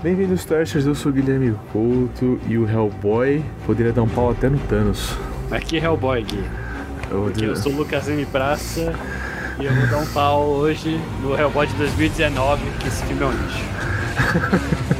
Bem-vindos, 0.00 0.44
Testers. 0.44 0.86
Eu 0.86 0.94
sou 0.94 1.10
o 1.10 1.14
Guilherme 1.14 1.56
Couto 1.72 2.38
e 2.46 2.56
o 2.56 2.70
Hellboy 2.70 3.44
poderia 3.66 3.92
dar 3.92 4.02
um 4.02 4.08
pau 4.08 4.30
até 4.30 4.48
no 4.48 4.56
Thanos. 4.56 5.16
Mas 5.50 5.64
que 5.64 5.76
Hellboy, 5.76 6.22
Gui? 6.22 6.44
Eu, 7.10 7.22
Porque 7.22 7.44
eu 7.44 7.56
sou 7.56 7.72
o 7.72 7.76
Lucas 7.76 8.08
M. 8.08 8.24
Praça 8.26 8.94
e 9.58 9.64
eu 9.64 9.74
vou 9.74 9.86
dar 9.88 9.98
um 9.98 10.06
pau 10.06 10.46
hoje 10.50 11.00
no 11.20 11.36
Hellboy 11.36 11.66
de 11.66 11.74
2019, 11.74 12.62
que 12.78 12.86
esse 12.86 13.04
filme 13.06 13.22
é 13.22 13.26
um 13.26 13.32
lixo. 13.32 13.64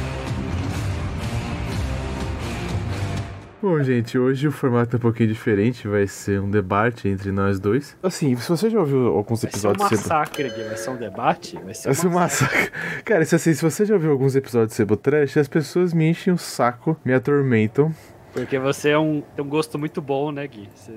Bom, 3.61 3.83
gente, 3.83 4.17
hoje 4.17 4.47
o 4.47 4.51
formato 4.53 4.95
é 4.95 4.97
um 4.97 5.01
pouquinho 5.01 5.27
diferente, 5.27 5.85
vai 5.85 6.07
ser 6.07 6.39
um 6.39 6.49
debate 6.49 7.09
entre 7.09 7.29
nós 7.29 7.59
dois. 7.59 7.97
Assim, 8.01 8.33
se 8.37 8.47
você 8.47 8.69
já 8.69 8.79
ouviu 8.79 9.07
alguns 9.07 9.41
Vai 9.41 9.51
ser 9.51 9.67
um 9.67 9.71
episódios... 9.71 9.99
Massacre, 9.99 10.49
Gui. 10.49 10.63
Vai 10.63 10.77
ser 10.77 10.89
um 10.91 10.95
debate? 10.95 11.55
Vai 11.57 11.73
ser 11.73 11.89
um 11.89 11.91
Vai 11.91 11.95
ser 12.01 12.07
um 12.07 12.11
massacre. 12.11 12.71
Cara, 13.03 13.25
se, 13.25 13.35
assim, 13.35 13.53
se 13.53 13.61
você 13.61 13.83
já 13.85 13.95
ouviu 13.95 14.11
alguns 14.11 14.33
episódios 14.33 14.69
de 14.69 14.75
Sebo 14.75 14.95
Trash, 14.95 15.35
as 15.35 15.49
pessoas 15.49 15.93
me 15.93 16.09
enchem 16.09 16.31
o 16.31 16.37
saco, 16.37 16.97
me 17.03 17.13
atormentam. 17.13 17.93
Porque 18.31 18.57
você 18.57 18.91
é 18.91 18.97
um, 18.97 19.21
tem 19.35 19.43
um 19.43 19.49
gosto 19.49 19.77
muito 19.77 20.01
bom, 20.01 20.31
né, 20.31 20.47
Gui? 20.47 20.69
Você- 20.73 20.93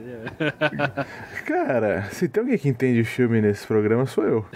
Cara, 1.44 2.04
se 2.12 2.28
tem 2.28 2.42
alguém 2.42 2.58
que 2.58 2.68
entende 2.68 3.02
filme 3.02 3.40
nesse 3.40 3.66
programa, 3.66 4.06
sou 4.06 4.22
eu. 4.24 4.46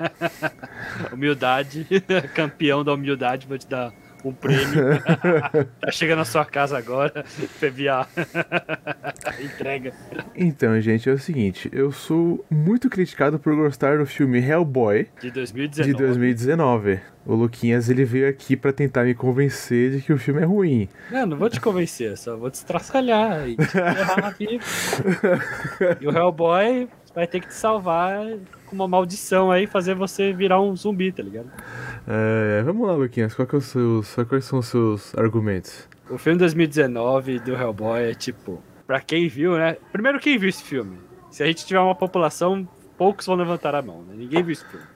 humildade, 1.12 1.86
campeão 2.34 2.82
da 2.82 2.94
humildade, 2.94 3.46
vou 3.46 3.58
te 3.58 3.66
dar 3.66 3.92
um 4.24 4.32
prêmio. 4.32 5.00
tá 5.80 5.90
chegando 5.90 6.18
na 6.18 6.24
sua 6.24 6.44
casa 6.44 6.76
agora, 6.76 7.24
PVA. 7.60 8.06
Entrega. 9.40 9.92
Então, 10.34 10.80
gente, 10.80 11.08
é 11.08 11.12
o 11.12 11.18
seguinte, 11.18 11.68
eu 11.72 11.92
sou 11.92 12.44
muito 12.50 12.88
criticado 12.90 13.38
por 13.38 13.54
gostar 13.54 13.98
do 13.98 14.06
filme 14.06 14.38
Hellboy 14.40 15.06
De 15.20 15.30
2019. 15.30 15.92
de 15.92 15.98
2019. 15.98 17.00
O 17.26 17.34
Luquinhas, 17.34 17.90
ele 17.90 18.04
veio 18.06 18.26
aqui 18.28 18.56
pra 18.56 18.72
tentar 18.72 19.04
me 19.04 19.14
convencer 19.14 19.90
de 19.90 20.00
que 20.00 20.12
o 20.12 20.18
filme 20.18 20.40
é 20.40 20.44
ruim. 20.44 20.88
Não, 21.10 21.26
não 21.26 21.36
vou 21.36 21.50
te 21.50 21.60
convencer, 21.60 22.16
só 22.16 22.36
vou 22.36 22.50
te 22.50 22.54
estraçalhar 22.54 23.46
e 23.46 23.54
te 23.56 23.66
ferrar 23.66 24.20
na 24.22 24.30
vida. 24.30 24.64
E 26.00 26.06
o 26.06 26.10
Hellboy 26.10 26.88
vai 27.14 27.26
ter 27.26 27.40
que 27.40 27.48
te 27.48 27.54
salvar 27.54 28.24
com 28.64 28.74
uma 28.74 28.88
maldição 28.88 29.50
aí, 29.50 29.66
fazer 29.66 29.94
você 29.94 30.32
virar 30.32 30.60
um 30.62 30.74
zumbi, 30.74 31.12
tá 31.12 31.22
ligado? 31.22 31.50
É, 32.10 32.62
vamos 32.62 32.86
lá, 32.86 32.94
Luquinhas, 32.94 33.34
qual 33.34 33.46
que 33.46 33.54
é 33.56 33.60
seus, 33.60 34.14
quais 34.28 34.44
são 34.46 34.60
os 34.60 34.66
seus 34.66 35.14
argumentos? 35.14 35.86
O 36.08 36.16
filme 36.16 36.38
2019 36.38 37.38
do 37.40 37.52
Hellboy 37.54 38.02
é 38.10 38.14
tipo, 38.14 38.62
pra 38.86 38.98
quem 38.98 39.28
viu, 39.28 39.58
né? 39.58 39.76
Primeiro, 39.92 40.18
quem 40.18 40.38
viu 40.38 40.48
esse 40.48 40.62
filme? 40.62 40.96
Se 41.30 41.42
a 41.42 41.46
gente 41.46 41.66
tiver 41.66 41.80
uma 41.80 41.94
população, 41.94 42.66
poucos 42.96 43.26
vão 43.26 43.36
levantar 43.36 43.74
a 43.74 43.82
mão, 43.82 44.02
né? 44.04 44.14
Ninguém 44.16 44.42
viu 44.42 44.52
esse 44.54 44.64
filme. 44.64 44.86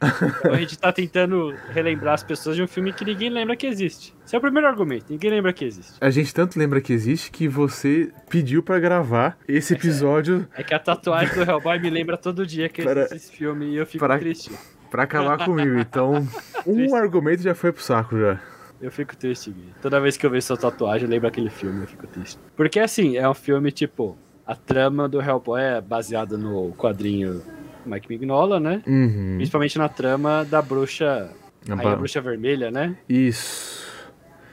Então 0.00 0.52
a 0.52 0.56
gente 0.58 0.78
tá 0.78 0.92
tentando 0.92 1.52
relembrar 1.70 2.14
as 2.14 2.22
pessoas 2.22 2.54
de 2.54 2.62
um 2.62 2.68
filme 2.68 2.92
que 2.92 3.04
ninguém 3.04 3.30
lembra 3.30 3.56
que 3.56 3.66
existe. 3.66 4.14
Esse 4.24 4.36
é 4.36 4.38
o 4.38 4.40
primeiro 4.40 4.68
argumento, 4.68 5.06
ninguém 5.08 5.30
lembra 5.30 5.52
que 5.52 5.64
existe. 5.64 5.94
A 6.00 6.08
gente 6.10 6.32
tanto 6.32 6.56
lembra 6.58 6.80
que 6.80 6.92
existe 6.92 7.30
que 7.32 7.48
você 7.48 8.12
pediu 8.30 8.62
pra 8.62 8.78
gravar 8.78 9.36
esse 9.48 9.72
episódio 9.74 10.46
É 10.54 10.62
que 10.62 10.72
a 10.74 10.78
tatuagem 10.78 11.34
do 11.34 11.42
Hellboy 11.50 11.80
me 11.80 11.90
lembra 11.90 12.16
todo 12.16 12.46
dia 12.46 12.68
que 12.68 12.82
Para- 12.82 13.00
existe 13.06 13.16
esse 13.16 13.32
filme 13.32 13.70
e 13.70 13.76
eu 13.76 13.86
fico 13.86 13.98
para- 13.98 14.18
triste. 14.18 14.52
Pra 14.90 15.02
acabar 15.04 15.44
comigo. 15.44 15.78
Então, 15.78 16.26
um 16.66 16.74
Triste. 16.76 16.94
argumento 16.96 17.42
já 17.42 17.54
foi 17.54 17.72
pro 17.72 17.82
saco 17.82 18.18
já. 18.18 18.40
Eu 18.80 18.92
fico 18.92 19.16
triste, 19.16 19.50
Gui. 19.50 19.72
Toda 19.82 20.00
vez 20.00 20.16
que 20.16 20.24
eu 20.24 20.30
vejo 20.30 20.46
sua 20.46 20.56
tatuagem, 20.56 21.04
eu 21.06 21.10
lembro 21.10 21.26
aquele 21.26 21.50
filme, 21.50 21.80
eu 21.82 21.86
fico 21.88 22.06
triste. 22.06 22.38
Porque 22.56 22.78
assim, 22.78 23.16
é 23.16 23.28
um 23.28 23.34
filme 23.34 23.70
tipo. 23.72 24.16
A 24.46 24.54
trama 24.54 25.06
do 25.08 25.20
Hellboy 25.20 25.60
é 25.60 25.80
baseada 25.80 26.38
no 26.38 26.72
quadrinho 26.72 27.42
Mike 27.84 28.08
Mignola, 28.08 28.58
né? 28.58 28.82
Uhum. 28.86 29.34
Principalmente 29.36 29.76
na 29.76 29.88
trama 29.90 30.42
da 30.48 30.62
bruxa. 30.62 31.30
A 31.68 31.72
Aí 31.74 31.84
ba- 31.84 31.92
a 31.92 31.96
bruxa 31.96 32.20
vermelha, 32.22 32.70
né? 32.70 32.96
Isso. 33.06 33.84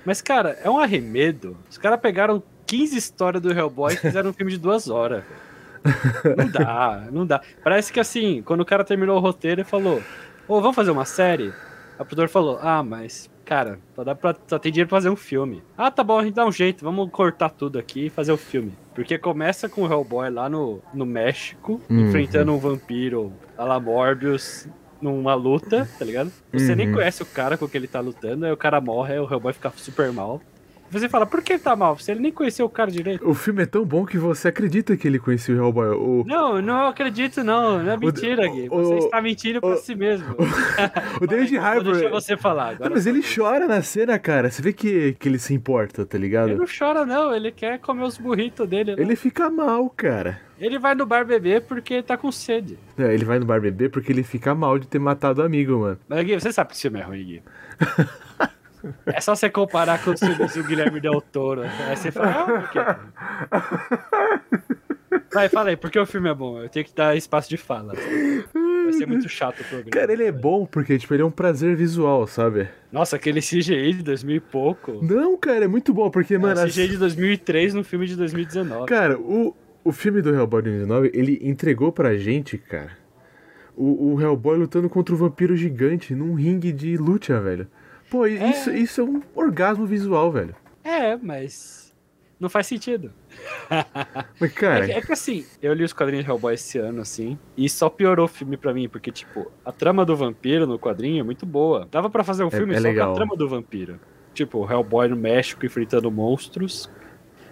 Mas, 0.04 0.22
cara, 0.22 0.58
é 0.64 0.70
um 0.70 0.78
arremedo. 0.80 1.56
Os 1.70 1.78
caras 1.78 2.00
pegaram 2.02 2.44
15 2.66 2.98
histórias 2.98 3.42
do 3.42 3.54
Hellboy 3.54 3.94
e 3.94 3.98
fizeram 3.98 4.32
um 4.32 4.34
filme 4.34 4.52
de 4.52 4.58
duas 4.58 4.90
horas. 4.90 5.24
Não 6.38 6.48
dá, 6.50 7.08
não 7.12 7.26
dá. 7.26 7.42
Parece 7.64 7.94
que 7.94 8.00
assim, 8.00 8.42
quando 8.44 8.62
o 8.62 8.66
cara 8.66 8.84
terminou 8.84 9.18
o 9.18 9.20
roteiro, 9.22 9.62
ele 9.62 9.68
falou: 9.70 10.02
Ô, 10.48 10.60
vamos 10.62 10.76
fazer 10.76 10.92
uma 10.92 11.06
série? 11.06 11.52
A 11.98 12.04
produtor 12.04 12.28
falou: 12.30 12.60
Ah, 12.62 12.84
mas, 12.84 13.30
cara, 13.46 13.80
só, 13.96 14.04
dá 14.04 14.16
pra, 14.16 14.36
só 14.48 14.58
tem 14.60 14.72
dinheiro 14.72 14.90
pra 14.90 14.98
fazer 14.98 15.10
um 15.10 15.16
filme. 15.16 15.62
Ah, 15.78 15.92
tá 15.92 16.04
bom, 16.04 16.20
a 16.20 16.24
gente 16.24 16.34
dá 16.36 16.46
um 16.46 16.52
jeito, 16.52 16.84
vamos 16.84 17.10
cortar 17.12 17.50
tudo 17.50 17.78
aqui 17.80 18.08
e 18.08 18.10
fazer 18.10 18.32
o 18.32 18.38
filme. 18.38 18.74
Porque 18.94 19.18
começa 19.18 19.70
com 19.70 19.84
o 19.84 19.92
Hellboy 19.92 20.30
lá 20.30 20.50
no, 20.50 20.82
no 20.94 21.06
México, 21.06 21.82
Uhum. 21.90 22.02
enfrentando 22.02 22.52
um 22.54 22.58
vampiro 22.58 23.32
a 23.58 23.64
la 23.64 23.80
Morbius 23.80 24.68
numa 25.02 25.36
luta, 25.36 25.88
tá 26.00 26.04
ligado? 26.06 26.32
Você 26.54 26.76
nem 26.76 26.88
Uhum. 26.88 26.94
conhece 26.94 27.22
o 27.22 27.26
cara 27.26 27.58
com 27.58 27.68
que 27.68 27.78
ele 27.78 27.88
tá 27.88 28.00
lutando, 28.00 28.46
aí 28.46 28.52
o 28.52 28.58
cara 28.58 28.82
morre, 28.82 29.14
aí 29.14 29.20
o 29.20 29.32
Hellboy 29.32 29.54
fica 29.54 29.72
super 29.76 30.12
mal. 30.12 30.42
Você 30.92 31.10
fala, 31.10 31.26
por 31.26 31.42
que 31.42 31.54
ele 31.54 31.60
tá 31.62 31.76
mal? 31.76 31.98
Você 31.98 32.12
ele 32.12 32.22
nem 32.22 32.32
conheceu 32.32 32.66
o 32.66 32.70
cara 32.70 32.90
direito. 32.92 33.28
O 33.28 33.34
filme 33.34 33.64
é 33.64 33.66
tão 33.66 33.84
bom 33.84 34.06
que 34.06 34.18
você 34.18 34.48
acredita 34.48 34.96
que 34.96 35.08
ele 35.08 35.20
conhecia 35.20 35.54
o 35.54 35.58
Hellboy. 35.58 35.88
O, 35.90 36.24
Não, 36.26 36.62
não 36.62 36.88
acredito, 36.88 37.44
não. 37.44 37.84
Não 37.84 37.92
é 37.92 37.98
mentira, 37.98 38.48
Gui. 38.48 38.68
o- 38.70 38.76
Você 38.78 38.94
o- 38.94 38.98
está 39.00 39.22
mentindo 39.22 39.60
pra 39.60 39.76
si 39.78 39.96
mesmo. 39.96 40.36
o 41.22 41.28
David 41.28 41.58
Harbour. 41.58 41.94
Deixa 41.96 42.10
você 42.10 42.38
falar. 42.38 42.70
Agora 42.70 42.90
Não, 42.90 42.96
mas 42.96 43.06
ele 43.08 43.22
chora 43.24 43.68
na 43.68 43.82
cena, 43.82 44.18
cara. 44.20 44.50
Você 44.50 44.62
vê 44.62 44.72
que, 44.72 45.14
que 45.20 45.28
ele 45.28 45.40
se 45.40 45.54
importa, 45.54 46.06
tá 46.06 46.16
Ele 46.18 46.26
ligado? 46.28 46.56
não 46.56 46.66
chora, 46.68 47.06
não. 47.06 47.36
Ele 47.36 47.52
quer 47.52 47.80
comer 47.80 48.04
os 48.04 48.18
burritos 48.18 48.68
dele. 48.68 48.92
Ele... 48.92 49.02
Ele 49.02 49.16
fica 49.16 49.50
mal, 49.50 49.90
cara. 49.90 50.40
ele 50.60 50.78
vai 50.80 50.96
no 50.96 51.06
bar 51.06 51.26
beber 51.26 51.62
porque 51.64 51.96
ele 51.96 52.04
tá 52.04 52.16
com 52.16 52.32
sede. 52.32 52.78
É, 52.98 53.14
ele 53.14 53.26
vai 53.26 53.40
no 53.40 53.46
bar 53.46 53.60
beber 53.60 53.90
porque 53.90 54.12
ele 54.12 54.24
fica 54.24 54.54
mal 54.56 54.80
de 54.80 54.88
ter 54.88 55.00
matado 55.00 55.42
o 55.42 55.46
amigo, 55.46 55.78
mano. 55.80 55.98
Mas, 56.08 56.24
Gui, 56.26 56.40
você 56.40 56.54
sabe 56.54 56.70
que 56.70 56.76
esse 56.76 56.84
filme 56.84 57.00
é 57.00 57.04
ruim, 57.04 57.24
Gui. 57.26 57.44
É 59.06 59.20
só 59.22 59.36
você 59.36 59.50
comparar 59.50 60.04
com 60.04 60.12
os 60.12 60.20
filmes 60.20 60.54
do 60.54 60.64
Guilherme 60.64 61.00
Del 61.00 61.22
Toro. 61.22 61.62
Aí 61.64 61.96
você 61.96 62.12
fala, 62.12 62.32
ah, 62.32 62.46
por 62.62 62.70
quê? 62.72 62.80
Vai, 65.34 65.50
fala 65.50 65.70
aí, 65.70 65.76
por 65.78 65.90
que 65.92 66.00
o 66.00 66.06
filme 66.06 66.30
é 66.30 66.34
bom? 66.34 66.62
Eu 66.62 66.70
tenho 66.70 66.86
que 66.86 66.94
dar 66.96 67.16
espaço 67.16 67.50
de 67.50 67.58
fala. 67.58 67.94
Vai 67.94 68.94
ser 68.94 69.06
muito 69.06 69.28
chato 69.28 69.60
o 69.62 69.64
programa. 69.64 69.90
Cara, 69.92 70.14
ele 70.14 70.24
é 70.24 70.32
bom 70.32 70.66
porque, 70.66 70.98
tipo, 70.98 71.14
ele 71.14 71.24
é 71.24 71.26
um 71.26 71.32
prazer 71.32 71.76
visual, 71.76 72.26
sabe? 72.28 72.70
Nossa, 72.92 73.16
aquele 73.16 73.42
CGI 73.42 73.94
de 73.96 74.04
2000 74.04 74.36
e 74.36 74.40
pouco. 74.40 75.00
Não, 75.04 75.38
cara, 75.38 75.66
é 75.66 75.68
muito 75.68 75.94
bom 75.94 76.10
porque, 76.10 76.38
mano. 76.38 76.56
Mano, 76.56 76.66
as- 76.68 76.72
CGI 76.74 76.90
de 76.90 76.98
2003 76.98 77.74
no 77.74 77.84
filme 77.84 78.06
de 78.08 78.16
2019. 78.16 78.86
Cara, 78.86 79.18
o, 79.20 79.56
o 79.84 79.92
filme 79.92 80.22
do 80.22 80.34
Hellboy 80.34 80.62
de 80.62 80.70
2019, 80.70 81.12
ele 81.14 81.40
entregou 81.42 81.92
pra 81.92 82.16
gente, 82.16 82.58
cara, 82.58 82.92
o, 83.76 84.14
o 84.14 84.22
Hellboy 84.22 84.58
lutando 84.58 84.90
contra 84.90 85.14
o 85.14 85.18
vampiro 85.18 85.56
gigante 85.58 86.14
num 86.16 86.34
ringue 86.36 86.72
de 86.72 86.96
luta, 86.96 87.42
velho. 87.42 87.68
Pô, 88.10 88.26
É. 88.26 88.30
isso, 88.50 88.72
isso 88.72 89.02
é 89.02 89.04
um 89.04 89.22
orgasmo 89.34 89.86
visual, 89.86 90.32
velho. 90.32 90.56
É, 90.84 91.16
mas 91.18 91.94
não 92.40 92.50
faz 92.50 92.68
sentido. 92.68 93.12
Mas, 94.40 94.52
É, 94.52 94.54
cara, 94.54 94.86
que- 94.86 94.92
é 94.92 95.02
que 95.02 95.12
assim, 95.12 95.46
eu 95.62 95.74
li 95.74 95.84
os 95.84 95.92
quadrinhos 95.94 96.24
de 96.26 96.32
Hellboy 96.32 96.54
esse 96.54 96.78
ano, 96.78 97.02
assim, 97.02 97.38
e 97.58 97.68
só 97.70 97.90
piorou 97.90 98.26
o 98.26 98.28
filme 98.30 98.56
pra 98.58 98.74
mim, 98.74 98.88
porque, 98.88 99.12
tipo, 99.12 99.52
a 99.64 99.72
trama 99.72 100.06
do 100.06 100.16
vampiro 100.16 100.68
no 100.68 100.78
quadrinho 100.78 101.20
é 101.22 101.24
muito 101.24 101.46
boa. 101.46 101.88
Dava 101.92 102.10
pra 102.10 102.24
fazer 102.24 102.44
um 102.44 102.52
filme 102.52 102.74
é 102.74 102.78
só 102.78 102.84
com 102.84 102.88
legal. 102.90 103.12
a 103.12 103.16
trama 103.16 103.36
do 103.36 103.48
vampiro. 103.50 104.00
Tipo, 104.34 104.60
o 104.60 104.70
Hellboy 104.72 105.08
no 105.08 105.16
México 105.16 105.66
enfrentando 105.66 106.12
monstros, 106.12 106.90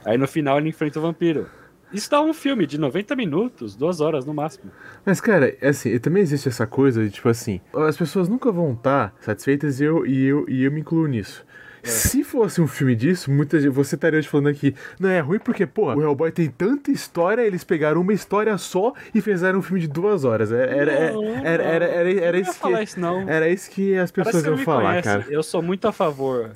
aí 0.05 0.17
no 0.17 0.27
final 0.27 0.57
ele 0.59 0.69
enfrenta 0.69 0.99
o 0.99 1.01
vampiro. 1.01 1.49
Isso 1.93 2.09
dá 2.09 2.21
um 2.21 2.33
filme 2.33 2.65
de 2.65 2.77
90 2.79 3.15
minutos, 3.15 3.75
duas 3.75 4.01
horas 4.01 4.25
no 4.25 4.33
máximo. 4.33 4.71
mas, 5.05 5.21
cara, 5.21 5.55
é 5.61 5.69
assim, 5.69 5.97
também 5.99 6.23
existe 6.23 6.49
essa 6.49 6.65
coisa 6.65 7.03
de, 7.03 7.11
tipo 7.11 7.29
assim, 7.29 7.61
as 7.73 7.95
pessoas 7.95 8.27
nunca 8.27 8.51
vão 8.51 8.73
estar 8.73 9.13
satisfeitas 9.21 9.79
e 9.79 9.85
eu, 9.85 10.05
e 10.05 10.25
eu, 10.25 10.45
e 10.49 10.63
eu 10.63 10.71
me 10.71 10.81
incluo 10.81 11.07
nisso. 11.07 11.45
É. 11.83 11.87
Se 11.87 12.23
fosse 12.23 12.61
um 12.61 12.67
filme 12.67 12.95
disso, 12.95 13.29
muita 13.29 13.59
gente, 13.59 13.71
você 13.71 13.95
estaria 13.95 14.17
hoje 14.17 14.27
falando 14.27 14.47
aqui, 14.47 14.73
não 14.97 15.09
é 15.09 15.19
ruim 15.19 15.37
porque, 15.37 15.65
pô, 15.65 15.93
o 15.93 16.01
Hellboy 16.01 16.31
tem 16.31 16.49
tanta 16.49 16.89
história, 16.91 17.41
eles 17.41 17.65
pegaram 17.65 17.99
uma 17.99 18.13
história 18.13 18.57
só 18.57 18.93
e 19.13 19.19
fizeram 19.19 19.59
um 19.59 19.61
filme 19.61 19.81
de 19.81 19.87
duas 19.89 20.23
horas. 20.23 20.49
Era, 20.51 20.71
era, 20.71 21.11
Não, 21.11 21.23
era, 21.25 21.63
era, 21.63 21.85
era, 21.85 22.11
era, 22.21 22.39
isso 22.39 22.53
falar 22.53 22.77
que, 22.77 22.83
isso, 22.85 22.99
não. 22.99 23.29
era 23.29 23.49
isso 23.49 23.69
que 23.69 23.97
as 23.97 24.11
pessoas 24.11 24.45
iam 24.45 24.57
falar, 24.59 24.91
conhece. 24.91 25.07
cara. 25.07 25.25
Eu 25.29 25.43
sou 25.43 25.61
muito 25.61 25.85
a 25.85 25.91
favor 25.91 26.51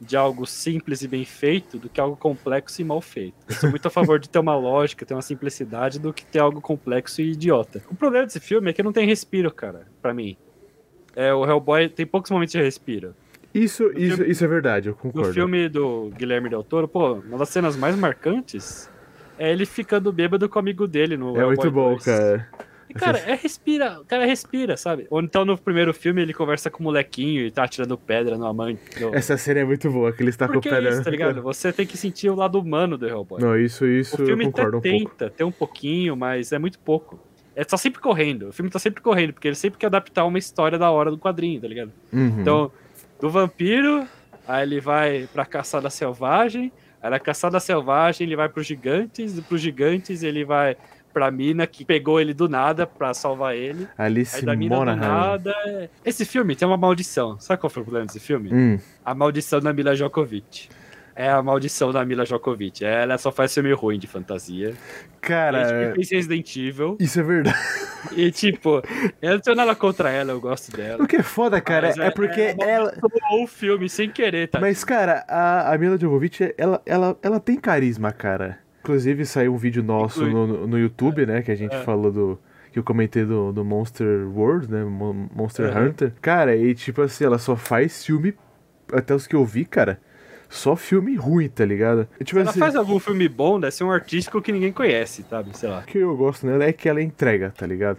de 0.00 0.16
algo 0.16 0.46
simples 0.46 1.02
e 1.02 1.08
bem 1.08 1.24
feito 1.24 1.78
do 1.78 1.88
que 1.88 2.00
algo 2.00 2.16
complexo 2.16 2.80
e 2.80 2.84
mal 2.84 3.00
feito. 3.00 3.34
Eu 3.48 3.54
sou 3.54 3.70
muito 3.70 3.86
a 3.86 3.90
favor 3.90 4.18
de 4.18 4.28
ter 4.30 4.38
uma 4.38 4.56
lógica, 4.56 5.04
ter 5.04 5.12
uma 5.14 5.20
simplicidade 5.22 5.98
do 5.98 6.12
que 6.12 6.24
ter 6.24 6.38
algo 6.38 6.60
complexo 6.60 7.20
e 7.20 7.32
idiota. 7.32 7.82
O 7.90 7.94
problema 7.94 8.24
desse 8.26 8.40
filme 8.40 8.70
é 8.70 8.72
que 8.72 8.82
não 8.82 8.92
tem 8.92 9.06
respiro, 9.06 9.52
cara, 9.52 9.86
pra 10.00 10.14
mim. 10.14 10.36
É, 11.14 11.34
o 11.34 11.44
Hellboy 11.44 11.88
tem 11.88 12.06
poucos 12.06 12.30
momentos 12.30 12.52
de 12.52 12.62
respiro. 12.62 13.14
Isso, 13.52 13.90
isso, 13.96 14.16
filme- 14.16 14.30
isso 14.32 14.44
é 14.44 14.48
verdade, 14.48 14.88
eu 14.88 14.92
No 14.92 14.98
concordo. 14.98 15.32
filme 15.34 15.68
do 15.68 16.10
Guilherme 16.16 16.48
Del 16.48 16.62
Toro, 16.62 16.86
pô, 16.88 17.14
uma 17.14 17.36
das 17.36 17.48
cenas 17.48 17.76
mais 17.76 17.96
marcantes 17.96 18.88
é 19.36 19.50
ele 19.52 19.66
ficando 19.66 20.12
bêbado 20.12 20.48
com 20.48 20.56
o 20.56 20.60
amigo 20.60 20.86
dele 20.86 21.16
no 21.16 21.36
é 21.36 21.44
muito 21.44 21.64
Hellboy 21.66 21.70
bom, 21.70 21.90
2. 21.94 22.04
cara. 22.04 22.48
E, 22.90 22.94
cara, 22.94 23.18
é 23.20 23.34
respira, 23.34 24.00
o 24.00 24.04
cara 24.04 24.26
respira, 24.26 24.76
sabe? 24.76 25.06
Ou 25.08 25.20
então 25.22 25.44
no 25.44 25.56
primeiro 25.56 25.94
filme 25.94 26.20
ele 26.20 26.34
conversa 26.34 26.68
com 26.70 26.80
o 26.80 26.82
molequinho 26.84 27.46
e 27.46 27.50
tá 27.50 27.64
atirando 27.64 27.96
pedra 27.96 28.36
no 28.36 28.46
amante. 28.46 28.80
no- 29.00 29.14
Essa 29.14 29.36
cena 29.36 29.60
é 29.60 29.64
muito 29.64 29.90
boa, 29.90 30.12
que 30.12 30.22
ele 30.22 30.30
está 30.30 30.46
com 30.46 30.52
o 30.52 30.54
Porque 30.56 30.68
pé 30.70 30.78
é 30.78 30.80
na- 30.80 30.90
isso, 30.90 31.04
tá 31.04 31.10
ligado? 31.10 31.40
Você 31.42 31.72
tem 31.72 31.86
que 31.86 31.96
sentir 31.96 32.28
o 32.28 32.34
lado 32.34 32.58
humano 32.60 32.98
do 32.98 33.06
Hellboy. 33.06 33.40
Não, 33.40 33.56
isso, 33.58 33.86
isso 33.86 34.16
o 34.16 34.22
eu 34.22 34.26
filme 34.26 34.44
até 34.46 34.52
concordo 34.64 34.78
um 34.78 34.80
pouco. 34.80 34.98
tenta 35.10 35.30
ter 35.30 35.44
um 35.44 35.52
pouquinho, 35.52 36.16
mas 36.16 36.52
é 36.52 36.58
muito 36.58 36.78
pouco. 36.80 37.18
É 37.56 37.64
tá 37.64 37.76
sempre 37.76 38.00
correndo. 38.00 38.48
O 38.48 38.52
filme 38.52 38.70
tá 38.70 38.78
sempre 38.78 39.00
correndo, 39.02 39.32
porque 39.34 39.46
ele 39.48 39.54
sempre 39.54 39.78
quer 39.78 39.86
adaptar 39.86 40.24
uma 40.24 40.38
história 40.38 40.78
da 40.78 40.90
hora 40.90 41.10
do 41.10 41.18
quadrinho, 41.18 41.60
tá 41.60 41.68
ligado? 41.68 41.92
Uhum. 42.12 42.40
Então, 42.40 42.72
do 43.20 43.28
vampiro, 43.30 44.06
aí 44.48 44.62
ele 44.62 44.80
vai 44.80 45.28
pra 45.32 45.44
caçada 45.44 45.90
selvagem, 45.90 46.72
aí 47.02 47.10
na 47.10 47.18
caçada 47.20 47.60
selvagem 47.60 48.26
ele 48.26 48.36
vai 48.36 48.48
pros 48.48 48.66
gigantes, 48.66 49.36
e 49.36 49.42
pros 49.42 49.60
gigantes 49.60 50.22
ele 50.22 50.44
vai 50.44 50.76
pra 51.12 51.30
mina 51.30 51.66
que 51.66 51.84
pegou 51.84 52.20
ele 52.20 52.32
do 52.34 52.48
nada 52.48 52.86
pra 52.86 53.12
salvar 53.14 53.54
ele. 53.56 53.86
Alice 53.98 54.36
Aí 54.36 54.42
da 54.44 54.54
mina 54.56 54.74
do 54.74 54.78
Monaghan. 54.78 55.00
nada. 55.08 55.54
é- 55.66 55.88
Esse 56.04 56.24
filme 56.24 56.54
tem 56.56 56.66
uma 56.66 56.76
maldição. 56.76 57.38
Sabe 57.40 57.60
qual 57.60 57.70
foi 57.70 57.82
o 57.82 57.84
problema 57.84 58.06
desse 58.06 58.20
filme? 58.20 58.50
Hum, 58.52 58.78
A 59.04 59.14
maldição 59.14 59.60
da 59.60 59.72
Mila 59.72 59.94
Jokovic. 59.94 60.68
É 61.16 61.28
a 61.28 61.42
maldição 61.42 61.92
da 61.92 62.02
Mila 62.04 62.24
Jokovic. 62.24 62.82
Ela 62.84 63.18
só 63.18 63.30
faz 63.30 63.52
filme 63.52 63.72
ruim 63.72 63.98
de 63.98 64.06
fantasia. 64.06 64.72
Cara, 65.20 65.92
fez 65.94 66.10
Resident 66.10 66.56
Evil. 66.56 66.96
isso 66.98 67.20
é 67.20 67.22
verdade. 67.22 67.58
E, 68.12 68.30
tipo, 68.30 68.80
eu 69.20 69.32
não 69.32 69.40
tenho 69.40 69.56
nada 69.56 69.74
contra 69.74 70.10
ela, 70.10 70.32
eu 70.32 70.40
gosto 70.40 70.74
dela. 70.74 71.04
O 71.04 71.06
que 71.06 71.16
é 71.16 71.22
foda, 71.22 71.60
cara, 71.60 71.88
Mas 71.88 71.98
é, 71.98 72.10
porque 72.10 72.40
é 72.40 72.54
uma 72.54 72.64
ela. 72.64 72.94
Ou 73.32 73.44
o 73.44 73.46
filme 73.46 73.86
sem 73.90 74.08
querer, 74.08 74.48
tá? 74.48 74.58
Mas, 74.58 74.82
cara, 74.82 75.22
a, 75.28 75.74
a 75.74 75.76
Mila 75.76 75.98
Jovovich, 75.98 76.54
ela, 76.56 76.80
ela, 76.86 77.18
ela 77.22 77.38
tem 77.38 77.56
carisma, 77.56 78.10
cara. 78.12 78.58
Inclusive, 78.82 79.24
saiu 79.26 79.54
um 79.54 79.56
vídeo 79.56 79.82
nosso 79.82 80.24
no, 80.26 80.66
no 80.66 80.78
YouTube, 80.78 81.26
né? 81.26 81.42
Que 81.42 81.50
a 81.52 81.54
gente 81.56 81.74
É. 81.74 81.82
falou 81.82 82.10
do. 82.10 82.38
Que 82.72 82.78
eu 82.78 82.84
comentei 82.84 83.24
do, 83.24 83.52
do 83.52 83.64
Monster 83.64 84.28
World, 84.28 84.70
né? 84.70 84.84
Mon- 84.84 85.28
Monster 85.34 85.76
Uhum. 85.76 85.86
Hunter. 85.88 86.12
Cara, 86.22 86.54
e 86.56 86.72
tipo 86.74 87.02
assim, 87.02 87.24
ela 87.24 87.38
só 87.38 87.56
faz 87.56 88.04
filme. 88.04 88.34
Até 88.92 89.14
os 89.14 89.26
que 89.26 89.34
eu 89.36 89.44
vi, 89.44 89.64
cara. 89.64 90.00
Só 90.48 90.74
filme 90.74 91.14
ruim, 91.16 91.48
tá 91.48 91.64
ligado? 91.64 92.08
E, 92.18 92.24
tipo 92.24 92.38
Ela 92.40 92.50
assim, 92.50 92.58
faz 92.58 92.74
algum 92.74 92.98
filme 92.98 93.28
bom, 93.28 93.60
deve 93.60 93.72
ser 93.72 93.84
um 93.84 93.90
artístico 93.90 94.40
que 94.42 94.50
ninguém 94.50 94.72
conhece, 94.72 95.24
sabe? 95.30 95.56
Sei 95.56 95.68
lá. 95.68 95.80
o 95.80 95.82
que 95.84 95.98
eu 95.98 96.16
gosto 96.16 96.44
nela 96.46 96.64
é 96.64 96.72
que 96.72 96.88
ela 96.88 97.00
entrega, 97.00 97.52
tá 97.56 97.64
ligado? 97.66 97.98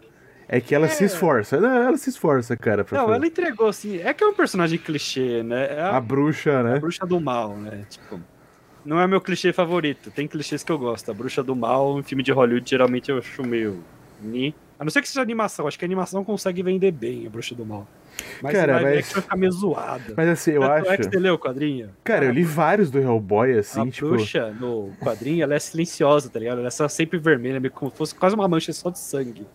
É 0.50 0.60
que 0.60 0.76
ela 0.76 0.90
se 0.90 1.06
esforça. 1.06 1.62
Não, 1.62 1.70
ela 1.84 1.96
se 1.98 2.10
esforça, 2.10 2.58
cara. 2.58 2.84
Pra 2.84 2.98
Não, 2.98 3.06
fazer. 3.06 3.18
ela 3.18 3.26
entregou, 3.28 3.68
assim. 3.70 4.02
É 4.02 4.14
que 4.14 4.22
é 4.22 4.28
um 4.28 4.34
personagem 4.34 4.78
clichê, 4.78 5.42
né? 5.44 5.68
É 5.78 5.82
a, 5.82 5.96
A 5.96 6.02
bruxa, 6.02 6.62
né? 6.62 6.78
bruxa 6.80 7.06
do 7.06 7.22
mal, 7.22 7.56
né? 7.56 7.86
Tipo. 7.90 8.20
Não 8.84 9.00
é 9.00 9.06
meu 9.08 9.22
clichê 9.22 9.54
favorito. 9.54 10.10
Tem 10.12 10.28
clichês 10.28 10.64
que 10.64 10.72
eu 10.72 10.78
gosto. 10.78 11.10
A 11.12 11.14
bruxa 11.14 11.44
do 11.44 11.56
mal, 11.56 12.00
em 12.00 12.04
filme 12.04 12.24
de 12.24 12.32
Hollywood, 12.32 12.70
geralmente 12.70 13.12
eu 13.12 13.18
acho 13.20 13.44
meio. 13.44 13.84
Ni. 14.22 14.54
A 14.80 14.84
não 14.84 14.90
ser 14.90 15.02
que 15.02 15.08
seja 15.08 15.22
animação. 15.22 15.68
Acho 15.68 15.78
que 15.78 15.86
a 15.86 15.88
animação 15.88 16.24
consegue 16.24 16.64
vender 16.64 16.92
bem 16.92 17.28
a 17.28 17.30
bruxa 17.30 17.54
do 17.54 17.64
mal. 17.66 17.88
Mas 18.42 18.54
Cara, 18.54 18.74
live 18.74 18.90
mas- 18.90 18.98
action 19.00 19.14
vai 19.14 19.22
ficar 19.22 19.36
meio 19.38 19.52
zoada. 19.52 20.14
Mas 20.18 20.30
assim, 20.30 20.52
eu 20.52 20.62
Tanto 20.62 20.74
acho. 20.74 20.92
é 20.92 20.98
que 20.98 21.04
você 21.04 21.20
leu 21.20 21.34
o 21.36 21.40
quadrinho? 21.40 21.90
Cara, 22.04 22.26
eu 22.26 22.32
li 22.32 22.44
vários 22.44 22.90
do 22.90 22.98
Hellboy, 23.00 23.58
assim, 23.58 23.88
a 23.88 23.92
tipo. 23.92 24.10
bruxa 24.10 24.50
no 24.60 24.92
quadrinho, 25.00 25.44
ela 25.44 25.54
é 25.54 25.60
silenciosa, 25.60 26.30
tá 26.30 26.40
ligado? 26.40 26.58
Ela 26.60 26.68
é 26.68 26.88
sempre 26.90 27.20
vermelha, 27.20 27.60
meio 27.60 27.72
como 27.72 27.92
se 27.92 27.98
fosse 27.98 28.16
quase 28.16 28.34
uma 28.36 28.48
mancha 28.48 28.74
só 28.74 28.90
de 28.90 28.98
sangue. 29.00 29.46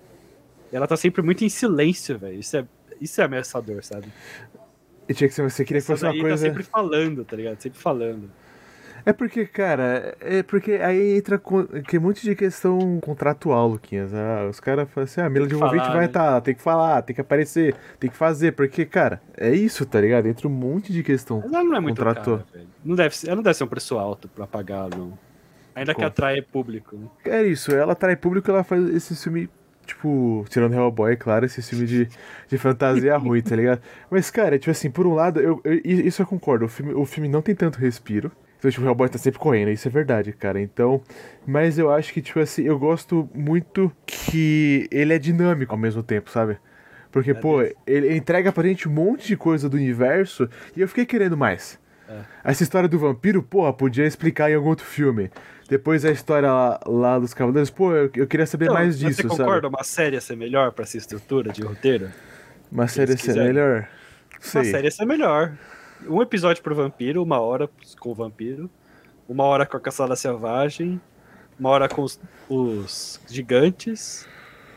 E 0.72 0.76
ela 0.76 0.86
tá 0.86 0.96
sempre 0.96 1.22
muito 1.22 1.44
em 1.44 1.48
silêncio, 1.48 2.16
velho. 2.18 2.38
Isso 2.38 2.56
é, 2.56 2.64
isso 3.00 3.20
é 3.20 3.24
ameaçador, 3.24 3.84
sabe? 3.84 4.06
E 5.08 5.14
tinha 5.14 5.28
que 5.28 5.34
ser, 5.34 5.42
você 5.42 5.64
queria 5.64 5.80
que 5.80 5.86
fosse 5.86 6.04
uma 6.04 6.10
daí 6.12 6.20
coisa. 6.20 6.36
tá 6.36 6.42
sempre 6.52 6.62
falando, 6.64 7.24
tá 7.24 7.36
ligado? 7.36 7.60
Sempre 7.60 7.78
falando. 7.78 8.30
É 9.06 9.12
porque, 9.12 9.46
cara, 9.46 10.16
é 10.20 10.42
porque 10.42 10.72
aí 10.72 11.16
entra 11.16 11.38
com, 11.38 11.64
que 11.64 11.96
um 11.96 12.00
monte 12.00 12.22
de 12.22 12.34
questão 12.34 12.98
contratual, 13.00 13.68
Luquinhas. 13.68 14.12
Ah, 14.12 14.48
os 14.50 14.58
caras 14.58 14.90
falam 14.90 15.04
assim, 15.04 15.20
ah, 15.20 15.26
a 15.26 15.30
Mila 15.30 15.46
que 15.46 15.52
Jovovich 15.52 15.86
vai 15.86 16.00
né? 16.00 16.04
estar, 16.06 16.32
tá, 16.32 16.40
tem 16.40 16.54
que 16.56 16.60
falar, 16.60 17.02
tem 17.02 17.14
que 17.14 17.20
aparecer, 17.20 17.76
tem 18.00 18.10
que 18.10 18.16
fazer, 18.16 18.50
porque, 18.52 18.84
cara, 18.84 19.22
é 19.36 19.54
isso, 19.54 19.86
tá 19.86 20.00
ligado? 20.00 20.26
Entra 20.26 20.48
um 20.48 20.50
monte 20.50 20.92
de 20.92 21.04
questão. 21.04 21.40
Mas 21.40 21.52
ela 21.52 21.62
não 21.62 21.76
é 21.76 21.80
muito 21.80 21.98
Contratou. 21.98 22.38
cara. 22.38 22.64
Não 22.84 22.96
deve, 22.96 23.16
ser, 23.16 23.28
ela 23.28 23.36
não 23.36 23.42
deve 23.44 23.56
ser 23.56 23.62
um 23.62 23.68
preço 23.68 23.96
alto 23.96 24.28
pra 24.28 24.44
pagar, 24.44 24.90
não. 24.90 25.16
Ainda 25.76 25.92
que 25.92 25.96
Como? 25.96 26.06
atrai 26.08 26.42
público, 26.42 26.96
né? 26.96 27.06
É 27.26 27.42
isso, 27.44 27.70
ela 27.72 27.92
atrai 27.92 28.16
público, 28.16 28.50
ela 28.50 28.64
faz 28.64 28.88
esse 28.88 29.14
filme, 29.14 29.48
tipo, 29.86 30.44
tirando 30.48 30.74
Hellboy, 30.74 31.12
é 31.12 31.16
claro, 31.16 31.44
esse 31.46 31.62
filme 31.62 31.86
de, 31.86 32.08
de 32.48 32.58
fantasia 32.58 33.16
ruim, 33.18 33.40
tá 33.40 33.54
ligado? 33.54 33.80
Mas, 34.10 34.32
cara, 34.32 34.58
tipo 34.58 34.72
assim, 34.72 34.90
por 34.90 35.06
um 35.06 35.14
lado, 35.14 35.38
eu, 35.40 35.60
eu- 35.64 35.80
isso 35.84 36.22
eu 36.22 36.26
concordo, 36.26 36.64
o 36.64 36.68
filme, 36.68 36.92
o 36.92 37.04
filme 37.04 37.28
não 37.28 37.40
tem 37.40 37.54
tanto 37.54 37.78
respiro. 37.78 38.32
Então, 38.66 38.72
tipo, 38.72 38.84
o 38.84 38.88
Hellboy 38.88 39.08
tá 39.08 39.16
sempre 39.16 39.38
correndo, 39.38 39.70
isso 39.70 39.86
é 39.86 39.90
verdade, 39.90 40.32
cara. 40.32 40.60
Então, 40.60 41.00
mas 41.46 41.78
eu 41.78 41.88
acho 41.88 42.12
que, 42.12 42.20
tipo 42.20 42.40
assim, 42.40 42.64
eu 42.64 42.76
gosto 42.76 43.30
muito 43.32 43.92
que 44.04 44.88
ele 44.90 45.14
é 45.14 45.18
dinâmico 45.20 45.72
ao 45.72 45.78
mesmo 45.78 46.02
tempo, 46.02 46.28
sabe? 46.30 46.58
Porque, 47.12 47.32
pô, 47.32 47.62
ele 47.86 48.16
entrega 48.16 48.50
pra 48.50 48.64
gente 48.64 48.88
um 48.88 48.92
monte 48.92 49.28
de 49.28 49.36
coisa 49.36 49.68
do 49.68 49.76
universo 49.76 50.50
e 50.76 50.80
eu 50.80 50.88
fiquei 50.88 51.06
querendo 51.06 51.36
mais. 51.36 51.78
É. 52.08 52.20
Essa 52.42 52.64
história 52.64 52.88
do 52.88 52.98
vampiro, 52.98 53.40
porra, 53.40 53.72
podia 53.72 54.04
explicar 54.04 54.50
em 54.50 54.54
algum 54.54 54.68
outro 54.70 54.84
filme. 54.84 55.30
Depois 55.68 56.04
a 56.04 56.10
história 56.10 56.52
lá, 56.52 56.80
lá 56.86 57.18
dos 57.20 57.32
Cavaleiros, 57.32 57.70
pô, 57.70 57.92
eu, 57.94 58.10
eu 58.16 58.26
queria 58.26 58.46
saber 58.46 58.68
mais 58.68 58.98
disso, 58.98 59.22
Você 59.22 59.28
sabe? 59.28 59.38
concorda 59.38 59.68
uma 59.68 59.84
série 59.84 60.20
ser 60.20 60.36
melhor 60.36 60.72
pra 60.72 60.82
essa 60.82 60.96
estrutura 60.96 61.52
de 61.52 61.62
roteiro? 61.62 62.10
Uma 62.70 62.88
série 62.88 63.16
ser 63.16 63.36
melhor? 63.36 63.88
Uma 64.32 64.40
Sei. 64.40 64.64
série 64.64 64.88
ia 64.88 64.90
ser 64.90 65.06
melhor. 65.06 65.56
Um 66.08 66.20
episódio 66.22 66.62
pro 66.62 66.74
vampiro, 66.74 67.22
uma 67.22 67.40
hora 67.40 67.68
com 67.98 68.10
o 68.10 68.14
vampiro, 68.14 68.70
uma 69.28 69.44
hora 69.44 69.64
com 69.66 69.76
a 69.76 69.80
caçada 69.80 70.14
selvagem, 70.16 71.00
uma 71.58 71.70
hora 71.70 71.88
com 71.88 72.02
os, 72.02 72.20
os 72.48 73.20
gigantes, 73.28 74.28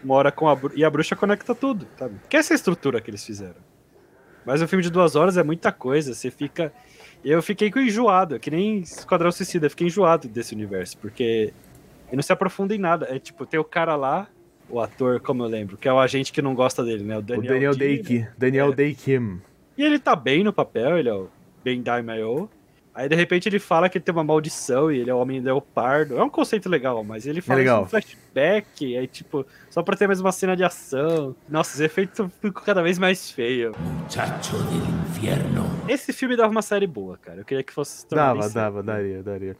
uma 0.04 0.16
hora 0.16 0.32
com 0.32 0.48
a 0.50 0.58
e 0.76 0.84
a 0.84 0.90
bruxa 0.90 1.16
conecta 1.16 1.54
tudo, 1.54 1.88
sabe? 1.98 2.16
Que 2.30 2.38
é 2.38 2.40
essa 2.40 2.54
estrutura 2.54 3.02
que 3.02 3.10
eles 3.10 3.24
fizeram. 3.26 3.70
Mas 4.46 4.62
um 4.62 4.68
filme 4.68 4.82
de 4.84 4.90
duas 4.90 5.16
horas 5.16 5.38
é 5.38 5.44
muita 5.44 5.72
coisa, 5.72 6.14
você 6.14 6.32
fica. 6.32 6.72
Eu 7.24 7.42
fiquei 7.44 7.70
enjoado, 7.76 8.36
é 8.36 8.40
que 8.40 8.50
nem 8.50 8.80
Esquadrão 8.80 9.32
Suicida, 9.32 9.66
eu 9.66 9.70
fiquei 9.70 9.88
enjoado 9.88 10.28
desse 10.30 10.56
universo, 10.56 10.98
porque 10.98 11.54
ele 12.08 12.16
não 12.16 12.24
se 12.24 12.32
aprofunda 12.32 12.74
em 12.74 12.78
nada. 12.80 13.08
É 13.10 13.20
tipo, 13.20 13.46
tem 13.46 13.60
o 13.60 13.64
cara 13.64 13.96
lá, 13.98 14.28
o 14.70 14.80
ator, 14.80 15.20
como 15.20 15.44
eu 15.44 15.48
lembro, 15.48 15.78
que 15.78 15.88
é 15.88 15.94
o 15.94 16.00
agente 16.00 16.32
que 16.32 16.42
não 16.42 16.56
gosta 16.56 16.84
dele, 16.84 17.04
né? 17.04 17.18
O 17.18 17.20
O 17.20 17.22
Daniel, 17.22 17.54
Daniel 17.54 17.76
Day, 17.76 17.96
Day 18.02 18.04
Kim. 18.04 18.28
Daniel 18.38 18.72
É. 18.72 18.76
Day. 18.76 18.96
E 19.80 19.84
ele 19.86 19.98
tá 19.98 20.16
bem 20.16 20.44
no 20.44 20.52
papel, 20.52 20.98
ele 20.98 21.08
é 21.10 21.14
o 21.14 21.30
Ben 21.64 21.82
Daimyo. 21.82 22.50
Aí 22.94 23.08
de 23.08 23.16
repente 23.16 23.48
ele 23.48 23.60
fala 23.60 23.88
que 23.88 23.98
ele 23.98 24.04
tem 24.04 24.14
uma 24.14 24.24
maldição 24.26 24.92
e 24.92 25.00
ele 25.00 25.10
é 25.10 25.14
o 25.14 25.20
homem 25.20 25.40
leopardo. 25.40 26.18
É 26.18 26.24
um 26.24 26.30
conceito 26.30 26.68
legal, 26.68 27.02
mas 27.04 27.26
ele 27.26 27.40
fala 27.40 27.60
legal. 27.60 27.78
isso 27.78 27.84
no 27.86 27.90
flashback, 27.90 28.98
aí 28.98 29.08
tipo, 29.08 29.46
só 29.70 29.82
pra 29.82 29.96
ter 29.96 30.06
mais 30.08 30.20
uma 30.20 30.32
cena 30.34 30.54
de 30.56 30.66
ação. 30.66 31.34
Nossa, 31.48 31.76
os 31.76 31.80
efeitos 31.80 32.30
ficam 32.42 32.62
cada 32.64 32.82
vez 32.82 33.00
mais 33.00 33.32
feios. 33.32 33.74
Muchacho 33.78 34.58
del 34.58 34.82
infierno. 35.08 35.64
Esse 35.88 36.12
filme 36.12 36.36
dava 36.36 36.50
uma 36.52 36.62
série 36.62 36.88
boa, 36.88 37.18
cara. 37.18 37.40
Eu 37.40 37.46
queria 37.46 37.64
que 37.64 37.72
fosse. 37.72 38.06
Dava, 38.10 38.50
dava, 38.50 38.84
daria, 38.84 39.24
daria. 39.24 39.56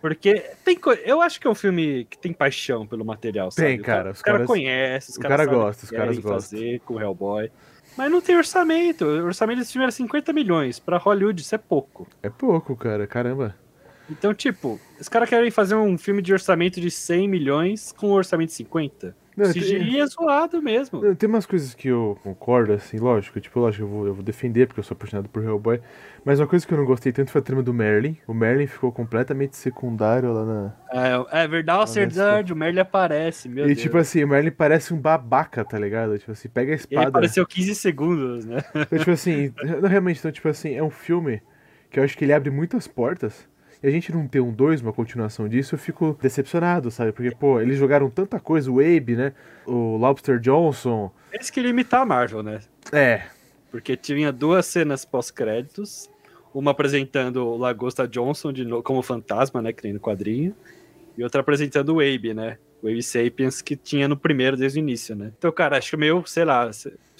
Porque 0.00 0.34
tem 0.64 0.76
co... 0.78 0.92
eu 0.92 1.20
acho 1.20 1.40
que 1.40 1.46
é 1.46 1.50
um 1.50 1.54
filme 1.56 2.06
que 2.08 2.16
tem 2.16 2.32
paixão 2.32 2.86
pelo 2.86 3.04
material, 3.04 3.50
sabe? 3.50 3.68
Tem, 3.68 3.82
cara, 3.82 4.10
O 4.10 4.12
os 4.12 4.22
cara 4.22 4.38
caras- 4.38 4.46
conhece, 4.46 5.10
os 5.10 5.16
o 5.16 5.20
caras 5.20 5.36
cara 5.36 5.50
gosta, 5.50 5.80
que 5.80 5.84
os 5.92 5.98
caras 5.98 6.18
gostam. 6.18 6.32
fazer 6.58 6.80
com 6.86 6.94
o 6.94 7.00
Hellboy. 7.00 7.50
Mas 7.98 8.12
não 8.12 8.20
tem 8.20 8.36
orçamento. 8.36 9.04
O 9.04 9.24
orçamento 9.24 9.58
desse 9.58 9.72
filme 9.72 9.82
era 9.82 9.90
50 9.90 10.32
milhões. 10.32 10.78
Pra 10.78 10.98
Hollywood 10.98 11.42
isso 11.42 11.52
é 11.52 11.58
pouco. 11.58 12.06
É 12.22 12.30
pouco, 12.30 12.76
cara, 12.76 13.08
caramba. 13.08 13.56
Então, 14.08 14.32
tipo, 14.32 14.80
os 15.00 15.08
caras 15.08 15.28
querem 15.28 15.50
fazer 15.50 15.74
um 15.74 15.98
filme 15.98 16.22
de 16.22 16.32
orçamento 16.32 16.80
de 16.80 16.92
100 16.92 17.26
milhões 17.26 17.90
com 17.90 18.10
um 18.10 18.12
orçamento 18.12 18.50
de 18.50 18.54
50. 18.54 19.16
Não, 19.38 19.52
CGI 19.52 19.78
tem- 19.78 20.00
é 20.00 20.06
zoado 20.06 20.60
mesmo. 20.62 21.00
Não, 21.02 21.14
Tem 21.14 21.28
umas 21.28 21.46
coisas 21.46 21.74
que 21.74 21.88
eu 21.88 22.18
concordo, 22.22 22.72
assim, 22.72 22.98
lógico, 22.98 23.40
tipo, 23.40 23.60
lógico, 23.60 23.84
eu 23.84 23.88
vou, 23.88 24.06
eu 24.06 24.14
vou 24.14 24.22
defender 24.22 24.66
porque 24.66 24.80
eu 24.80 24.84
sou 24.84 24.94
apaixonado 24.94 25.28
por 25.28 25.42
Hellboy, 25.42 25.80
mas 26.24 26.40
uma 26.40 26.46
coisa 26.46 26.66
que 26.66 26.74
eu 26.74 26.78
não 26.78 26.84
gostei 26.84 27.12
tanto 27.12 27.30
foi 27.30 27.40
a 27.40 27.44
trama 27.44 27.62
do 27.62 27.72
Merlin. 27.72 28.16
O 28.26 28.34
Merlin 28.34 28.66
ficou 28.66 28.90
completamente 28.92 29.56
secundário 29.56 30.32
lá 30.32 30.44
na. 30.44 30.74
É, 31.32 31.42
é 31.44 31.48
verdade, 31.48 31.78
Honesto. 31.78 31.94
verdade, 31.94 32.52
o 32.52 32.56
Merlin 32.56 32.80
aparece, 32.80 33.48
meu 33.48 33.64
e 33.64 33.68
Deus. 33.68 33.80
tipo 33.80 33.96
assim, 33.98 34.24
o 34.24 34.28
Merlin 34.28 34.50
parece 34.50 34.92
um 34.92 34.98
babaca, 35.00 35.64
tá 35.64 35.78
ligado? 35.78 36.18
Tipo 36.18 36.32
assim, 36.32 36.48
pega 36.48 36.72
a 36.72 36.74
Ele 36.74 36.80
espada. 36.80 37.08
apareceu 37.08 37.46
15 37.46 37.74
segundos, 37.74 38.44
né? 38.44 38.58
Então, 38.74 38.98
tipo 38.98 39.10
assim, 39.12 39.52
não, 39.80 39.88
realmente, 39.88 40.18
então, 40.18 40.32
tipo 40.32 40.48
assim, 40.48 40.74
é 40.74 40.82
um 40.82 40.90
filme 40.90 41.40
que 41.90 41.98
eu 42.00 42.04
acho 42.04 42.16
que 42.18 42.24
ele 42.24 42.32
abre 42.32 42.50
muitas 42.50 42.86
portas. 42.86 43.48
E 43.82 43.86
a 43.86 43.90
gente 43.90 44.12
não 44.12 44.26
ter 44.26 44.40
um 44.40 44.52
2, 44.52 44.80
uma 44.80 44.92
continuação 44.92 45.48
disso, 45.48 45.74
eu 45.74 45.78
fico 45.78 46.18
decepcionado, 46.20 46.90
sabe? 46.90 47.12
Porque, 47.12 47.30
pô, 47.30 47.60
eles 47.60 47.76
jogaram 47.78 48.10
tanta 48.10 48.40
coisa, 48.40 48.70
o 48.70 48.80
Abe, 48.80 49.14
né? 49.16 49.32
O 49.66 49.96
Lobster 49.96 50.38
Johnson. 50.40 51.10
Eles 51.32 51.48
queriam 51.50 51.70
imitar 51.70 52.00
a 52.02 52.06
Marvel, 52.06 52.42
né? 52.42 52.60
É, 52.92 53.22
Porque 53.70 53.96
tinha 53.96 54.32
duas 54.32 54.64
cenas 54.66 55.04
pós-créditos. 55.04 56.10
Uma 56.54 56.70
apresentando 56.70 57.46
o 57.46 57.56
Lagosta 57.58 58.08
Johnson 58.08 58.52
de 58.52 58.64
no- 58.64 58.82
como 58.82 59.02
fantasma, 59.02 59.60
né? 59.62 59.72
Que 59.72 59.82
tem 59.82 59.92
no 59.92 60.00
quadrinho. 60.00 60.54
E 61.16 61.22
outra 61.22 61.42
apresentando 61.42 61.90
o 61.94 62.00
Abe, 62.00 62.32
né? 62.32 62.56
O 62.82 62.88
Abe 62.88 63.02
Sapiens 63.02 63.60
que 63.60 63.76
tinha 63.76 64.08
no 64.08 64.16
primeiro 64.16 64.56
desde 64.56 64.78
o 64.78 64.80
início, 64.80 65.14
né? 65.14 65.30
Então, 65.36 65.52
cara, 65.52 65.76
acho 65.76 65.90
que 65.90 65.96
meio, 65.98 66.24
sei 66.26 66.44
lá, 66.44 66.70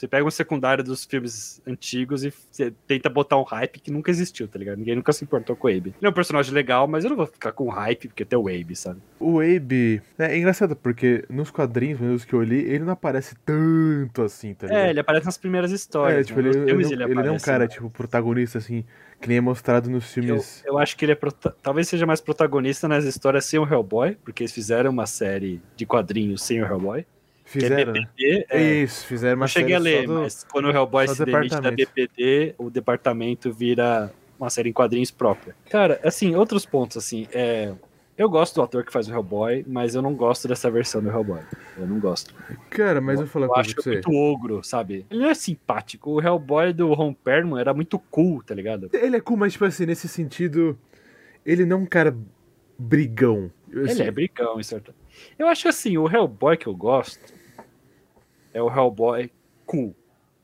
você 0.01 0.09
pega 0.09 0.25
um 0.25 0.31
secundário 0.31 0.85
dos 0.85 1.05
filmes 1.05 1.61
antigos 1.67 2.25
e 2.25 2.33
você 2.51 2.73
tenta 2.87 3.09
botar 3.09 3.37
um 3.39 3.43
hype 3.43 3.81
que 3.81 3.91
nunca 3.91 4.11
existiu, 4.11 4.47
tá 4.47 4.59
ligado? 4.59 4.79
Ninguém 4.79 4.97
nunca 4.97 5.13
se 5.13 5.25
importou 5.25 5.57
com 5.57 5.67
o 5.67 5.71
Abe. 5.71 5.95
Ele 5.99 6.07
é 6.07 6.09
um 6.09 6.13
personagem 6.13 6.53
legal, 6.53 6.87
mas 6.87 7.05
eu 7.05 7.11
não 7.11 7.17
vou 7.17 7.27
ficar 7.27 7.53
com 7.53 7.69
hype 7.69 8.09
porque 8.09 8.25
tem 8.25 8.39
o 8.39 8.49
Abe, 8.49 8.77
sabe? 8.77 9.01
O 9.19 9.41
Abe. 9.41 10.03
É, 10.19 10.35
é 10.35 10.39
engraçado, 10.39 10.77
porque 10.77 11.25
nos 11.29 11.51
quadrinhos, 11.51 12.01
menos 12.01 12.25
que 12.25 12.35
eu 12.35 12.43
li, 12.43 12.61
ele 12.61 12.85
não 12.85 12.93
aparece 12.93 13.35
tanto 13.45 14.23
assim, 14.23 14.55
tá 14.55 14.67
ligado? 14.67 14.85
É, 14.85 14.91
ele 14.91 15.01
aparece 15.01 15.27
nas 15.27 15.39
primeiras 15.39 15.73
histórias. 15.73 16.21
É, 16.21 16.25
tipo, 16.25 16.41
né? 16.41 16.51
ele, 16.51 16.59
ele, 16.59 16.71
ele 16.71 17.03
ele 17.05 17.15
não 17.15 17.27
é 17.27 17.31
um 17.33 17.39
cara, 17.39 17.65
né? 17.65 17.69
tipo, 17.69 17.91
protagonista, 17.91 18.59
assim, 18.59 18.85
que 19.21 19.29
nem 19.29 19.39
é 19.39 19.41
mostrado 19.41 19.91
nos 19.91 20.05
Eu, 20.17 20.23
filmes. 20.23 20.63
eu 20.65 20.79
acho 20.79 20.97
que 20.97 21.05
ele 21.05 21.13
é 21.13 21.19
talvez 21.63 21.89
seja 21.89 22.07
mais 22.07 22.21
protagonista 22.21 22.87
nas 22.87 23.05
histórias 23.05 23.45
sem 23.45 23.59
o 23.59 23.67
Hellboy, 23.67 24.17
porque 24.23 24.43
eles 24.43 24.53
fizeram 24.53 24.91
uma 24.91 25.07
série 25.07 25.61
de 25.77 25.85
quadrinhos 25.85 26.43
sem 26.43 26.63
o 26.63 26.67
Hellboy. 26.67 27.05
Fizeram, 27.49 27.93
né? 27.95 28.01
é 28.01 28.03
BPD. 28.03 28.47
é. 28.51 28.83
Isso, 28.83 29.07
fizeram 29.07 29.37
uma 29.37 29.45
Não 29.45 29.49
cheguei 29.49 29.75
a 29.75 29.79
ler, 29.79 30.07
do... 30.07 30.21
mas 30.21 30.45
quando 30.45 30.67
o 30.67 30.71
Hellboy 30.71 31.09
se 31.09 31.25
demite 31.25 31.59
da. 31.59 31.71
BPD, 31.71 32.55
o 32.59 32.69
departamento 32.69 33.51
vira 33.51 34.13
uma 34.39 34.51
série 34.51 34.69
em 34.69 34.73
quadrinhos 34.73 35.11
própria. 35.11 35.57
Cara, 35.71 35.99
assim, 36.05 36.37
outros 36.37 36.67
pontos, 36.67 36.99
assim, 36.99 37.27
é... 37.33 37.73
Eu 38.19 38.29
gosto 38.29 38.57
do 38.57 38.63
ator 38.63 38.85
que 38.85 38.93
faz 38.93 39.09
o 39.09 39.13
Hellboy, 39.13 39.65
mas 39.67 39.95
eu 39.95 40.03
não 40.03 40.13
gosto 40.13 40.49
dessa 40.49 40.69
versão 40.71 41.01
do 41.01 41.09
Hellboy. 41.09 41.41
Eu 41.79 41.87
não 41.87 42.01
gosto. 42.01 42.35
Cara, 42.69 43.01
mas 43.01 43.15
eu 43.15 43.25
vou 43.25 43.33
falar 43.33 43.47
Eu 43.47 43.51
uma 43.51 43.61
acho 43.61 43.77
você. 43.77 43.93
muito 43.93 44.13
ogro, 44.13 44.63
sabe? 44.65 45.07
Ele 45.09 45.21
não 45.21 45.31
é 45.31 45.35
simpático. 45.35 46.11
O 46.11 46.21
Hellboy 46.21 46.73
do 46.73 46.93
Ron 46.93 47.15
Perlman 47.15 47.61
era 47.61 47.73
muito 47.73 47.97
cool, 48.11 48.43
tá 48.43 48.57
ligado? 48.57 48.91
Ele 48.93 49.17
é 49.17 49.21
cool, 49.21 49.37
mas 49.37 49.53
tipo 49.53 49.65
assim, 49.65 49.87
nesse 49.87 50.09
sentido, 50.09 50.77
ele 51.47 51.65
não 51.65 51.79
é 51.79 51.81
um 51.83 51.87
cara 51.87 52.15
brigão. 52.77 53.53
Eu, 53.71 53.83
Ele 53.83 53.93
assim, 53.93 54.03
é 54.03 54.11
brigão, 54.11 54.59
em 54.59 54.65
certo. 54.65 54.93
Eu 55.39 55.47
acho 55.47 55.63
que 55.63 55.69
assim, 55.69 55.97
o 55.97 56.11
Hellboy 56.11 56.57
que 56.57 56.67
eu 56.67 56.75
gosto 56.75 57.38
é 58.55 58.63
o 58.63 58.69
Hellboy 58.69 59.31
cool. 59.67 59.95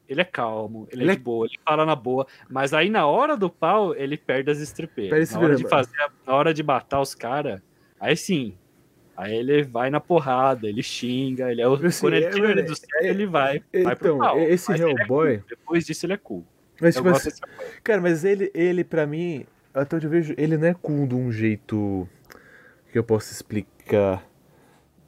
Ele 0.09 0.21
é 0.21 0.25
calmo, 0.25 0.87
ele, 0.93 1.03
Ele 1.03 1.11
é 1.11 1.15
é- 1.15 1.17
de 1.17 1.23
boa, 1.23 1.47
ele 1.47 1.59
fala 1.65 1.87
na 1.87 1.97
boa, 1.97 2.27
mas 2.51 2.75
aí 2.75 2.91
na 2.91 3.07
hora 3.07 3.37
do 3.37 3.49
pau 3.49 3.95
ele 3.95 4.19
perde 4.19 4.51
as 4.51 4.59
estripeiras. 4.61 5.31
Na 5.33 5.41
hora 5.41 5.57
de 5.57 5.67
fazer, 5.67 5.91
na 6.27 6.35
hora 6.35 6.53
de 6.53 6.63
matar 6.63 7.01
os 7.01 7.15
caras, 7.15 7.61
aí 7.99 8.17
sim. 8.17 8.55
Aí 9.17 9.33
ele 9.35 9.63
vai 9.63 9.91
na 9.91 10.01
porrada, 10.01 10.69
ele 10.69 10.83
xinga, 10.83 11.51
ele 11.51 11.63
é 11.63 11.69
o, 11.69 11.75
Assim, 11.75 12.01
quando 12.01 12.15
ele 12.15 12.25
é, 12.27 12.31
tira 12.31 12.51
ele 12.51 12.61
é, 12.61 12.65
do 12.65 12.75
sério, 12.77 13.09
ele 13.09 13.27
vai, 13.27 13.63
vai 13.85 13.95
pro 13.97 14.09
Então, 14.09 14.19
pau. 14.19 14.39
esse 14.41 14.73
ele 14.73 14.83
é 14.83 14.87
Hellboy- 14.87 15.39
cool. 15.39 15.47
Depois 15.49 15.87
disso 15.87 16.05
ele 16.05 16.13
é 16.15 16.17
cool. 16.17 16.45
Mas 16.81 16.97
tipo 16.97 17.09
assim, 17.09 17.31
Hellboy. 17.31 17.73
cara, 17.85 18.01
mas 18.03 18.25
ele, 18.25 18.51
ele 18.53 18.83
pra 18.85 19.07
mim, 19.07 19.47
até 19.73 19.97
onde 19.97 20.07
eu 20.07 20.11
vejo, 20.11 20.35
ele 20.37 20.57
não 20.59 20.67
é 20.67 20.75
cool 20.75 21.07
de 21.07 21.15
um 21.15 21.31
jeito 21.33 22.07
que 22.93 22.99
eu 22.99 23.05
posso 23.05 23.33
explicar 23.33 24.23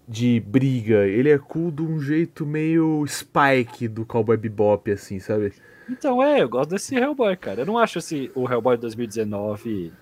de 0.08 0.40
briga. 0.40 1.06
Ele 1.06 1.30
é 1.30 1.38
cool 1.38 1.70
de 1.70 1.82
um 1.82 1.98
jeito 2.00 2.44
meio 2.46 3.04
Spike 3.06 3.88
do 3.88 4.04
Cowboy 4.04 4.36
Bebop, 4.36 4.90
assim, 4.90 5.18
sabe? 5.18 5.52
Então, 5.88 6.22
é, 6.22 6.42
eu 6.42 6.48
gosto 6.48 6.70
desse 6.70 6.94
Hellboy, 6.96 7.36
cara. 7.36 7.60
Eu 7.62 7.66
não 7.66 7.78
acho 7.78 7.98
esse, 7.98 8.30
o 8.34 8.48
Hellboy 8.50 8.76
2019 8.76 9.92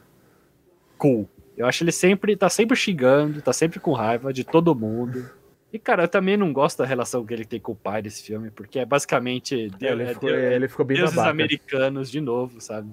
cool. 0.97 1.29
Eu 1.57 1.67
acho 1.67 1.85
ele 1.85 1.93
sempre, 1.93 2.37
tá 2.37 2.49
sempre 2.49 2.77
xingando, 2.77 3.41
tá 3.41 3.53
sempre 3.53 3.79
com 3.79 3.93
raiva 3.93 4.33
de 4.33 4.45
todo 4.45 4.75
mundo. 4.75 5.29
E, 5.73 5.79
cara, 5.79 6.05
eu 6.05 6.09
também 6.09 6.37
não 6.37 6.53
gosto 6.53 6.79
da 6.79 6.85
relação 6.87 7.25
que 7.25 7.35
ele 7.35 7.45
tem 7.45 7.61
com 7.61 7.73
o 7.73 7.77
pai 7.77 8.01
desse 8.01 8.23
filme, 8.23 8.51
porque 8.51 8.79
é 8.79 8.85
basicamente 8.87 9.55
ele, 9.81 10.03
é 10.03 10.07
ficou, 10.15 10.29
de- 10.31 10.35
é 10.37 10.55
ele 10.55 10.69
ficou 10.69 10.85
bem 10.87 10.97
deuses 10.97 11.15
babaca. 11.15 11.31
americanos 11.33 12.11
de 12.11 12.21
novo, 12.21 12.61
sabe? 12.61 12.91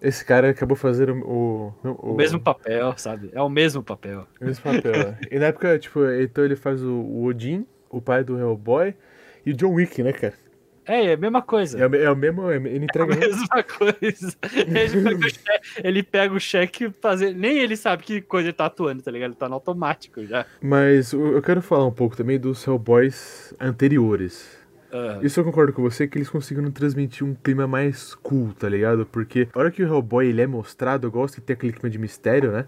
Esse 0.00 0.24
cara 0.24 0.50
acabou 0.50 0.76
fazendo 0.76 1.14
o, 1.24 1.74
o, 1.82 2.12
O 2.12 2.16
mesmo 2.16 2.38
papel, 2.38 2.94
sabe? 2.98 3.30
É 3.32 3.40
o 3.40 3.48
mesmo 3.48 3.82
papel. 3.82 4.26
o 4.40 4.44
mesmo 4.44 4.62
papel. 4.62 4.92
né? 4.92 5.18
e 5.30 5.38
na 5.38 5.46
época, 5.46 5.78
tipo, 5.78 6.04
então 6.10 6.44
ele 6.44 6.56
faz 6.56 6.82
o, 6.82 6.92
o 6.92 7.24
Odin, 7.24 7.66
o 7.88 8.00
pai 8.00 8.22
do 8.22 8.38
Hellboy, 8.38 8.94
e 9.44 9.52
o 9.52 9.54
John 9.54 9.72
Wick, 9.72 10.02
né, 10.02 10.12
cara? 10.12 10.34
É, 10.86 11.06
é 11.06 11.12
a 11.14 11.16
mesma 11.16 11.42
coisa. 11.42 11.78
É, 11.78 12.04
é 12.04 12.10
o 12.10 12.16
mesmo, 12.16 12.50
ele 12.50 12.68
É 12.68 12.80
a 12.80 12.84
entrega 12.84 13.16
mesma 13.16 13.64
coisa. 13.64 14.36
Ele 14.54 15.02
pega 15.02 15.26
o 15.26 15.30
cheque, 15.30 15.82
ele 15.82 16.02
pega 16.02 16.34
o 16.34 16.40
cheque 16.40 16.84
e 16.84 16.90
fazer. 17.00 17.34
Nem 17.34 17.58
ele 17.58 17.76
sabe 17.76 18.04
que 18.04 18.20
coisa 18.20 18.48
ele 18.48 18.52
tá 18.52 18.66
atuando, 18.66 19.02
tá 19.02 19.10
ligado? 19.10 19.30
Ele 19.30 19.38
tá 19.38 19.48
no 19.48 19.54
automático 19.54 20.24
já. 20.24 20.46
Mas 20.60 21.12
eu 21.12 21.42
quero 21.42 21.60
falar 21.60 21.86
um 21.86 21.92
pouco 21.92 22.16
também 22.16 22.38
dos 22.38 22.64
Hellboys 22.64 23.52
anteriores. 23.58 24.56
Isso 25.22 25.40
eu 25.40 25.44
concordo 25.44 25.72
com 25.72 25.82
você 25.82 26.06
que 26.06 26.18
eles 26.18 26.28
conseguiram 26.28 26.70
transmitir 26.70 27.26
um 27.26 27.34
clima 27.34 27.66
mais 27.66 28.14
cool, 28.16 28.52
tá 28.54 28.68
ligado? 28.68 29.06
Porque 29.06 29.48
a 29.54 29.58
hora 29.58 29.70
que 29.70 29.82
o 29.82 29.86
Hellboy 29.86 30.26
ele 30.26 30.42
é 30.42 30.46
mostrado, 30.46 31.06
eu 31.06 31.10
gosto 31.10 31.36
que 31.36 31.40
tem 31.40 31.54
aquele 31.54 31.72
clima 31.72 31.90
de 31.90 31.98
mistério, 31.98 32.52
né? 32.52 32.66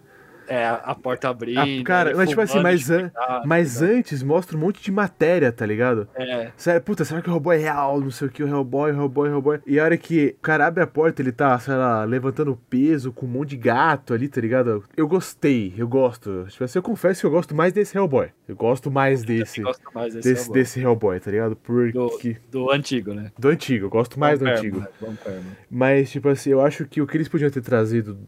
É, 0.49 0.65
a, 0.65 0.75
a 0.75 0.95
porta 0.95 1.29
abrindo. 1.29 1.59
Ah, 1.61 1.85
cara, 1.85 2.17
mas 2.17 2.29
tipo 2.29 2.41
assim, 2.41 2.61
mas, 2.61 2.91
an 2.91 3.11
cuidado, 3.11 3.47
mas 3.47 3.81
ligado? 3.81 3.97
antes 3.99 4.23
mostra 4.23 4.57
um 4.57 4.61
monte 4.61 4.83
de 4.83 4.91
matéria, 4.91 5.53
tá 5.53 5.67
ligado? 5.67 6.09
É, 6.15 6.51
Sério, 6.57 6.81
puta, 6.83 7.05
será 7.05 7.21
que 7.21 7.29
o 7.29 7.33
Hellboy 7.33 7.57
é 7.57 7.61
real? 7.61 8.01
Não 8.01 8.11
sei 8.11 8.29
o 8.29 8.31
que, 8.31 8.43
o 8.43 8.49
Hellboy, 8.49 8.93
o 8.93 8.95
Hellboy, 8.97 9.29
o 9.29 9.33
Hellboy. 9.33 9.61
E 9.67 9.79
a 9.79 9.85
hora 9.85 9.97
que 9.97 10.35
o 10.39 10.43
cara 10.43 10.67
abre 10.67 10.83
a 10.83 10.87
porta, 10.87 11.21
ele 11.23 11.33
tá, 11.33 11.59
sei 11.59 11.75
lá, 11.75 12.05
levantando 12.05 12.59
peso 12.71 13.13
com 13.13 13.27
um 13.27 13.29
monte 13.29 13.51
de 13.51 13.57
gato 13.59 14.15
ali, 14.15 14.29
tá 14.29 14.41
ligado? 14.41 14.85
Eu 14.97 15.07
gostei, 15.07 15.75
eu 15.77 15.87
gosto. 15.87 16.47
Tipo 16.49 16.65
assim, 16.65 16.79
eu 16.79 16.83
confesso 16.83 17.21
que 17.21 17.27
eu 17.27 17.31
gosto 17.31 17.55
mais 17.55 17.73
desse 17.73 17.97
Hellboy. 17.97 18.29
Eu 18.47 18.57
gosto 18.57 18.91
mais 18.91 19.23
desse. 19.23 19.61
eu 19.61 19.67
gosto 19.67 19.83
mais 19.95 20.15
desse, 20.15 20.29
Desse, 20.29 20.43
Hellboy. 20.43 20.55
desse 20.61 20.81
Hellboy, 20.81 21.21
tá 21.21 21.31
ligado? 21.31 21.57
Porque. 21.57 22.39
do, 22.51 22.65
do 22.65 22.71
antigo, 22.71 23.13
né? 23.13 23.31
Do 23.39 23.49
antigo, 23.49 23.87
eu 23.87 23.91
gosto 23.91 24.19
mais 24.19 24.39
do 24.39 24.45
Von 24.47 24.51
antigo. 24.53 24.81
Né? 24.81 25.43
Mas, 25.71 26.11
tipo 26.11 26.29
assim, 26.29 26.51
eu 26.51 26.61
acho 26.61 26.87
que 26.87 27.01
o 27.03 27.07
que 27.07 27.17
eles 27.17 27.29
podiam 27.29 27.51
ter 27.51 27.61
trazido 27.61 28.19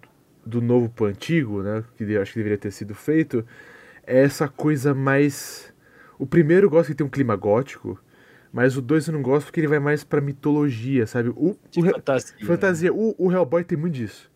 do 0.44 0.61
novo 0.61 0.88
pro 0.88 1.06
antigo, 1.06 1.62
né? 1.62 1.85
Que 1.97 2.04
eu 2.04 2.23
acho 2.23 2.32
que 2.32 2.38
deveria 2.38 2.59
ter 2.59 2.70
sido 2.70 2.94
feito, 2.94 3.44
é 4.06 4.23
essa 4.23 4.49
coisa 4.49 4.94
mais. 4.94 5.73
O 6.18 6.26
primeiro 6.26 6.66
eu 6.66 6.70
gosto 6.70 6.88
que 6.88 6.94
tem 6.94 7.06
um 7.06 7.11
clima 7.11 7.37
gótico, 7.37 7.99
mas 8.52 8.76
o 8.76 8.82
dois 8.82 9.06
eu 9.06 9.12
não 9.12 9.23
gosto 9.23 9.47
porque 9.47 9.61
ele 9.61 9.68
vai 9.68 9.78
mais 9.78 10.04
pra 10.04 10.20
mitologia, 10.20 11.06
sabe? 11.06 11.30
O, 11.30 11.56
o 11.76 11.82
fantasia. 11.82 12.47
fantasia. 12.47 12.92
O, 12.92 13.14
o 13.18 13.32
Hellboy 13.32 13.64
tem 13.64 13.78
muito 13.78 13.94
disso. 13.94 14.30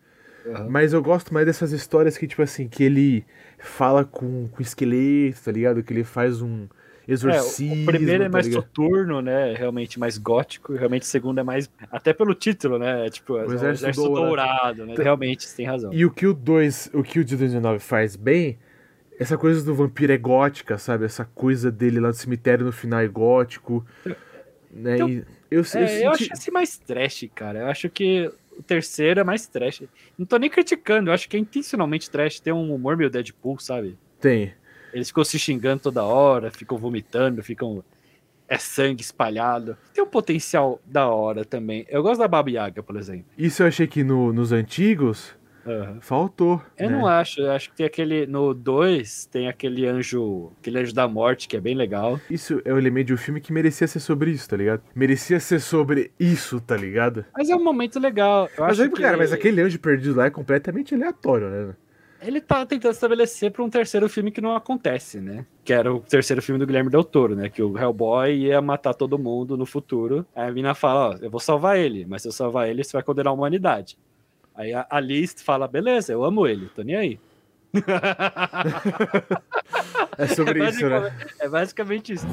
Aham. 0.45 0.69
Mas 0.69 0.93
eu 0.93 1.01
gosto 1.01 1.33
mais 1.33 1.45
dessas 1.45 1.71
histórias 1.71 2.17
que, 2.17 2.27
tipo 2.27 2.41
assim, 2.41 2.67
que 2.67 2.83
ele 2.83 3.25
fala 3.57 4.05
com, 4.05 4.47
com 4.47 4.61
esqueleto, 4.61 5.43
tá 5.43 5.51
ligado? 5.51 5.83
Que 5.83 5.93
ele 5.93 6.03
faz 6.03 6.41
um 6.41 6.67
exorcismo. 7.07 7.75
o, 7.75 7.81
o 7.83 7.85
primeiro 7.85 8.23
é 8.23 8.25
tá 8.27 8.31
mais 8.31 8.47
ligado? 8.47 8.61
soturno, 8.63 9.21
né? 9.21 9.53
Realmente 9.53 9.99
mais 9.99 10.17
gótico. 10.17 10.73
E 10.73 10.77
realmente 10.77 11.03
o 11.03 11.05
segundo 11.05 11.39
é 11.39 11.43
mais. 11.43 11.69
Até 11.91 12.13
pelo 12.13 12.33
título, 12.33 12.77
né? 12.79 13.07
É 13.07 13.09
Tipo, 13.09 13.37
é 13.37 13.41
o 13.45 13.53
Exército 13.53 13.85
Exército, 13.85 14.07
Dourado. 14.07 14.27
Dourado, 14.27 14.85
né? 14.85 14.95
Realmente, 14.97 15.45
você 15.47 15.55
tem 15.57 15.65
razão. 15.65 15.93
E 15.93 16.05
o 16.05 16.11
que 16.11 16.25
o 16.27 16.33
2, 16.33 16.89
o 16.93 17.03
que 17.03 17.19
o 17.19 17.23
de 17.25 17.35
2019 17.35 17.79
faz 17.79 18.15
bem, 18.15 18.57
essa 19.19 19.37
coisa 19.37 19.63
do 19.63 19.73
vampiro 19.73 20.11
é 20.11 20.17
gótica, 20.17 20.77
sabe? 20.77 21.05
Essa 21.05 21.25
coisa 21.25 21.71
dele 21.71 21.99
lá 21.99 22.09
do 22.09 22.15
cemitério 22.15 22.65
no 22.65 22.71
final 22.71 22.99
é 22.99 23.07
gótico. 23.07 23.85
Né? 24.71 24.95
Então, 24.95 25.09
E 25.09 25.13
eu, 25.15 25.23
eu, 25.51 25.59
É, 25.59 25.59
eu 25.59 25.63
senti- 25.63 26.05
acho 26.05 26.33
esse 26.33 26.51
mais 26.51 26.77
trash, 26.77 27.29
cara. 27.33 27.59
Eu 27.59 27.67
acho 27.67 27.89
que 27.89 28.29
o 28.57 28.63
terceiro 28.63 29.19
é 29.19 29.23
mais 29.23 29.47
trash. 29.47 29.83
Não 30.17 30.25
tô 30.25 30.37
nem 30.37 30.49
criticando, 30.49 31.09
eu 31.09 31.13
acho 31.13 31.29
que 31.29 31.37
é 31.37 31.39
intencionalmente 31.39 32.09
trash. 32.09 32.39
Tem 32.41 32.51
um 32.53 32.73
humor 32.73 32.97
meio 32.97 33.09
Deadpool, 33.09 33.57
sabe? 33.59 33.97
Tem. 34.19 34.53
Eles 34.95 35.09
ficam 35.09 35.25
se 35.25 35.37
xingando 35.37 35.81
toda 35.83 36.03
hora, 36.05 36.49
ficam 36.49 36.77
vomitando, 36.77 37.43
ficam. 37.43 37.83
É 38.47 38.57
sangue 38.57 39.01
espalhado. 39.01 39.75
Tem 39.93 40.03
um 40.03 40.07
potencial 40.07 40.79
da 40.85 41.07
hora 41.09 41.43
também. 41.43 41.83
Eu 41.89 42.01
gosto 42.03 42.19
da 42.19 42.27
Baba 42.27 42.49
Yaga, 42.49 42.81
por 42.83 42.95
exemplo. 42.95 43.25
Isso 43.37 43.61
eu 43.63 43.67
achei 43.67 43.87
que 43.87 44.03
no- 44.03 44.31
nos 44.31 44.51
antigos 44.51 45.35
Aham. 45.65 45.97
faltou. 45.99 46.61
Eu 46.77 46.91
né? 46.91 46.95
não 46.95 47.07
acho, 47.07 47.41
eu 47.41 47.51
acho 47.51 47.71
que 47.71 47.75
tem 47.77 47.85
aquele. 47.87 48.27
No 48.27 48.53
2 48.53 49.25
tem 49.25 49.47
aquele 49.47 49.87
anjo. 49.87 50.51
Aquele 50.61 50.77
anjo 50.79 50.93
da 50.93 51.07
morte, 51.07 51.47
que 51.47 51.57
é 51.57 51.59
bem 51.59 51.73
legal. 51.75 52.19
Isso 52.29 52.61
é 52.63 52.71
um 52.71 52.77
elemento 52.77 53.07
de 53.07 53.13
um 53.15 53.17
filme 53.17 53.41
que 53.41 53.51
merecia 53.51 53.87
ser 53.87 53.99
sobre 53.99 54.29
isso, 54.29 54.47
tá 54.47 54.55
ligado? 54.55 54.83
Merecia 54.93 55.39
ser 55.39 55.59
sobre 55.59 56.11
isso, 56.19 56.61
tá 56.61 56.77
ligado? 56.77 57.25
Mas 57.35 57.49
é 57.49 57.55
um 57.55 57.63
momento 57.63 57.99
legal. 57.99 58.47
Eu 58.55 58.63
Mas, 58.63 58.73
acho 58.73 58.83
aí, 58.83 58.89
que 58.91 59.01
cara, 59.01 59.17
mas 59.17 59.33
aquele 59.33 59.59
anjo 59.59 59.79
perdido 59.79 60.15
lá 60.15 60.27
é 60.27 60.29
completamente 60.29 60.93
aleatório, 60.93 61.49
né? 61.49 61.73
Ele 62.25 62.41
tá 62.41 62.65
tentando 62.65 62.91
estabelecer 62.91 63.51
pra 63.51 63.63
um 63.63 63.69
terceiro 63.69 64.09
filme 64.09 64.31
que 64.31 64.41
não 64.41 64.55
acontece, 64.55 65.19
né? 65.19 65.45
Que 65.63 65.71
era 65.71 65.93
o 65.93 65.99
terceiro 65.99 66.41
filme 66.41 66.57
do 66.59 66.65
Guilherme 66.65 66.89
Del 66.89 67.03
Toro, 67.03 67.35
né? 67.35 67.49
Que 67.49 67.61
o 67.61 67.77
Hellboy 67.77 68.33
ia 68.33 68.61
matar 68.61 68.93
todo 68.93 69.19
mundo 69.19 69.55
no 69.55 69.65
futuro. 69.65 70.25
Aí 70.35 70.49
a 70.49 70.51
mina 70.51 70.73
fala, 70.73 71.11
ó, 71.11 71.17
eu 71.21 71.29
vou 71.29 71.39
salvar 71.39 71.77
ele, 71.77 72.05
mas 72.07 72.23
se 72.23 72.27
eu 72.27 72.31
salvar 72.31 72.67
ele, 72.67 72.83
você 72.83 72.93
vai 72.93 73.03
condenar 73.03 73.31
a 73.31 73.33
humanidade. 73.35 73.97
Aí 74.55 74.73
a, 74.73 74.87
a 74.89 74.99
Liz 74.99 75.35
fala, 75.43 75.67
beleza, 75.67 76.11
eu 76.13 76.23
amo 76.23 76.47
ele, 76.47 76.67
tô 76.75 76.81
nem 76.81 76.95
aí. 76.95 77.19
É 80.17 80.27
sobre 80.27 80.65
isso, 80.69 80.87
né? 80.87 81.13
é 81.41 81.49
basicamente 81.49 82.13
isso. 82.13 82.25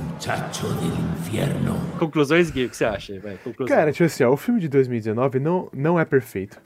Conclusões, 1.99 2.49
Gui, 2.51 2.67
o 2.67 2.71
que 2.71 2.77
você 2.77 2.85
acha? 2.85 3.19
Vai. 3.19 3.37
Cara, 3.67 3.93
tipo 3.93 4.05
assim, 4.05 4.23
ó, 4.23 4.31
o 4.31 4.37
filme 4.37 4.61
de 4.61 4.69
2019 4.69 5.41
não, 5.41 5.69
não 5.73 5.99
é 5.99 6.05
perfeito. 6.05 6.61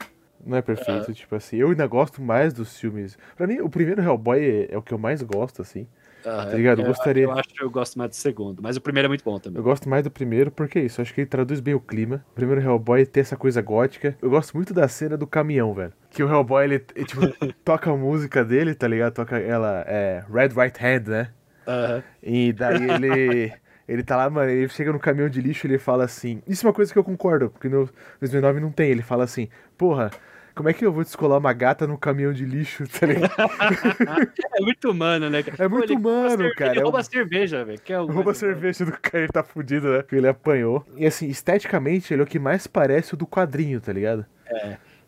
Não 0.47 0.57
é 0.57 0.61
perfeito, 0.61 1.13
tipo 1.13 1.35
assim. 1.35 1.57
Eu 1.57 1.69
ainda 1.69 1.85
gosto 1.85 2.21
mais 2.21 2.53
dos 2.53 2.79
filmes. 2.79 3.17
Pra 3.35 3.45
mim, 3.45 3.59
o 3.59 3.69
primeiro 3.69 4.01
Hellboy 4.01 4.39
é, 4.39 4.73
é 4.73 4.77
o 4.77 4.81
que 4.81 4.93
eu 4.93 4.97
mais 4.97 5.21
gosto, 5.21 5.61
assim. 5.61 5.85
Ah, 6.25 6.45
tá 6.49 6.57
ligado? 6.57 6.79
Eu 6.79 6.85
Eu, 6.85 6.87
gostaria- 6.87 7.23
eu 7.25 7.31
acho 7.31 7.49
que 7.49 7.63
eu 7.63 7.69
gosto 7.69 7.97
mais 7.97 8.09
do 8.09 8.15
segundo, 8.15 8.61
mas 8.61 8.75
o 8.75 8.81
primeiro 8.81 9.05
é 9.05 9.09
muito 9.09 9.23
bom 9.23 9.39
também. 9.39 9.57
Eu 9.59 9.63
gosto 9.63 9.87
mais 9.87 10.03
do 10.03 10.11
primeiro 10.11 10.49
porque 10.51 10.79
é 10.79 10.83
isso. 10.83 11.01
Acho 11.01 11.13
que 11.13 11.21
ele 11.21 11.27
traduz 11.27 11.59
bem 11.59 11.73
o 11.73 11.79
clima. 11.79 12.23
O 12.31 12.35
primeiro 12.35 12.61
Hellboy 12.61 13.05
tem 13.05 13.21
essa 13.21 13.37
coisa 13.37 13.61
gótica. 13.61 14.17
Eu 14.21 14.29
gosto 14.29 14.55
muito 14.55 14.73
da 14.73 14.87
cena 14.87 15.15
do 15.15 15.27
caminhão, 15.27 15.73
velho. 15.73 15.93
Que 16.09 16.23
o 16.23 16.27
Hellboy, 16.29 16.63
ele, 16.65 16.85
ele, 16.95 17.05
tipo, 17.05 17.21
toca 17.63 17.91
a 17.91 17.95
música 17.95 18.43
dele, 18.43 18.73
tá 18.73 18.87
ligado? 18.87 19.13
Toca 19.13 19.37
ela, 19.37 19.83
é, 19.87 20.23
Red 20.31 20.49
Right 20.49 20.77
Hand, 20.83 21.07
né? 21.07 21.29
Aham. 21.67 22.03
E 22.23 22.53
daí 22.53 22.89
ele. 22.89 23.53
Ele 23.87 24.03
tá 24.03 24.17
lá, 24.17 24.29
mano, 24.29 24.51
ele 24.51 24.67
chega 24.67 24.91
no 24.91 24.99
caminhão 24.99 25.29
de 25.29 25.39
lixo 25.39 25.65
e 25.65 25.69
ele 25.69 25.77
fala 25.77 26.03
assim. 26.03 26.41
Isso 26.45 26.65
é 26.65 26.67
uma 26.67 26.73
coisa 26.73 26.91
que 26.91 26.99
eu 26.99 27.05
concordo, 27.05 27.49
porque 27.49 27.69
no 27.69 27.89
2009 28.19 28.59
não 28.59 28.69
tem. 28.69 28.89
Ele 28.91 29.01
fala 29.01 29.23
assim, 29.23 29.47
porra, 29.77 30.11
como 30.57 30.67
é 30.69 30.73
que 30.73 30.85
eu 30.85 30.91
vou 30.91 31.03
descolar 31.03 31.37
uma 31.37 31.53
gata 31.53 31.87
no 31.87 31.97
caminhão 31.97 32.33
de 32.33 32.43
lixo, 32.45 32.83
tá 32.87 33.05
ligado? 33.05 33.31
É 34.57 34.61
muito 34.61 34.89
humano, 34.91 35.29
né? 35.29 35.43
cara? 35.43 35.63
É 35.63 35.67
muito 35.67 35.85
ele 35.85 35.93
rouba 35.93 36.09
humano, 36.09 36.37
cerve- 36.37 36.55
cara, 36.55 36.71
Ele 36.71 36.79
é 36.79 36.83
rouba 36.83 36.99
um- 36.99 37.03
cerveja, 37.03 37.63
velho. 37.63 37.81
é 37.87 37.99
o 38.01 38.05
Rouba 38.07 38.33
cerveja 38.33 38.85
do 38.85 38.91
cara, 38.91 39.19
ele 39.23 39.27
tá 39.31 39.43
fudido, 39.43 39.87
né? 39.91 40.01
Porque 40.01 40.15
ele 40.15 40.27
apanhou. 40.27 40.85
E 40.95 41.05
assim, 41.05 41.27
esteticamente, 41.27 42.13
ele 42.13 42.21
é 42.21 42.23
o 42.23 42.27
que 42.27 42.39
mais 42.39 42.65
parece 42.67 43.13
o 43.13 43.17
do 43.17 43.27
quadrinho, 43.27 43.79
tá 43.79 43.93
ligado? 43.93 44.25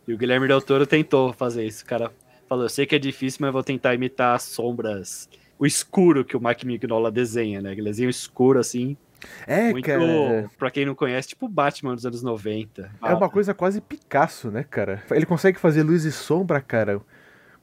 E 0.08 0.13
o 0.13 0.18
Guilherme 0.18 0.48
Del 0.48 0.62
Toro 0.62 0.86
tentou 0.86 1.34
fazer 1.34 1.65
isso. 1.65 1.84
O 1.84 1.88
cara 1.88 2.12
falou: 2.48 2.65
eu 2.65 2.70
sei 2.70 2.86
que 2.86 2.96
é 2.96 3.00
difícil, 3.00 3.39
mas 3.41 3.51
vou 3.51 3.63
tentar 3.63 3.94
imitar 3.96 4.36
as 4.36 4.44
sombras 4.44 5.27
o 5.58 5.65
escuro 5.65 6.24
que 6.24 6.38
o 6.38 6.41
Mike 6.41 6.65
Mignola 6.65 7.12
desenha, 7.12 7.62
né? 7.62 7.72
Aquele 7.72 7.89
desenho 7.89 8.10
escuro, 8.10 8.60
assim. 8.60 8.96
É, 9.46 9.72
muito, 9.72 9.86
cara. 9.86 10.50
pra 10.58 10.72
quem 10.72 10.86
não 10.86 10.96
conhece, 10.96 11.30
tipo 11.30 11.46
o 11.46 11.50
Batman 11.50 11.96
dos 11.96 12.06
anos 12.06 12.22
90. 12.24 12.92
É 13.04 13.14
uma 13.14 13.30
coisa 13.30 13.54
quase 13.54 13.82
Picasso, 13.82 14.50
né, 14.52 14.64
cara? 14.64 15.04
Ele 15.12 15.26
consegue 15.26 15.60
fazer 15.60 15.84
luz 15.84 16.06
e 16.06 16.12
sombra, 16.12 16.62
cara. 16.62 17.02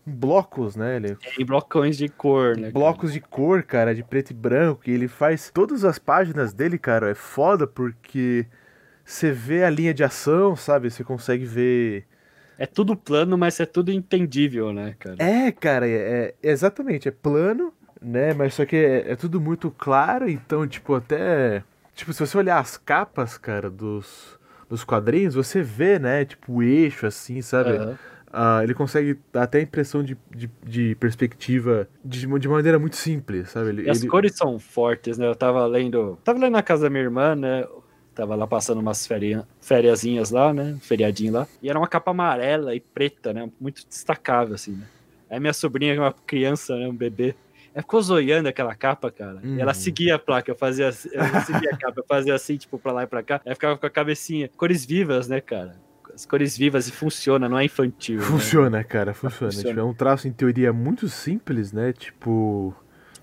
em 0.07 0.13
Blocos, 0.13 0.77
né? 0.77 0.97
Ele... 0.97 1.17
Em 1.39 1.45
blocões 1.45 1.97
de 1.97 2.09
cor, 2.09 2.57
né? 2.57 2.71
Blocos 2.71 3.13
de 3.13 3.21
cor, 3.21 3.63
cara, 3.63 3.95
de 3.95 4.03
preto 4.05 4.31
e 4.31 4.35
branco. 4.35 4.83
E 4.87 4.93
ele 4.93 5.09
faz 5.09 5.51
todas 5.53 5.85
as 5.85 5.99
páginas 5.99 6.53
dele, 6.53 6.79
cara. 6.79 7.11
É 7.11 7.15
foda 7.15 7.67
porque 7.67 8.47
você 9.05 9.31
vê 9.31 9.63
a 9.65 9.71
linha 9.71 9.95
de 9.95 10.03
ação, 10.03 10.57
sabe? 10.57 10.91
Você 10.91 11.05
consegue 11.05 11.45
ver. 11.45 12.07
É 12.59 12.67
tudo 12.67 12.97
plano, 12.97 13.37
mas 13.37 13.61
é 13.61 13.67
tudo 13.67 13.93
entendível, 13.93 14.73
né, 14.73 14.97
cara? 14.99 15.17
É, 15.19 15.53
cara, 15.53 15.87
é, 15.89 15.93
é- 15.93 16.35
exatamente. 16.43 17.07
É 17.07 17.11
plano, 17.11 17.73
né? 18.07 18.33
Mas 18.35 18.55
só 18.55 18.65
que 18.65 18.77
é, 18.77 19.13
é 19.13 19.17
tudo 19.17 19.41
muito 19.41 19.71
claro. 19.71 20.29
Então, 20.29 20.67
tipo, 20.67 20.95
até. 20.95 21.63
Tipo, 21.95 22.13
se 22.13 22.21
você 22.27 22.37
olhar 22.39 22.59
as 22.59 22.77
capas, 22.77 23.39
cara, 23.39 23.71
dos, 23.71 24.39
dos 24.69 24.85
quadrinhos, 24.85 25.35
você 25.35 25.63
vê, 25.63 25.99
né? 25.99 26.25
Tipo, 26.25 26.55
o 26.55 26.63
eixo, 26.63 27.07
assim, 27.07 27.41
sabe? 27.43 27.71
Aham. 27.77 27.99
Ah, 28.39 28.61
ele 28.63 28.75
consegue 28.75 29.19
dar 29.33 29.45
até 29.45 29.59
a 29.59 29.63
impressão 29.63 30.03
de, 30.03 30.17
de, 30.35 30.51
de 30.63 30.95
perspectiva 30.97 31.89
de, 32.05 32.27
de 32.27 32.49
maneira 32.49 32.79
muito 32.79 32.97
simples, 32.97 33.51
sabe? 33.51 33.71
Ele, 33.71 33.83
E 33.85 33.91
as 33.91 34.01
ele- 34.01 34.09
cores 34.09 34.35
são 34.37 34.59
fortes, 34.59 35.17
né? 35.17 35.27
Eu 35.27 35.35
tava 35.35 35.65
lendo. 35.67 36.19
Tava 36.23 36.39
lendo 36.39 36.53
na 36.53 36.63
casa 36.63 36.83
da 36.83 36.91
minha 36.91 37.03
irmã, 37.05 37.35
né? 37.35 37.67
Tava 38.15 38.35
lá 38.35 38.47
passando 38.47 38.79
umas 38.81 39.07
férias, 39.07 39.45
fériasinhas 39.61 40.31
lá, 40.31 40.53
né? 40.53 40.77
Feriadinho 40.83 41.33
lá. 41.33 41.47
E 41.63 41.71
era 41.71 41.79
uma 41.79 41.87
capa 41.89 42.11
amarela 42.11 42.75
e 42.75 42.81
preta, 42.81 43.33
né? 43.33 43.49
Muito 43.61 43.87
destacável, 43.89 44.55
assim, 44.55 44.73
né? 44.73 44.87
Aí 45.31 45.41
minha 45.41 45.53
sobrinha, 45.53 45.95
é 45.95 45.99
uma 46.01 46.13
criança, 46.13 46.77
né? 46.77 46.89
Um 46.89 46.95
bebê. 46.95 47.35
Ela 47.76 47.83
ficou 47.83 48.00
zoiando 48.00 48.49
aquela 48.49 48.75
capa, 48.75 49.11
cara. 49.11 49.38
E 49.45 49.61
ela 49.61 49.73
Uhum. 49.73 49.75
seguia 49.78 50.14
a 50.14 50.18
placa, 50.18 50.50
eu 50.50 50.56
fazia 50.56 50.88
assim- 50.88 51.11
eu 51.12 51.40
seguia 51.42 51.71
a 51.75 51.76
capa, 51.76 52.00
eu 52.00 52.04
fazia 52.09 52.35
assim, 52.35 52.56
tipo, 52.56 52.78
pra 52.78 52.90
lá 52.90 53.02
e 53.02 53.06
pra 53.06 53.23
cá. 53.23 53.38
Ela 53.45 53.54
ficava 53.54 53.76
com 53.76 53.85
a 53.85 53.90
cabecinha. 53.90 54.49
Cores 54.56 54.83
vivas, 54.87 55.28
né, 55.28 55.42
cara? 55.42 55.76
As 56.14 56.25
cores 56.25 56.56
vivas 56.56 56.88
e 56.88 56.92
funciona, 56.92 57.47
não 57.50 57.59
é 57.59 57.66
infantil. 57.66 58.16
né? 58.16 58.23
Funciona, 58.23 58.83
cara, 58.83 59.12
funciona. 59.12 59.52
Funciona. 59.52 59.68
Tipo, 59.68 59.80
é 59.80 59.85
um 59.85 59.92
traço, 59.92 60.26
em 60.26 60.33
teoria, 60.33 60.73
muito 60.73 61.06
simples, 61.06 61.71
né? 61.71 61.92
Tipo. 61.92 62.75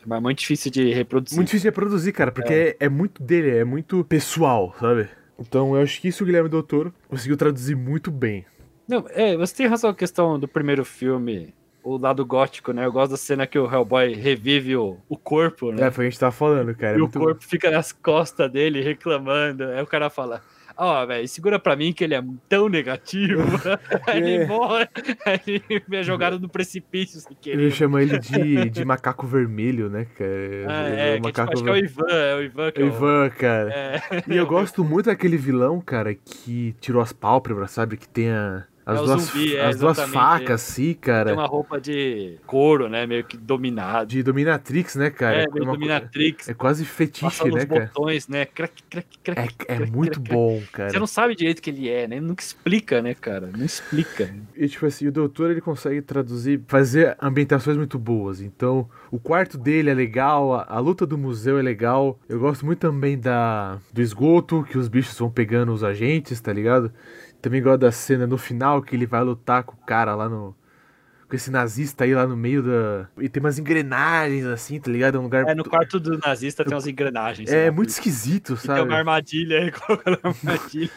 Mas 0.06 0.22
muito 0.22 0.38
difícil 0.38 0.70
de 0.72 0.94
reproduzir. 0.94 1.36
Muito 1.36 1.48
difícil 1.48 1.64
de 1.72 1.76
reproduzir, 1.76 2.14
cara, 2.14 2.32
porque 2.32 2.54
é. 2.54 2.86
é 2.86 2.90
muito 2.90 3.24
dele, 3.24 3.58
é 3.58 3.64
muito 3.64 4.04
pessoal, 4.04 4.76
sabe? 4.80 5.10
Então 5.40 5.76
eu 5.76 5.82
acho 5.82 6.00
que 6.00 6.10
isso 6.10 6.22
o 6.24 6.28
Guilherme 6.28 6.50
Del 6.50 6.62
Toro 6.62 6.94
conseguiu 7.08 7.36
traduzir 7.36 7.76
muito 7.76 8.12
bem. 8.12 8.46
Não, 8.88 9.06
é, 9.10 9.36
você 9.36 9.56
tem 9.56 9.66
razão 9.66 9.90
a 9.90 9.96
questão 9.96 10.38
do 10.38 10.48
primeiro 10.48 10.86
filme, 10.86 11.54
o 11.84 11.98
lado 11.98 12.26
gótico, 12.26 12.72
né? 12.72 12.86
Eu 12.86 12.92
gosto 12.92 13.12
da 13.12 13.18
cena 13.18 13.46
que 13.46 13.60
o 13.60 13.72
Hellboy 13.72 14.14
revive 14.14 14.76
o, 14.76 14.98
o 15.10 15.18
corpo, 15.18 15.72
né? 15.72 15.88
É, 15.88 15.92
foi 15.92 16.06
o 16.06 16.06
que 16.06 16.08
a 16.08 16.10
gente 16.12 16.20
tava 16.20 16.32
falando, 16.32 16.74
cara. 16.76 16.96
é 16.96 17.00
e 17.00 17.02
o 17.02 17.10
corpo 17.10 17.44
fica 17.44 17.70
nas 17.70 17.92
costas 17.92 18.52
dele 18.52 18.82
reclamando. 18.82 19.66
Aí 19.66 19.82
o 19.82 19.88
cara 19.88 20.10
fala: 20.10 20.42
Ó, 20.76 21.06
velho, 21.06 21.28
segura 21.28 21.60
pra 21.60 21.76
mim 21.76 21.94
que 21.94 22.04
ele 22.04 22.16
é 22.16 22.24
tão 22.50 22.68
negativo. 22.70 23.44
Aí 24.08 24.18
ele 24.18 24.44
É. 24.44 24.46
morre, 24.48 24.88
aí 25.26 25.62
ele 25.70 25.84
é 25.92 26.02
jogado 26.04 26.40
no 26.40 26.50
precipício 26.50 27.20
sem 27.20 27.32
Ele 27.32 27.40
querer. 27.42 27.72
chama 27.72 28.02
ele 28.02 28.18
de, 28.18 28.70
de 28.70 28.84
macaco 28.86 29.28
vermelho, 29.28 29.90
né, 29.90 30.06
cara? 30.18 30.32
Ah, 30.68 30.90
Ele 30.90 31.02
é, 31.02 31.16
o 31.20 31.22
que, 31.22 31.32
tipo, 31.32 31.42
acho 31.54 31.64
que 31.64 31.70
é 31.70 31.74
o 31.74 31.78
Ivan, 31.78 32.08
é 32.10 32.36
o 32.36 32.42
Ivan 32.44 32.72
que 32.72 32.82
é 32.82 32.84
o- 32.86 32.88
Ivan, 32.88 33.30
cara. 33.30 33.70
É, 33.72 34.02
E 34.28 34.36
eu 34.38 34.48
gosto 34.48 34.84
muito 34.84 35.06
daquele 35.08 35.38
vilão, 35.38 35.80
cara, 35.80 36.14
que 36.16 36.76
tirou 36.80 37.02
as 37.02 37.14
pálpebras, 37.14 37.70
sabe? 37.72 37.98
Que 37.98 38.08
tem 38.08 38.30
a- 38.32 38.64
as, 38.86 38.98
É 38.98 39.02
o 39.02 39.06
duas, 39.06 39.22
zumbi, 39.22 39.56
é, 39.56 39.66
as 39.66 39.78
duas 39.78 39.98
exatamente, 39.98 40.14
facas, 40.14 40.62
assim, 40.62 40.94
cara. 40.94 41.26
tem 41.30 41.34
uma 41.40 41.48
roupa 41.48 41.80
de 41.80 42.38
couro, 42.46 42.90
né? 42.90 43.06
Meio 43.06 43.24
que 43.24 43.38
dominado. 43.38 44.08
De 44.10 44.22
Dominatrix, 44.24 44.96
né, 44.96 45.10
cara? 45.10 45.44
é, 45.44 45.48
meio 45.50 45.64
uma 45.64 45.74
dominatrix. 45.74 46.50
é 46.50 46.54
quase 46.54 46.84
fetiche, 46.86 47.22
Passando 47.24 47.56
né, 47.56 47.66
cara? 47.66 47.86
botões, 47.94 48.28
né? 48.28 48.46
Crack, 48.46 48.84
crack, 48.90 49.08
crack. 49.24 49.40
É, 49.40 49.74
é 49.74 49.78
crack, 49.78 49.92
muito 49.92 50.20
crack, 50.22 50.34
bom, 50.34 50.60
Você 50.60 50.68
cara. 50.72 51.00
não 51.00 51.08
sabe 51.08 51.36
direito 51.36 51.62
que 51.62 51.70
ele 51.70 51.90
é, 51.90 52.08
né? 52.08 52.18
Ele 52.18 52.26
nunca 52.26 52.44
explica, 52.44 53.02
né, 53.02 53.14
cara? 53.14 53.50
Não 53.56 53.66
explica. 53.66 54.34
E, 54.56 54.68
tipo 54.68 54.86
assim, 54.86 55.08
o 55.08 55.12
doutor, 55.12 55.52
ele 55.52 55.62
consegue 55.62 56.02
traduzir, 56.02 56.62
fazer 56.68 57.16
ambientações 57.22 57.78
muito 57.78 57.98
boas. 57.98 58.42
Então, 58.42 58.90
o 59.14 59.20
quarto 59.20 59.60
dele 59.60 59.92
é 59.92 59.94
legal, 59.94 60.56
a, 60.56 60.66
a 60.68 60.80
luta 60.80 61.06
do 61.06 61.20
museu 61.20 61.60
é 61.60 61.62
legal. 61.62 62.20
Eu 62.28 62.40
gosto 62.40 62.66
muito 62.66 62.80
também 62.80 63.16
da 63.16 63.78
do 63.94 64.02
esgoto, 64.02 64.64
que 64.64 64.76
os 64.76 64.88
bichos 64.88 65.16
vão 65.20 65.30
pegando 65.30 65.72
os 65.72 65.84
agentes, 65.84 66.42
tá 66.42 66.52
ligado? 66.52 66.92
Também 67.40 67.62
gosto 67.62 67.82
da 67.82 67.92
cena 67.92 68.26
no 68.26 68.40
final, 68.40 68.82
que 68.82 68.96
ele 68.96 69.06
vai 69.06 69.24
lutar 69.24 69.64
com 69.66 69.74
o 69.76 69.86
cara 69.86 70.16
lá 70.16 70.28
no... 70.28 70.56
Com 71.30 71.36
esse 71.36 71.52
nazista 71.52 72.06
aí 72.06 72.16
lá 72.16 72.26
no 72.26 72.36
meio 72.36 72.64
da... 72.64 73.08
E 73.20 73.30
tem 73.30 73.40
umas 73.40 73.60
engrenagens, 73.60 74.46
assim, 74.46 74.80
tá 74.80 74.90
ligado? 74.90 75.18
É 75.18 75.20
um 75.20 75.24
lugar... 75.24 75.48
É, 75.48 75.54
no 75.54 75.64
quarto 75.64 76.00
do 76.00 76.18
nazista 76.18 76.66
tem 76.66 76.74
umas 76.74 76.88
engrenagens. 76.88 77.52
É 77.52 77.68
lá. 77.68 77.72
muito 77.72 77.90
esquisito, 77.90 78.54
E 78.54 78.58
sabe? 78.58 78.80
tem 78.80 78.90
uma 78.90 78.98
armadilha 78.98 79.60
aí, 79.60 79.70
colocando 79.80 80.18
a 80.24 80.30
armadilha. 80.30 80.90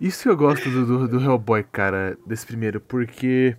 Isso 0.00 0.24
que 0.24 0.28
eu 0.28 0.36
gosto 0.36 0.68
do, 0.68 0.84
do, 0.84 1.08
do 1.08 1.20
Hellboy, 1.20 1.62
cara, 1.70 2.18
desse 2.26 2.44
primeiro, 2.44 2.80
porque 2.80 3.56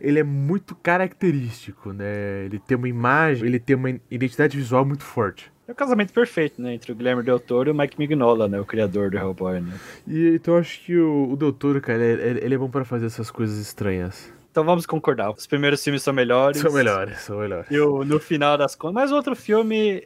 ele 0.00 0.18
é 0.18 0.24
muito 0.24 0.74
característico, 0.74 1.92
né? 1.92 2.44
Ele 2.44 2.58
tem 2.58 2.76
uma 2.76 2.88
imagem, 2.88 3.46
ele 3.46 3.58
tem 3.58 3.76
uma 3.76 3.90
identidade 4.10 4.56
visual 4.56 4.84
muito 4.84 5.04
forte. 5.04 5.52
É 5.68 5.72
o 5.72 5.74
casamento 5.74 6.12
perfeito, 6.12 6.60
né? 6.60 6.74
Entre 6.74 6.90
o 6.90 6.94
Guilherme 6.94 7.22
Del 7.22 7.38
Toro 7.38 7.70
e 7.70 7.72
o 7.72 7.74
Mike 7.74 7.98
Mignola, 7.98 8.48
né? 8.48 8.58
O 8.58 8.64
criador 8.64 9.10
do 9.10 9.16
Hellboy, 9.16 9.60
né? 9.60 9.72
E 10.06 10.34
então 10.34 10.54
eu 10.54 10.60
acho 10.60 10.80
que 10.80 10.98
o, 10.98 11.30
o 11.30 11.36
Doutor, 11.36 11.80
cara, 11.80 12.02
ele, 12.02 12.40
ele 12.44 12.54
é 12.54 12.58
bom 12.58 12.68
pra 12.68 12.84
fazer 12.84 13.06
essas 13.06 13.30
coisas 13.30 13.56
estranhas. 13.58 14.32
Então 14.50 14.64
vamos 14.64 14.84
concordar. 14.84 15.30
Os 15.30 15.46
primeiros 15.46 15.82
filmes 15.84 16.02
são 16.02 16.12
melhores. 16.12 16.60
São 16.60 16.72
melhores, 16.72 17.20
são 17.20 17.38
melhores. 17.38 17.70
E 17.70 17.78
o, 17.78 18.04
no 18.04 18.18
final 18.18 18.58
das 18.58 18.74
contas. 18.74 18.94
Mas 18.94 19.12
o 19.12 19.14
outro 19.14 19.36
filme 19.36 20.04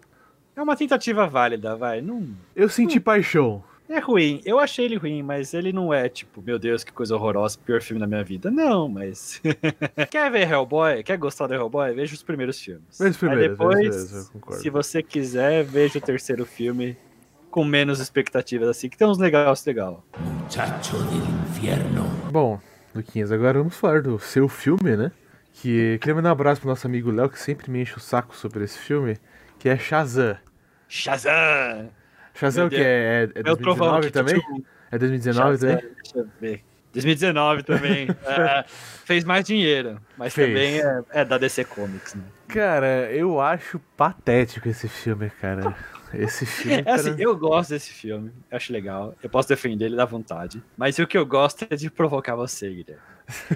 é 0.54 0.62
uma 0.62 0.76
tentativa 0.76 1.26
válida, 1.26 1.74
vai. 1.76 2.02
Não. 2.02 2.28
Eu 2.54 2.68
senti 2.68 3.00
paixão. 3.00 3.64
É 3.88 3.98
ruim. 3.98 4.40
Eu 4.44 4.58
achei 4.58 4.86
ele 4.86 4.96
ruim, 4.96 5.22
mas 5.22 5.52
ele 5.52 5.72
não 5.72 5.92
é 5.92 6.08
tipo, 6.08 6.42
meu 6.42 6.58
Deus, 6.58 6.82
que 6.82 6.92
coisa 6.92 7.14
horrorosa, 7.14 7.58
pior 7.64 7.82
filme 7.82 8.00
da 8.00 8.06
minha 8.06 8.24
vida. 8.24 8.50
Não, 8.50 8.88
mas. 8.88 9.42
quer 10.10 10.30
ver 10.30 10.50
Hellboy? 10.50 11.02
Quer 11.02 11.18
gostar 11.18 11.46
do 11.46 11.54
Hellboy? 11.54 11.92
Veja 11.94 12.14
os 12.14 12.22
primeiros 12.22 12.58
filmes. 12.58 12.98
Veja 12.98 13.10
os 13.10 13.16
primeiros, 13.16 13.44
Aí 13.44 13.48
depois, 13.50 14.30
se 14.58 14.70
você 14.70 15.02
quiser, 15.02 15.64
veja 15.64 15.98
o 15.98 16.00
terceiro 16.00 16.46
filme 16.46 16.96
com 17.50 17.62
menos 17.62 18.00
expectativas, 18.00 18.68
assim, 18.68 18.88
que 18.88 18.96
tem 18.96 19.06
uns 19.06 19.18
legais 19.18 19.64
legal. 19.64 20.04
Muchacho 20.18 20.96
del 21.04 21.22
infierno. 21.48 22.04
Bom, 22.32 22.58
Luquinhas, 22.94 23.30
agora 23.30 23.58
vamos 23.58 23.76
falar 23.76 24.02
do 24.02 24.18
seu 24.18 24.48
filme, 24.48 24.96
né? 24.96 25.12
Que 25.52 25.98
queria 26.00 26.14
mandar 26.14 26.30
um 26.30 26.32
abraço 26.32 26.60
pro 26.60 26.70
nosso 26.70 26.86
amigo 26.86 27.12
Léo, 27.12 27.28
que 27.28 27.38
sempre 27.38 27.70
me 27.70 27.82
enche 27.82 27.96
o 27.96 28.00
saco 28.00 28.34
sobre 28.34 28.64
esse 28.64 28.78
filme, 28.78 29.18
que 29.58 29.68
é 29.68 29.76
Shazam. 29.76 30.36
Shazam! 30.88 31.90
Shazam 32.34 32.66
o 32.66 32.70
Meu 32.70 32.78
que 32.78 32.84
é? 32.84 33.30
É, 33.34 33.40
é 33.40 33.42
Meu 33.42 33.56
trovão 33.56 34.00
2019 34.00 34.06
que 34.06 34.12
também? 34.12 34.64
É 34.90 34.98
2019 34.98 35.50
Shazam, 35.50 35.70
também? 35.76 35.94
Deixa 36.02 36.18
eu 36.18 36.28
ver. 36.40 36.64
2019 36.92 37.62
também. 37.62 38.08
É, 38.24 38.64
fez 39.04 39.24
mais 39.24 39.44
dinheiro, 39.44 40.00
mas 40.16 40.32
Fez. 40.32 40.48
também 40.48 40.80
é, 40.80 41.20
é 41.20 41.24
da 41.24 41.36
DC 41.38 41.64
Comics, 41.64 42.14
né? 42.14 42.22
Cara, 42.48 43.10
eu 43.12 43.40
acho 43.40 43.78
patético 43.96 44.68
esse 44.68 44.88
filme, 44.88 45.30
cara. 45.40 45.74
Esse 46.18 46.44
filme. 46.46 46.82
É 46.86 46.90
assim, 46.92 47.14
eu 47.18 47.36
gosto 47.36 47.70
desse 47.70 47.92
filme, 47.92 48.30
eu 48.50 48.56
acho 48.56 48.72
legal. 48.72 49.14
Eu 49.22 49.28
posso 49.30 49.48
defender 49.48 49.86
ele, 49.86 49.96
dá 49.96 50.04
vontade. 50.04 50.62
Mas 50.76 50.98
o 50.98 51.06
que 51.06 51.16
eu 51.18 51.26
gosto 51.26 51.66
é 51.68 51.76
de 51.76 51.90
provocar 51.90 52.34
você, 52.36 52.68
Guilherme. 52.68 53.02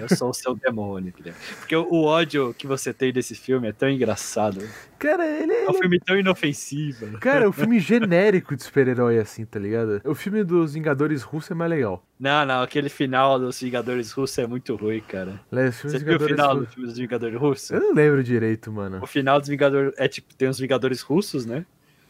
Eu 0.01 0.09
sou 0.15 0.31
o 0.31 0.33
seu 0.33 0.55
demônio, 0.55 1.13
Guilherme. 1.15 1.39
Porque 1.59 1.75
o, 1.75 2.03
ódio 2.03 2.55
que 2.57 2.65
você 2.65 2.91
tem 2.91 3.13
desse 3.13 3.35
filme 3.35 3.67
é 3.67 3.71
tão 3.71 3.87
engraçado. 3.87 4.67
Cara, 4.97 5.27
ele, 5.27 5.53
É 5.53 5.65
um 5.67 5.69
ele- 5.69 5.77
filme 5.79 5.99
tão 5.99 6.17
inofensivo. 6.17 7.19
Cara, 7.19 7.45
é 7.45 7.47
um 7.47 7.51
filme 7.51 7.79
genérico 7.79 8.55
de 8.55 8.63
super-herói, 8.63 9.19
assim, 9.19 9.45
tá 9.45 9.59
ligado? 9.59 10.01
O 10.05 10.15
filme 10.15 10.43
dos 10.43 10.73
Vingadores 10.73 11.21
Russos 11.21 11.51
é 11.51 11.53
mais 11.53 11.69
legal. 11.69 12.03
Não, 12.19 12.45
não, 12.47 12.63
aquele 12.63 12.89
final 12.89 13.37
dos 13.39 13.61
Vingadores 13.61 14.11
Russos 14.11 14.39
é 14.39 14.47
muito 14.47 14.75
ruim, 14.75 15.01
cara. 15.01 15.39
Filmes 15.51 15.75
Você 15.83 15.99
viu 15.99 16.15
o 16.17 16.19
final 16.19 16.47
Russos- 16.55 16.67
do 16.67 16.73
filme 16.73 16.87
dos 16.89 16.97
Vingadores 16.97 17.39
Russos? 17.39 17.69
Eu 17.69 17.79
não 17.79 17.93
lembro 17.93 18.23
direito, 18.23 18.71
mano. 18.71 18.99
O 19.03 19.07
final 19.07 19.39
dos 19.39 19.49
Vingadores. 19.49 19.93
É 19.97 20.07
tipo, 20.07 20.33
tem 20.33 20.49
os 20.49 20.57
Vingadores 20.59 21.01
russos, 21.01 21.45
né? 21.45 21.63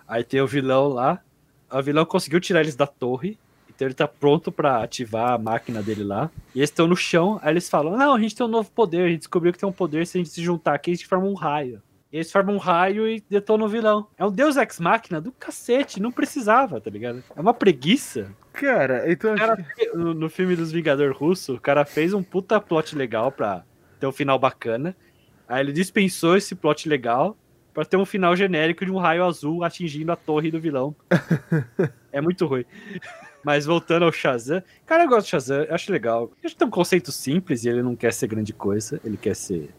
Aí 0.09 0.23
tem 0.23 0.41
o 0.41 0.47
vilão 0.47 0.87
lá. 0.87 1.21
O 1.71 1.81
vilão 1.83 2.03
conseguiu 2.03 2.41
tirar 2.41 2.61
eles 2.61 2.75
da 2.75 2.87
torre. 2.87 3.37
Então 3.69 3.87
ele 3.87 3.93
tá 3.93 4.07
pronto 4.07 4.51
pra 4.51 4.83
ativar 4.83 5.33
a 5.33 5.37
máquina 5.37 5.83
dele 5.83 6.03
lá. 6.03 6.31
E 6.53 6.59
eles 6.59 6.71
estão 6.71 6.87
no 6.87 6.97
chão. 6.97 7.39
Aí 7.43 7.53
eles 7.53 7.69
falam: 7.69 7.95
Não, 7.95 8.15
a 8.15 8.19
gente 8.19 8.35
tem 8.35 8.45
um 8.45 8.49
novo 8.49 8.71
poder. 8.71 9.05
A 9.05 9.09
gente 9.09 9.19
descobriu 9.19 9.53
que 9.53 9.59
tem 9.59 9.69
um 9.69 9.71
poder. 9.71 10.07
Se 10.07 10.17
a 10.17 10.19
gente 10.19 10.31
se 10.31 10.41
juntar 10.41 10.73
aqui, 10.73 10.91
a 10.91 10.93
gente 10.95 11.07
forma 11.07 11.27
um 11.27 11.35
raio. 11.35 11.81
E 12.11 12.17
eles 12.17 12.31
formam 12.31 12.55
um 12.55 12.57
raio 12.57 13.07
e 13.07 13.23
detonam 13.29 13.67
o 13.67 13.69
vilão. 13.69 14.07
É 14.17 14.25
um 14.25 14.31
Deus 14.31 14.57
Ex 14.57 14.79
Máquina 14.79 15.21
do 15.21 15.31
cacete. 15.31 16.01
Não 16.01 16.11
precisava, 16.11 16.81
tá 16.81 16.89
ligado? 16.89 17.23
É 17.35 17.39
uma 17.39 17.53
preguiça. 17.53 18.31
Cara, 18.51 19.09
então 19.11 19.35
cara, 19.35 19.63
no, 19.93 20.15
no 20.15 20.29
filme 20.29 20.55
dos 20.55 20.71
Vingador 20.71 21.15
Russo, 21.15 21.53
o 21.53 21.61
cara 21.61 21.85
fez 21.85 22.11
um 22.11 22.23
puta 22.23 22.59
plot 22.59 22.95
legal 22.95 23.31
pra 23.31 23.63
ter 23.99 24.07
um 24.07 24.11
final 24.11 24.39
bacana. 24.39 24.95
Aí 25.47 25.61
ele 25.61 25.71
dispensou 25.71 26.35
esse 26.35 26.55
plot 26.55 26.89
legal 26.89 27.37
pra 27.73 27.85
ter 27.85 27.97
um 27.97 28.05
final 28.05 28.35
genérico 28.35 28.85
de 28.85 28.91
um 28.91 28.97
raio 28.97 29.25
azul 29.25 29.63
atingindo 29.63 30.11
a 30.11 30.15
torre 30.15 30.51
do 30.51 30.59
vilão. 30.59 30.95
é 32.11 32.21
muito 32.21 32.45
ruim. 32.45 32.65
Mas 33.43 33.65
voltando 33.65 34.03
ao 34.05 34.11
Shazam, 34.11 34.61
cara, 34.85 35.03
eu 35.03 35.09
gosto 35.09 35.27
do 35.27 35.29
Shazam, 35.29 35.63
eu 35.63 35.75
acho 35.75 35.91
legal. 35.91 36.31
Que 36.41 36.53
tem 36.53 36.67
um 36.67 36.71
conceito 36.71 37.11
simples 37.11 37.63
e 37.63 37.69
ele 37.69 37.81
não 37.81 37.95
quer 37.95 38.13
ser 38.13 38.27
grande 38.27 38.53
coisa, 38.53 38.99
ele 39.03 39.17
quer 39.17 39.35
ser. 39.35 39.69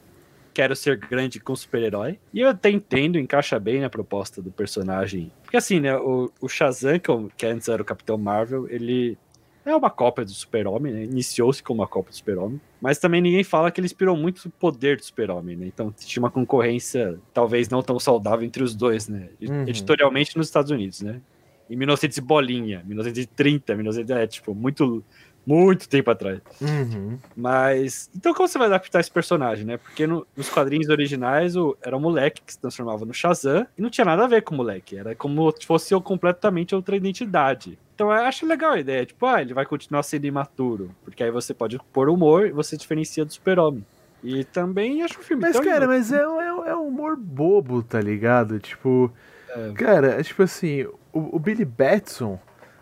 quero 0.54 0.74
ser 0.74 0.96
grande 0.96 1.38
com 1.38 1.54
super-herói. 1.54 2.18
E 2.32 2.40
eu 2.40 2.48
até 2.48 2.70
entendo, 2.70 3.18
encaixa 3.18 3.58
bem 3.58 3.80
na 3.80 3.90
proposta 3.90 4.40
do 4.40 4.50
personagem. 4.50 5.30
Porque 5.42 5.56
assim, 5.56 5.80
né, 5.80 5.94
o, 5.96 6.30
o 6.40 6.48
Shazam, 6.48 6.98
que, 6.98 7.10
que 7.36 7.46
antes 7.46 7.68
era 7.68 7.82
o 7.82 7.84
Capitão 7.84 8.16
Marvel, 8.16 8.66
ele 8.68 9.18
é 9.64 9.74
uma 9.74 9.90
cópia 9.90 10.24
do 10.24 10.30
Super-Homem, 10.30 10.92
né? 10.92 11.04
Iniciou-se 11.04 11.62
como 11.62 11.80
uma 11.80 11.86
cópia 11.88 12.10
do 12.10 12.16
Super-Homem. 12.16 12.60
Mas 12.80 12.98
também 12.98 13.20
ninguém 13.20 13.44
fala 13.44 13.70
que 13.70 13.80
ele 13.80 13.86
inspirou 13.86 14.16
muito 14.16 14.46
o 14.46 14.50
poder 14.50 14.96
do 14.96 15.04
Super-Homem, 15.04 15.56
né? 15.56 15.66
Então 15.66 15.92
tinha 15.92 16.22
uma 16.22 16.30
concorrência 16.30 17.18
talvez 17.34 17.68
não 17.68 17.82
tão 17.82 17.98
saudável 17.98 18.46
entre 18.46 18.62
os 18.62 18.74
dois, 18.74 19.08
né? 19.08 19.28
Uhum. 19.40 19.62
Editorialmente 19.62 20.36
nos 20.36 20.46
Estados 20.46 20.70
Unidos, 20.70 21.02
né? 21.02 21.20
Em 21.68 21.76
1900 21.76 22.18
e 22.18 22.20
bolinha, 22.20 22.82
1930, 22.84 23.74
1900, 23.76 24.10
é 24.16 24.26
tipo, 24.26 24.54
muito, 24.54 25.04
muito 25.50 25.88
tempo 25.88 26.10
atrás. 26.10 26.40
Uhum. 26.60 27.18
Mas. 27.36 28.08
Então, 28.14 28.32
como 28.32 28.46
você 28.48 28.58
vai 28.58 28.68
adaptar 28.68 29.00
esse 29.00 29.10
personagem, 29.10 29.64
né? 29.64 29.76
Porque 29.76 30.06
no- 30.06 30.26
nos 30.36 30.48
quadrinhos 30.48 30.88
originais 30.88 31.56
o, 31.56 31.76
era 31.82 31.96
um 31.96 32.00
moleque 32.00 32.40
que 32.46 32.52
se 32.52 32.58
transformava 32.60 33.04
no 33.04 33.12
Shazam 33.12 33.66
e 33.76 33.82
não 33.82 33.90
tinha 33.90 34.04
nada 34.04 34.24
a 34.24 34.28
ver 34.28 34.42
com 34.42 34.54
o 34.54 34.56
moleque. 34.56 34.96
Era 34.96 35.14
como 35.14 35.50
se 35.58 35.66
fosse 35.66 35.94
completamente 36.02 36.74
outra 36.74 36.96
identidade. 36.96 37.78
Então 37.94 38.06
eu 38.08 38.12
acho 38.24 38.46
legal 38.46 38.72
a 38.72 38.78
ideia. 38.80 39.04
Tipo, 39.04 39.26
ah, 39.26 39.42
ele 39.42 39.52
vai 39.52 39.66
continuar 39.66 40.02
sendo 40.02 40.24
imaturo. 40.26 40.90
Porque 41.04 41.22
aí 41.22 41.30
você 41.30 41.52
pode 41.52 41.78
pôr 41.92 42.08
humor 42.08 42.46
e 42.46 42.52
você 42.52 42.76
diferencia 42.76 43.24
do 43.24 43.32
super-homem. 43.32 43.84
E 44.22 44.44
também 44.44 45.02
acho 45.02 45.18
o 45.18 45.22
filme 45.22 45.42
Mas, 45.42 45.58
cara, 45.58 45.86
mas 45.86 46.12
é, 46.12 46.26
um- 46.28 46.40
é, 46.40 46.70
é 46.70 46.76
um 46.76 46.86
humor 46.88 47.16
bobo, 47.16 47.82
tá 47.82 48.00
ligado? 48.00 48.58
Tipo. 48.58 49.10
É. 49.48 49.72
Cara, 49.72 50.20
é 50.20 50.22
tipo 50.22 50.42
assim, 50.42 50.82
o, 51.12 51.36
o 51.36 51.38
Billy 51.38 51.64
Batson, 51.64 52.38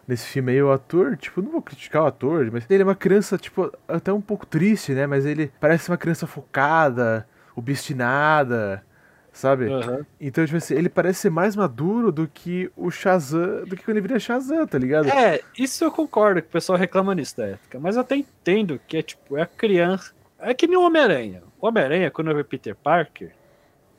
nesse 0.09 0.27
filme 0.27 0.53
aí, 0.53 0.63
o 0.63 0.73
ator, 0.73 1.17
tipo, 1.19 1.43
não 1.43 1.51
vou 1.51 1.61
criticar 1.61 2.03
o 2.03 2.07
ator, 2.07 2.51
mas 2.51 2.65
ele 2.71 2.83
é 2.83 2.85
uma 2.85 2.97
criança, 2.97 3.37
tipo, 3.37 3.71
até 3.87 4.11
um 4.11 4.23
pouco 4.23 4.47
triste, 4.47 4.93
né? 4.93 5.07
Mas 5.07 5.27
ele 5.27 5.53
parece 5.61 5.91
uma 5.91 5.99
criança 5.99 6.27
focada, 6.27 7.29
obstinada, 7.55 8.83
sabe? 9.31 9.71
Aham. 9.71 10.07
Então, 10.19 10.45
tipo 10.47 10.57
assim, 10.57 10.75
ele 10.75 10.89
parece 10.89 11.21
ser 11.21 11.31
mais 11.31 11.55
maduro 11.55 12.11
do 12.11 12.27
que 12.27 12.71
o 12.75 12.91
Shazam, 12.91 13.65
do 13.67 13.77
que 13.77 13.85
quando 13.85 13.99
ele 13.99 14.09
vira 14.09 14.19
Shazam, 14.19 14.67
tá 14.67 14.79
ligado? 14.79 15.11
É, 15.11 15.43
isso 15.59 15.85
eu 15.85 15.93
concordo 15.93 16.41
que 16.41 16.49
o 16.49 16.53
pessoal 16.53 16.79
reclama 16.79 17.15
nisso 17.15 17.37
da 17.37 17.47
época. 17.47 17.79
Mas 17.79 17.97
eu 17.97 18.01
até 18.01 18.17
entendo 18.17 18.81
que 18.89 18.97
é 18.97 19.03
tipo, 19.03 19.37
é 19.37 19.43
a 19.43 19.47
criança. 19.47 20.15
É 20.39 20.55
que 20.55 20.67
nem 20.67 20.79
o 20.79 20.83
Homem-Aranha. 20.83 21.43
O 21.61 21.67
Homem-Aranha, 21.67 22.11
quando 22.11 22.35
vê 22.35 22.43
Peter 22.43 22.75
Parker, 22.75 23.33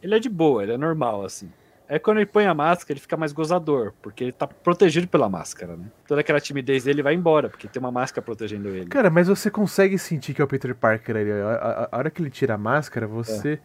ele 0.01 0.15
é 0.15 0.19
de 0.19 0.29
boa, 0.29 0.63
ele 0.63 0.71
é 0.71 0.77
normal, 0.77 1.23
assim. 1.23 1.51
Aí 1.89 1.97
quando 1.99 2.17
ele 2.17 2.28
põe 2.28 2.45
a 2.45 2.54
máscara, 2.54 2.93
ele 2.93 2.99
fica 2.99 3.17
mais 3.17 3.32
gozador, 3.34 3.93
porque 4.02 4.23
ele 4.23 4.32
tá 4.32 4.45
protegido 4.45 5.08
pela 5.08 5.28
máscara, 5.28 5.75
né? 5.75 5.86
Toda 6.08 6.21
aquela 6.21 6.39
timidez 6.39 6.84
dele 6.84 7.02
vai 7.02 7.15
embora, 7.15 7.49
porque 7.49 7.67
tem 7.67 7.80
uma 7.80 7.91
máscara 7.91 8.21
protegendo 8.23 8.69
ele. 8.69 8.86
Cara, 8.86 9.10
mas 9.10 9.28
você 9.28 9.49
consegue 9.49 9.97
sentir 9.97 10.36
que 10.36 10.41
é 10.41 10.45
o 10.45 10.47
Peter 10.47 10.75
Parker 10.75 11.17
ali. 11.17 11.32
A, 11.32 11.47
a- 11.49 11.89
a 11.91 11.97
hora 11.97 12.12
que 12.12 12.21
ele 12.21 12.30
tira 12.30 12.54
a 12.54 12.58
máscara, 12.60 13.08
você 13.08 13.60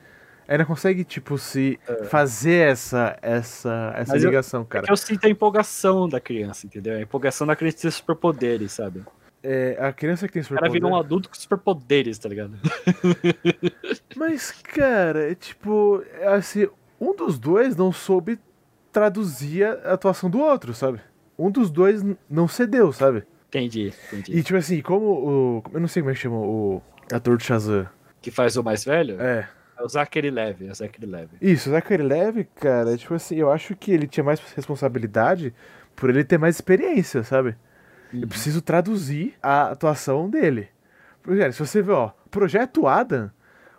ainda 0.49 0.65
consegue, 0.65 1.05
tipo, 1.05 1.37
se 1.37 1.79
fazer 2.09 2.71
essa, 2.71 3.15
essa, 3.21 3.93
essa 3.97 4.13
Mas 4.15 4.25
eu- 4.25 4.31
ligação, 4.31 4.63
É 4.63 4.65
cara. 4.65 4.87
que 4.87 4.93
eu 4.93 4.97
sinto 4.97 5.27
a 5.27 5.29
empolgação 5.29 6.09
da 6.09 6.19
criança, 6.19 6.67
entendeu? 6.67 6.97
A 6.97 7.01
empolgação 7.03 7.47
da 7.47 7.55
criança 7.55 7.77
ter 7.83 7.91
superpoderes, 7.91 8.73
sabe? 8.73 9.03
É, 9.43 9.77
a 9.79 9.93
criança 9.93 10.27
que 10.27 10.33
tem 10.33 10.43
O 10.43 10.55
cara 10.59 10.71
virou 10.73 10.91
um 10.93 10.97
adulto 10.97 11.29
com 11.29 11.35
superpoderes, 11.35 12.17
tá 12.19 12.31
ligado? 12.31 12.55
Mas, 14.17 14.51
cara, 14.51 15.31
é 15.31 15.35
tipo, 15.35 16.03
é 16.19 16.27
assim, 16.29 16.67
um 17.11 17.14
dos 17.14 17.38
dois 17.38 17.77
não 17.77 17.93
soube 17.93 18.38
traduzir 18.93 19.64
a 19.64 19.95
atuação 19.95 20.31
do 20.31 20.38
outro, 20.38 20.73
sabe? 20.73 21.01
Um 21.38 21.51
dos 21.51 21.71
dois 21.71 22.03
não 22.31 22.47
cedeu, 22.47 22.93
sabe? 22.93 23.25
Entendi, 23.49 23.93
entendi. 24.12 24.37
E 24.37 24.43
tipo 24.43 24.59
assim, 24.59 24.81
como 24.81 25.07
o. 25.07 25.62
Eu 25.73 25.81
não 25.81 25.88
sei 25.88 26.03
como 26.03 26.11
é 26.11 26.14
que 26.14 26.21
chama 26.21 26.37
o 26.37 26.83
ator 27.12 27.37
do 27.37 27.43
Shazam. 27.43 27.88
Que 28.21 28.31
faz 28.31 28.57
o 28.57 28.62
mais 28.64 28.85
velho? 28.85 29.21
É. 29.21 29.49
É 29.77 29.83
o 29.83 29.88
Zachary 29.88 30.31
Levy, 30.31 30.69
é 30.69 30.71
o 30.71 30.75
Zachary 30.75 31.07
Levy. 31.07 31.37
Isso, 31.40 31.69
o 31.69 31.73
Zachary 31.73 32.03
Levy, 32.03 32.45
cara, 32.45 32.97
tipo 32.97 33.12
assim, 33.14 33.37
eu 33.37 33.51
acho 33.51 33.75
que 33.75 33.90
ele 33.90 34.07
tinha 34.07 34.23
mais 34.23 34.40
responsabilidade 34.55 35.53
por 35.97 36.11
ele 36.11 36.23
ter 36.23 36.38
mais 36.38 36.55
experiência, 36.55 37.25
sabe? 37.25 37.57
Eu 38.12 38.29
preciso 38.29 38.62
traduzir 38.62 39.35
a 39.43 39.71
atuação 39.71 40.31
dele. 40.31 40.69
Porque, 41.21 41.40
cara, 41.40 41.51
se 41.51 41.59
você 41.59 41.83
ver, 41.83 41.93
ó, 41.93 42.12
Projeto 42.31 42.87
Adam, 42.87 43.31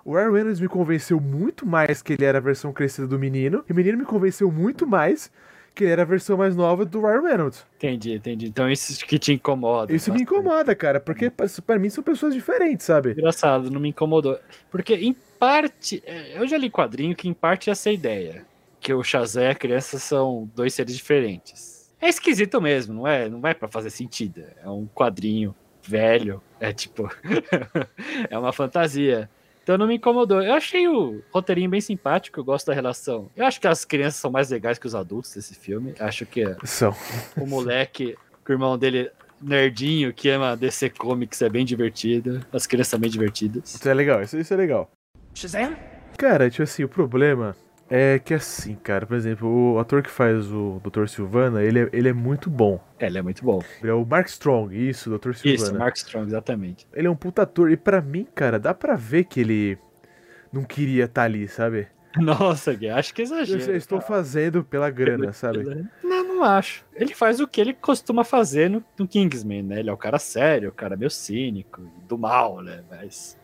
o 0.06 0.14
Ryan 0.14 0.32
Reynolds 0.32 0.60
me 0.60 0.68
convenceu 0.68 1.20
muito 1.20 1.66
mais 1.66 2.04
que 2.04 2.14
ele 2.14 2.24
era 2.24 2.38
a 2.38 2.42
versão 2.42 2.72
crescida 2.72 3.08
do 3.08 3.18
menino, 3.18 3.66
e 3.68 3.74
o 3.74 3.76
menino 3.76 3.98
me 3.98 4.06
convenceu 4.06 4.52
muito 4.52 4.86
mais 4.86 5.32
que 5.74 5.84
ele 5.84 5.92
era 5.92 6.04
a 6.04 6.06
versão 6.06 6.38
mais 6.38 6.56
nova 6.56 6.86
do 6.86 7.02
Ryan 7.02 7.22
Reynolds. 7.22 7.66
Entendi, 7.76 8.14
entendi. 8.14 8.46
Então 8.46 8.70
isso 8.70 9.04
que 9.04 9.18
te 9.18 9.34
incomoda. 9.34 9.92
Isso 9.92 10.12
me 10.12 10.20
bastante. 10.20 10.38
incomoda, 10.40 10.76
cara, 10.76 11.00
porque 11.00 11.30
pra 11.30 11.48
pra 11.66 11.80
mim 11.80 11.90
são 11.90 12.04
pessoas 12.04 12.34
diferentes, 12.36 12.86
sabe? 12.86 13.12
Engraçado, 13.12 13.70
não 13.70 13.82
me 13.82 13.90
incomodou. 13.90 14.40
Porque, 14.70 14.94
em 14.94 15.14
parte, 15.38 16.02
é, 16.06 16.40
eu 16.40 16.48
já 16.48 16.58
li 16.58 16.70
quadrinho 16.70 17.16
que, 17.16 17.28
em 17.28 17.34
parte, 17.34 17.70
essa 17.70 17.90
é 17.90 17.94
ideia. 17.94 18.46
Que 18.80 18.94
o 18.94 19.04
Shazam 19.04 19.44
e 19.44 19.48
a 19.48 19.56
criança 19.56 19.98
são 19.98 20.50
dois 20.56 20.74
seres 20.74 20.96
diferentes. 20.96 21.92
É 22.00 22.08
esquisito 22.08 22.62
mesmo, 22.62 22.94
não 22.94 23.08
é? 23.08 23.28
Não 23.28 23.46
é 23.48 23.54
pra 23.56 23.68
fazer 23.68 23.90
sentido. 23.90 24.44
É 24.64 24.70
um 24.70 24.86
quadrinho 24.86 25.54
velho. 25.82 26.42
É 26.60 26.72
tipo. 26.72 27.10
é 28.30 28.38
uma 28.38 28.54
fantasia. 28.54 29.30
Então 29.66 29.80
não 29.80 29.88
me 29.88 29.96
incomodou. 29.96 30.44
Eu 30.44 30.54
achei 30.54 30.88
o 30.88 31.24
roteirinho 31.32 31.72
bem 31.72 31.82
simpático, 31.82 32.40
eu 32.40 32.44
gosto 32.44 32.68
da 32.68 32.74
relação. 32.76 33.32
Eu 33.36 33.48
acho 33.48 33.60
que 33.60 33.68
as 33.68 33.84
crianças 33.84 34.20
são 34.20 34.30
mais 34.30 34.52
legais 34.52 34.78
que 34.78 34.86
os 34.86 34.94
adultos 34.94 35.34
desse 35.34 35.56
filme. 35.56 35.96
Acho 36.00 36.24
que 36.24 36.44
São. 36.64 36.96
o 37.36 37.48
moleque, 37.48 38.16
que 38.46 38.52
o 38.52 38.54
irmão 38.54 38.78
dele, 38.78 39.10
nerdinho, 39.42 40.14
que 40.14 40.30
ama 40.30 40.56
DC 40.56 40.92
Comics, 40.92 41.42
é 41.42 41.50
bem 41.50 41.66
divertido. 41.66 42.46
As 42.54 42.68
crianças 42.68 42.90
são 42.92 43.00
bem 43.00 43.10
divertidas. 43.10 43.74
Isso 43.74 43.90
é 43.90 43.94
legal, 43.96 44.22
isso, 44.22 44.38
isso 44.38 44.54
é 44.54 44.58
legal. 44.58 44.88
Shazam? 45.34 45.76
Cara, 46.16 46.48
tipo 46.48 46.62
assim, 46.62 46.84
o 46.84 46.88
problema 46.88 47.58
é 47.90 48.20
que 48.20 48.34
assim, 48.34 48.76
cara, 48.76 49.06
por 49.06 49.16
exemplo, 49.16 49.74
o 49.74 49.80
ator 49.80 50.02
que 50.02 50.10
faz 50.10 50.52
o 50.52 50.82
Dr. 50.84 51.08
Silvana, 51.08 51.64
ele 51.64 51.80
é, 51.82 51.90
ele 51.94 52.10
é 52.10 52.14
muito 52.14 52.50
bom. 52.50 52.80
É, 53.00 53.06
ele 53.08 53.18
é 53.18 53.22
muito 53.22 53.44
bom. 53.44 53.62
Ele 53.82 53.92
é 53.92 53.94
o 53.94 54.06
Mark 54.06 54.28
Strong, 54.28 54.76
isso, 54.76 55.10
Dr. 55.10 55.34
Silvana. 55.34 55.56
Isso, 55.56 55.76
Mark 55.78 55.96
Strong, 55.96 56.28
exatamente. 56.28 56.88
Ele 56.94 57.08
é 57.08 57.10
um 57.10 57.16
puta 57.16 57.44
ator, 57.44 57.72
e 57.72 57.78
pra 57.78 58.02
mim, 58.02 58.28
cara, 58.34 58.58
dá 58.60 58.74
pra 58.74 58.96
ver 58.96 59.26
que 59.26 59.40
ele 59.40 59.78
não 60.52 60.64
queria 60.64 61.06
estar 61.06 61.24
ali, 61.24 61.48
sabe? 61.48 61.88
Nossa, 62.18 62.74
Gui, 62.74 62.90
acho 62.90 63.14
que 63.14 63.22
Eu, 63.22 63.26
exagero. 63.26 63.72
eu 63.72 63.76
estou 63.76 64.00
fazendo 64.00 64.64
pela 64.64 64.90
grana, 64.90 65.34
sabe? 65.34 65.64
Não, 66.04 66.24
não 66.24 66.44
acho. 66.44 66.86
Ele 66.96 67.14
faz 67.14 67.40
o 67.40 67.48
que 67.48 67.60
ele 67.60 67.74
costuma 67.74 68.24
fazer 68.24 68.70
no, 68.70 68.84
no 68.98 69.08
Kingsman, 69.08 69.64
né? 69.64 69.80
Ele 69.80 69.90
é 69.90 69.94
o 69.94 69.98
cara 69.98 70.18
sério, 70.18 70.70
o 70.70 70.74
cara 70.74 70.96
meio 70.96 71.12
cínico, 71.12 71.82
do 72.08 72.18
mal, 72.18 72.62
né? 72.62 72.84
Mas. 72.90 73.38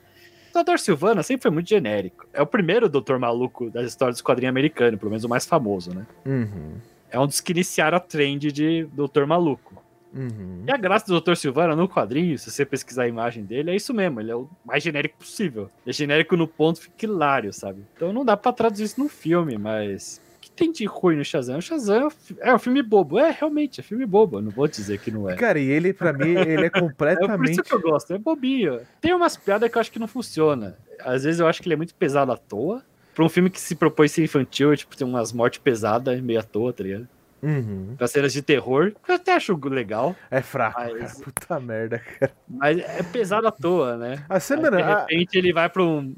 O 0.53 0.63
Dr. 0.63 0.77
Silvana 0.77 1.23
sempre 1.23 1.43
foi 1.43 1.51
muito 1.51 1.67
genérico. 1.69 2.25
É 2.33 2.41
o 2.41 2.45
primeiro 2.45 2.89
doutor 2.89 3.17
maluco 3.19 3.69
da 3.69 3.83
história 3.83 4.11
dos 4.11 4.21
quadrinhos 4.21 4.49
americanos, 4.51 4.99
pelo 4.99 5.09
menos 5.11 5.23
o 5.23 5.29
mais 5.29 5.45
famoso, 5.45 5.93
né? 5.95 6.05
Uhum, 6.25 6.73
É 7.09 7.19
um 7.19 7.25
dos 7.27 7.39
que 7.41 7.51
iniciaram 7.51 7.97
a 7.97 7.99
trend 8.01 8.51
de 8.51 8.83
doutor 8.93 9.25
maluco. 9.25 9.81
uhum. 10.13 10.63
E 10.67 10.71
a 10.71 10.77
graça 10.77 11.05
do 11.07 11.19
Dr. 11.21 11.35
Silvana 11.35 11.75
no 11.75 11.87
quadrinho, 11.87 12.37
se 12.37 12.51
você 12.51 12.65
pesquisar 12.65 13.03
a 13.03 13.07
imagem 13.07 13.43
dele, 13.45 13.71
é 13.71 13.75
isso 13.75 13.93
mesmo. 13.93 14.19
Ele 14.19 14.31
é 14.31 14.35
o 14.35 14.47
mais 14.65 14.83
genérico 14.83 15.17
possível. 15.19 15.63
Ele 15.85 15.89
é 15.91 15.93
genérico 15.93 16.35
no 16.35 16.47
ponto, 16.47 16.81
fica 16.81 17.05
hilário, 17.05 17.53
sabe? 17.53 17.83
Então 17.95 18.11
não 18.11 18.25
dá 18.25 18.35
pra 18.35 18.51
traduzir 18.51 18.83
isso 18.83 18.99
num 18.99 19.09
filme, 19.09 19.57
mas. 19.57 20.19
Que 20.55 20.65
tem 20.65 20.71
de 20.71 20.85
ruim 20.85 21.15
no 21.17 21.23
Shazam? 21.25 21.57
O 21.57 21.61
Shazam 21.61 21.95
é 22.01 22.05
um 22.05 22.09
fi- 22.09 22.35
é 22.39 22.59
filme 22.59 22.81
bobo. 22.83 23.17
É, 23.19 23.31
realmente, 23.31 23.79
é 23.79 23.83
filme 23.83 24.05
bobo. 24.05 24.37
Eu 24.37 24.41
não 24.41 24.51
vou 24.51 24.67
dizer 24.67 24.99
que 24.99 25.09
não 25.09 25.29
é. 25.29 25.35
Cara, 25.35 25.57
e 25.59 25.69
ele, 25.69 25.93
pra 25.93 26.11
mim, 26.13 26.31
ele 26.35 26.63
é 26.63 26.65
É 26.67 26.69
por 26.69 26.81
completamente. 26.81 27.51
isso 27.51 27.63
que 27.63 27.73
eu 27.73 27.81
gosto, 27.81 28.13
é 28.13 28.17
bobinho. 28.17 28.79
Tem 28.99 29.13
umas 29.13 29.35
piadas 29.37 29.69
que 29.71 29.77
eu 29.77 29.79
acho 29.81 29.91
que 29.91 29.99
não 29.99 30.07
funciona. 30.07 30.77
Às 30.99 31.23
vezes 31.23 31.39
eu 31.39 31.47
acho 31.47 31.61
que 31.61 31.67
ele 31.67 31.73
é 31.73 31.77
muito 31.77 31.95
pesado 31.95 32.31
à 32.31 32.37
toa. 32.37 32.83
Pra 33.15 33.25
um 33.25 33.29
filme 33.29 33.49
que 33.49 33.59
se 33.59 33.75
propõe 33.75 34.07
ser 34.07 34.23
infantil, 34.23 34.75
tipo, 34.75 34.95
tem 34.95 35.05
umas 35.05 35.33
mortes 35.33 35.59
pesadas 35.59 36.19
meio 36.21 36.39
à 36.39 36.43
toa, 36.43 36.71
tá 36.71 36.83
ligado? 36.83 37.07
Uhum. 37.43 37.95
Pra 37.97 38.07
cenas 38.07 38.31
de 38.33 38.41
terror, 38.41 38.93
que 39.03 39.11
eu 39.11 39.15
até 39.15 39.33
acho 39.33 39.57
legal, 39.67 40.15
É 40.29 40.41
fraco, 40.41 40.79
Mas- 40.79 41.13
cara. 41.13 41.23
Puta 41.25 41.59
merda, 41.59 41.99
cara. 41.99 42.31
mas 42.47 42.77
é 42.77 43.01
pesado 43.03 43.47
à 43.47 43.51
toa, 43.51 43.97
né? 43.97 44.23
A 44.29 44.39
cena, 44.39 44.69
Aí, 44.69 44.75
de 44.75 44.81
a- 44.83 44.99
repente 44.99 45.37
ele 45.37 45.51
vai 45.51 45.67
pra 45.67 45.81
um. 45.83 46.13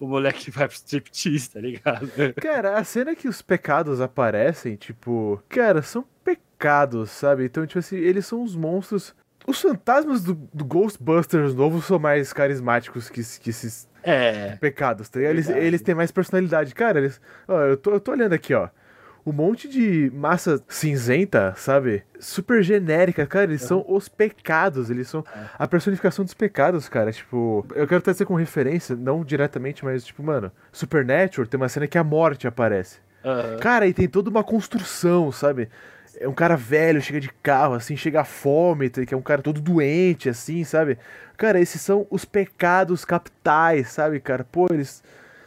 O 0.00 0.06
moleque 0.06 0.50
vai 0.50 0.66
pro 0.66 0.76
striptease, 0.76 1.50
tá 1.50 1.60
ligado? 1.60 2.10
Cara, 2.40 2.78
a 2.78 2.84
cena 2.84 3.14
que 3.14 3.28
os 3.28 3.42
pecados 3.42 4.00
aparecem, 4.00 4.76
tipo, 4.76 5.42
cara, 5.48 5.82
são 5.82 6.04
pecados, 6.24 7.10
sabe? 7.10 7.44
Então, 7.44 7.66
tipo 7.66 7.78
assim, 7.78 7.96
eles 7.96 8.26
são 8.26 8.42
os 8.42 8.56
monstros. 8.56 9.14
Os 9.46 9.60
fantasmas 9.60 10.22
do, 10.24 10.34
do 10.54 10.64
Ghostbusters 10.64 11.54
novo 11.54 11.82
são 11.82 11.98
mais 11.98 12.32
carismáticos 12.32 13.10
que, 13.10 13.20
que 13.40 13.50
esses 13.50 13.86
É. 14.02 14.56
pecados, 14.56 15.08
tá 15.10 15.18
ligado? 15.18 15.32
Eles, 15.34 15.48
eles 15.50 15.82
têm 15.82 15.94
mais 15.94 16.10
personalidade. 16.10 16.74
Cara, 16.74 16.98
eles. 16.98 17.20
Ó, 17.46 17.60
eu 17.60 17.76
tô, 17.76 17.90
eu 17.90 18.00
tô 18.00 18.12
olhando 18.12 18.32
aqui, 18.32 18.54
ó. 18.54 18.68
Um 19.26 19.32
monte 19.32 19.66
de 19.68 20.10
massa 20.14 20.62
cinzenta, 20.68 21.54
sabe? 21.56 22.02
Super 22.20 22.62
genérica, 22.62 23.26
cara. 23.26 23.44
Eles 23.44 23.62
são 23.62 23.82
os 23.88 24.06
pecados. 24.08 24.90
Eles 24.90 25.08
são 25.08 25.24
É. 25.34 25.44
a 25.58 25.66
personificação 25.66 26.24
dos 26.24 26.34
pecados, 26.34 26.88
cara. 26.90 27.10
Tipo, 27.10 27.66
eu 27.74 27.86
quero 27.86 28.02
trazer 28.02 28.26
com 28.26 28.34
referência, 28.34 28.94
não 28.94 29.24
diretamente, 29.24 29.82
mas, 29.84 30.04
tipo, 30.04 30.22
mano, 30.22 30.52
Supernatural 30.70 31.46
tem 31.46 31.58
uma 31.58 31.68
cena 31.70 31.86
que 31.86 31.96
a 31.96 32.04
morte 32.04 32.46
aparece. 32.46 32.98
aham. 33.24 33.56
Cara, 33.60 33.86
e 33.86 33.94
tem 33.94 34.06
toda 34.06 34.28
uma 34.28 34.44
construção, 34.44 35.32
sabe? 35.32 35.70
É 36.20 36.28
um 36.28 36.34
cara 36.34 36.54
velho, 36.56 37.00
chega 37.00 37.18
de 37.18 37.30
carro, 37.42 37.74
assim, 37.74 37.96
chega 37.96 38.20
a 38.20 38.24
fome, 38.24 38.88
tá- 38.90 39.04
que 39.06 39.14
é 39.14 39.16
um 39.16 39.22
cara 39.22 39.40
todo 39.42 39.60
doente, 39.60 40.28
assim, 40.28 40.62
sabe? 40.62 40.98
Cara, 41.36 41.58
esses 41.58 41.80
são 41.80 42.06
os 42.10 42.24
pecados 42.26 43.04
capitais, 43.04 43.88
sabe, 43.88 44.20
cara? 44.20 44.44
Pô, 44.44 44.66
eles 44.70 45.02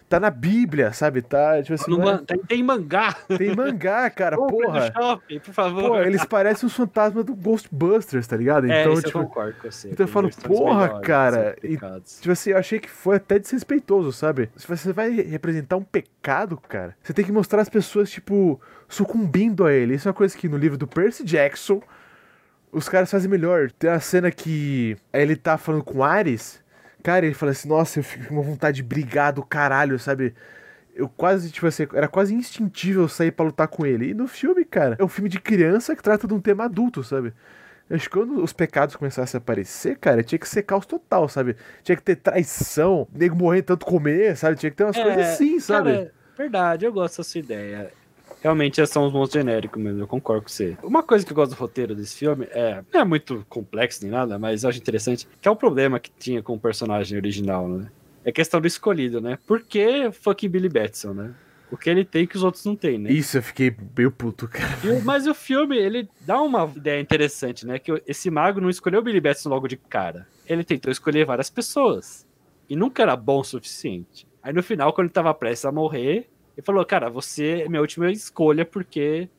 tá 0.10 0.20
na 0.20 0.30
Bíblia, 0.30 0.94
sabe? 0.94 1.22
Tá, 1.22 1.62
tipo 1.62 1.74
assim, 1.74 1.92
No 1.92 2.10
é- 2.10 2.18
tem, 2.20 2.38
tem 2.40 2.64
mangá. 2.64 3.14
tem 3.38 3.56
mangá, 3.56 4.10
cara, 4.10 4.38
Compre 4.38 4.58
no 4.58 4.64
porra. 4.64 4.92
shopping, 4.94 5.40
por 5.40 5.54
favor. 5.54 5.84
Pô, 5.90 5.98
eles 6.02 6.24
parecem 6.26 6.66
os 6.66 6.74
fantasmas 6.76 7.26
do 7.26 7.36
Ghostbusters, 7.36 8.26
tá 8.28 8.38
ligado? 8.38 8.70
é, 8.72 8.82
Então, 8.82 8.96
tipo, 9.02 9.18
eu 9.20 9.24
concordo 9.26 9.54
com 9.62 9.70
você. 9.72 9.90
então 9.90 10.06
eu 10.06 10.08
falo, 10.12 10.30
porra, 10.44 10.82
melhores, 10.86 11.08
cara, 11.08 11.56
e-. 11.64 11.78
Tipo 11.78 12.32
assim, 12.32 12.52
eu 12.52 12.58
achei 12.58 12.80
que 12.80 12.90
foi 12.90 13.18
até 13.18 13.38
desrespeitoso, 13.38 14.12
sabe? 14.14 14.50
Se 14.56 14.68
você 14.68 14.94
vai 14.94 15.10
representar 15.12 15.76
um 15.78 15.84
pecado, 15.84 16.58
cara, 16.70 16.96
você 17.04 17.14
tem 17.14 17.26
que 17.26 17.32
mostrar 17.32 17.62
as 17.62 17.70
pessoas, 17.70 18.10
tipo, 18.10 18.60
sucumbindo 18.88 19.66
a 19.66 19.74
ele. 19.74 19.96
Isso 19.96 20.08
é 20.08 20.10
uma 20.10 20.16
coisa 20.16 20.38
que 20.38 20.48
no 20.48 20.58
livro 20.58 20.78
do 20.78 20.88
Percy 20.88 21.24
Jackson 21.24 21.82
os 22.72 22.88
caras 22.88 23.10
fazem 23.12 23.30
melhor. 23.30 23.72
Tem 23.72 23.90
uma 23.90 24.00
cena 24.00 24.30
que 24.32 24.96
ele 25.14 25.36
tá 25.36 25.58
falando 25.58 25.84
com 25.84 26.04
Ares, 26.04 26.62
cara, 27.08 27.26
ele 27.26 27.34
fala 27.34 27.54
assim, 27.54 27.70
nossa, 27.70 28.00
eu 28.00 28.04
fico 28.04 28.26
com 28.26 28.34
uma 28.34 28.44
vontade 28.44 28.76
de 28.76 28.84
brigar 28.84 29.32
do 29.32 29.42
caralho, 29.42 29.98
sabe? 29.98 30.36
Eu 30.94 31.08
quase, 31.08 31.50
tipo 31.50 31.66
assim, 31.66 31.88
era 31.94 32.06
quase 32.06 32.36
instintível 32.36 33.04
eu 33.04 33.08
sair 33.08 33.32
pra 33.32 33.46
lutar 33.46 33.70
com 33.70 33.86
ele. 33.86 34.10
E 34.10 34.14
no 34.14 34.28
filme, 34.28 34.66
cara, 34.66 34.98
é 35.00 35.04
um 35.06 35.08
filme 35.08 35.30
de 35.30 35.40
criança 35.40 35.96
que 35.96 36.04
trata 36.04 36.28
de 36.28 36.34
um 36.34 36.42
tema 36.42 36.66
adulto, 36.66 37.06
sabe? 37.06 37.32
Acho 37.90 38.10
que 38.10 38.18
quando 38.18 38.44
os 38.44 38.52
pecados 38.52 38.98
começassem 38.98 39.38
a 39.38 39.40
aparecer, 39.40 39.98
cara, 39.98 40.22
tinha 40.22 40.38
que 40.38 40.50
ser 40.50 40.64
caos 40.64 40.86
total, 40.86 41.30
sabe? 41.30 41.56
Tinha 41.82 41.96
que 41.96 42.04
ter 42.04 42.18
traição, 42.18 43.08
nego 43.14 43.38
morrer 43.38 43.62
tanto 43.62 43.86
comer, 43.86 44.36
sabe? 44.36 44.58
Tinha 44.58 44.70
que 44.70 44.76
ter 44.76 44.84
umas 44.84 44.98
coisas 44.98 45.28
assim, 45.28 45.62
sabe? 45.62 45.92
É, 45.92 45.98
Cara, 46.00 46.12
verdade, 46.38 46.86
eu 46.86 46.92
gosto 46.92 47.20
dessa 47.20 47.40
ideia. 47.40 47.90
Realmente 48.42 48.86
são 48.86 49.06
os 49.06 49.14
monstros 49.14 49.44
genéricos 49.44 49.82
mesmo, 49.82 50.02
eu 50.02 50.08
concordo 50.08 50.44
com 50.44 50.50
você. 50.50 50.78
Uma 50.84 51.04
coisa 51.04 51.26
que 51.26 51.32
eu 51.32 51.36
gosto 51.36 51.56
do 51.56 51.60
roteiro 51.60 51.96
desse 51.96 52.16
filme 52.16 52.48
é. 52.52 52.84
Não 52.94 53.02
é 53.02 53.04
muito 53.04 53.46
complexo 53.50 54.04
nem 54.04 54.12
nada, 54.12 54.38
mas 54.38 54.64
eu 54.64 54.70
acho 54.70 54.80
interessante. 54.80 55.28
Que 55.42 55.48
é 55.48 55.52
o 55.52 55.56
problema 55.56 56.00
que 56.00 56.12
tinha 56.12 56.42
com 56.42 56.54
o 56.54 56.60
personagem 56.60 57.18
original, 57.18 57.68
né? 57.68 57.90
É 58.24 58.32
questão 58.32 58.60
do 58.60 58.68
escolhido, 58.68 59.22
né? 59.22 59.40
Por 59.48 59.62
que 59.62 60.12
fucking 60.12 60.50
Billy 60.50 60.70
Batson, 60.70 61.14
né? 61.14 61.34
O 61.70 61.76
que 61.76 61.90
ele 61.90 62.06
tem 62.06 62.26
que 62.26 62.38
os 62.38 62.44
outros 62.44 62.64
não 62.64 62.76
têm, 62.76 62.98
né? 62.98 63.12
Isso, 63.12 63.38
eu 63.38 63.44
fiquei 63.44 63.76
meio 63.98 64.12
puto, 64.12 64.48
cara. 64.48 64.78
Mas 65.04 65.28
o 65.28 65.34
filme, 65.34 65.78
ele 65.78 66.08
dá 66.22 66.42
uma 66.42 66.72
ideia 66.76 67.00
interessante, 67.00 67.66
né? 67.66 67.78
Que 67.78 68.02
esse 68.08 68.30
mago 68.30 68.62
não 68.62 68.70
escolheu 68.70 69.02
o 69.02 69.04
Billy 69.04 69.20
Batson 69.20 69.50
logo 69.50 69.68
de 69.68 69.76
cara. 69.76 70.28
Ele 70.46 70.64
tentou 70.64 70.92
escolher 70.92 71.26
várias 71.26 71.50
pessoas. 71.50 72.26
E 72.70 72.76
nunca 72.76 73.04
era 73.04 73.16
bom 73.16 73.40
o 73.40 73.44
suficiente. 73.44 74.26
Aí 74.42 74.54
no 74.54 74.64
final, 74.64 74.94
quando 74.94 75.08
ele 75.08 75.14
tava 75.14 75.34
prestes 75.34 75.66
a 75.66 75.72
morrer, 75.72 76.30
ele 76.58 76.66
falou, 76.66 76.84
cara, 76.84 77.08
você 77.08 77.62
é 77.62 77.70
minha 77.70 77.82
última 77.82 78.12
escolha 78.12 78.66
porque 78.66 79.30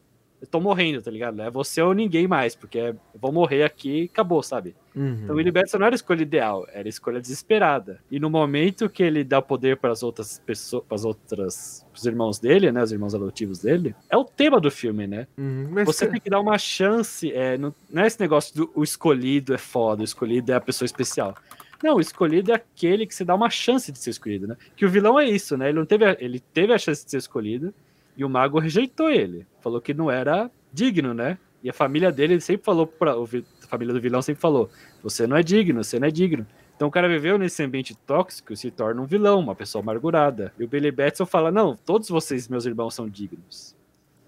eu 0.40 0.46
tô 0.46 0.61
morrendo, 0.61 1.02
tá 1.02 1.11
ligado? 1.11 1.42
É 1.42 1.50
você 1.50 1.83
ou 1.83 1.92
ninguém 1.92 2.28
mais, 2.28 2.54
porque 2.54 2.78
eu 2.78 2.96
vou 3.20 3.33
morrer 3.33 3.64
aqui 3.64 4.02
e 4.02 4.04
acabou, 4.04 4.40
sabe? 4.40 4.76
Uhum. 4.94 5.20
Então 5.24 5.37
o 5.37 5.52
Batson 5.52 5.78
não 5.78 5.87
era 5.87 5.94
a 5.94 5.96
escolha 5.96 6.22
ideal, 6.22 6.64
era 6.72 6.87
a 6.87 6.88
escolha 6.88 7.20
desesperada. 7.20 8.00
E 8.09 8.20
no 8.20 8.31
momento 8.31 8.88
que 8.88 9.02
ele 9.02 9.24
dá 9.24 9.42
poder 9.42 9.78
para 9.78 9.90
as 9.90 10.04
outras 10.04 10.40
pessoas, 10.46 10.85
para 10.87 10.94
as 10.94 11.04
outras, 11.04 11.87
os 11.92 12.07
irmãos 12.07 12.38
dele, 12.38 12.70
né, 12.70 12.83
os 12.83 12.92
irmãos 12.92 13.16
adotivos 13.16 13.59
dele, 13.59 13.96
é 14.09 14.16
o 14.16 14.24
tema 14.24 14.61
do 14.61 14.70
filme, 14.70 15.09
né? 15.09 15.26
Uhum, 15.37 15.85
Você 15.85 16.04
cara, 16.04 16.12
tem 16.12 16.20
que 16.20 16.31
dar 16.31 16.38
uma 16.40 16.57
chance, 16.57 17.33
é, 17.33 17.59
não, 17.59 17.74
não 17.90 18.02
é 18.02 18.07
esse 18.07 18.20
negócio 18.20 18.54
do 18.54 18.70
o 18.76 18.85
escolhido 18.85 19.52
é 19.52 19.59
foda, 19.59 20.02
o 20.02 20.04
escolhido 20.04 20.52
é 20.52 20.54
a 20.54 20.61
pessoa 20.61 20.87
especial. 20.87 21.35
Não, 21.83 21.97
o 21.97 22.01
escolhido 22.01 22.51
é 22.51 22.55
aquele 22.55 23.07
que 23.07 23.14
você 23.14 23.25
dá 23.25 23.35
uma 23.35 23.51
chance 23.51 23.93
de 23.93 23.99
ser 23.99 24.11
escolhido, 24.11 24.49
né? 24.49 24.57
Que 24.77 24.85
o 24.85 24.91
vilão 24.91 25.19
é 25.19 25.25
isso, 25.25 25.57
né? 25.57 25.69
Ele 25.69 25.79
não 25.79 25.87
teve 25.87 26.05
a, 26.05 26.17
ele 26.19 26.41
teve 26.41 26.73
a 26.73 26.79
chance 26.79 27.05
de 27.05 27.11
ser 27.11 27.19
escolhido 27.19 27.73
e 28.17 28.25
o 28.25 28.29
mago 28.29 28.59
rejeitou 28.59 29.09
ele. 29.09 29.47
Falou 29.61 29.81
que 29.81 29.95
não 29.95 30.11
era 30.11 30.51
digno, 30.73 31.14
né? 31.14 31.38
E 31.62 31.71
a 31.71 31.73
família 31.73 32.11
dele 32.11 32.41
sempre 32.41 32.64
falou 32.64 32.87
para 32.87 33.12
a 33.12 33.67
família 33.69 33.95
do 33.95 34.01
vilão 34.01 34.21
sempre 34.23 34.41
falou: 34.41 34.71
"Você 35.03 35.27
não 35.27 35.37
é 35.37 35.43
digno, 35.43 35.83
você 35.85 35.99
não 36.01 36.09
é 36.09 36.11
digno". 36.11 36.47
Então 36.75 36.88
o 36.88 36.91
cara 36.91 37.09
viveu 37.09 37.38
nesse 37.38 37.62
ambiente 37.62 37.97
tóxico 38.07 38.53
e 38.53 38.57
se 38.57 38.71
torna 38.71 39.01
um 39.03 39.07
vilão, 39.07 39.41
uma 39.41 39.55
pessoa 39.55 39.83
amargurada. 39.83 40.53
E 40.59 40.64
o 40.64 40.69
Billy 40.69 40.91
Batson 40.91 41.27
fala: 41.27 41.53
"Não, 41.53 41.77
todos 41.77 42.09
vocês, 42.09 42.49
meus 42.49 42.67
irmãos, 42.67 42.95
são 42.95 43.09
dignos". 43.09 43.78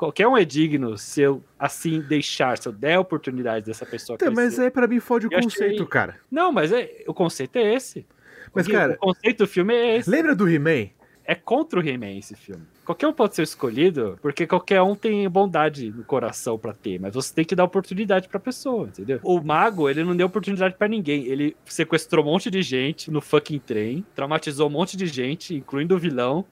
Qualquer 0.00 0.26
um 0.26 0.34
é 0.34 0.46
digno 0.46 0.96
se 0.96 1.20
eu 1.20 1.44
assim 1.58 2.00
deixar, 2.00 2.56
se 2.56 2.66
eu 2.66 2.72
der 2.72 2.94
a 2.94 3.00
oportunidade 3.00 3.66
dessa 3.66 3.84
pessoa 3.84 4.14
Então, 4.16 4.32
mas 4.32 4.58
aí 4.58 4.70
pra 4.70 4.86
mim 4.86 4.98
fode 4.98 5.26
o 5.26 5.28
Eu 5.30 5.36
achei- 5.38 5.50
conceito, 5.50 5.86
cara. 5.86 6.16
Não, 6.30 6.50
mas 6.50 6.72
é, 6.72 7.04
o 7.06 7.12
conceito 7.12 7.56
é 7.56 7.74
esse. 7.74 8.06
Mas, 8.54 8.66
O- 8.66 8.70
cara- 8.70 8.94
o 8.94 8.96
conceito 8.96 9.44
do 9.44 9.46
filme 9.46 9.74
é 9.74 9.98
esse. 9.98 10.08
Lembra 10.08 10.34
do 10.34 10.48
He-Man? 10.48 10.88
É 11.22 11.34
contra 11.34 11.78
o 11.78 11.86
He-Man 11.86 12.16
esse 12.16 12.34
filme. 12.34 12.62
Qualquer 12.82 13.08
um 13.08 13.12
pode 13.12 13.36
ser 13.36 13.42
escolhido, 13.42 14.18
porque 14.22 14.46
qualquer 14.46 14.80
um 14.80 14.94
tem 14.96 15.28
bondade 15.28 15.90
no 15.90 16.02
coração 16.02 16.58
pra 16.58 16.72
ter, 16.72 16.98
mas 16.98 17.12
você 17.12 17.34
tem 17.34 17.44
que 17.44 17.54
dar 17.54 17.64
oportunidade 17.64 18.26
pra 18.26 18.40
pessoa, 18.40 18.86
entendeu? 18.88 19.20
O 19.22 19.38
mago, 19.38 19.86
ele 19.86 20.02
não 20.02 20.16
deu 20.16 20.26
oportunidade 20.28 20.76
pra 20.76 20.88
ninguém. 20.88 21.26
Ele 21.26 21.54
sequestrou 21.66 22.24
um 22.24 22.28
monte 22.28 22.50
de 22.50 22.62
gente 22.62 23.10
no 23.10 23.20
fucking 23.20 23.58
trem, 23.58 24.02
traumatizou 24.16 24.66
um 24.66 24.72
monte 24.72 24.96
de 24.96 25.06
gente, 25.06 25.54
incluindo 25.54 25.94
o 25.94 25.98
vilão, 25.98 26.42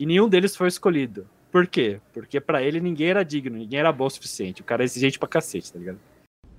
e 0.00 0.04
nenhum 0.04 0.28
deles 0.28 0.56
foi 0.56 0.66
escolhido. 0.66 1.24
Por 1.50 1.66
quê? 1.66 2.00
Porque 2.12 2.40
pra 2.40 2.62
ele 2.62 2.80
ninguém 2.80 3.08
era 3.08 3.24
digno, 3.24 3.56
ninguém 3.56 3.80
era 3.80 3.90
bom 3.92 4.06
o 4.06 4.10
suficiente. 4.10 4.60
O 4.60 4.64
cara 4.64 4.82
é 4.82 4.86
exigente 4.86 5.18
pra 5.18 5.28
cacete, 5.28 5.72
tá 5.72 5.78
ligado? 5.78 5.98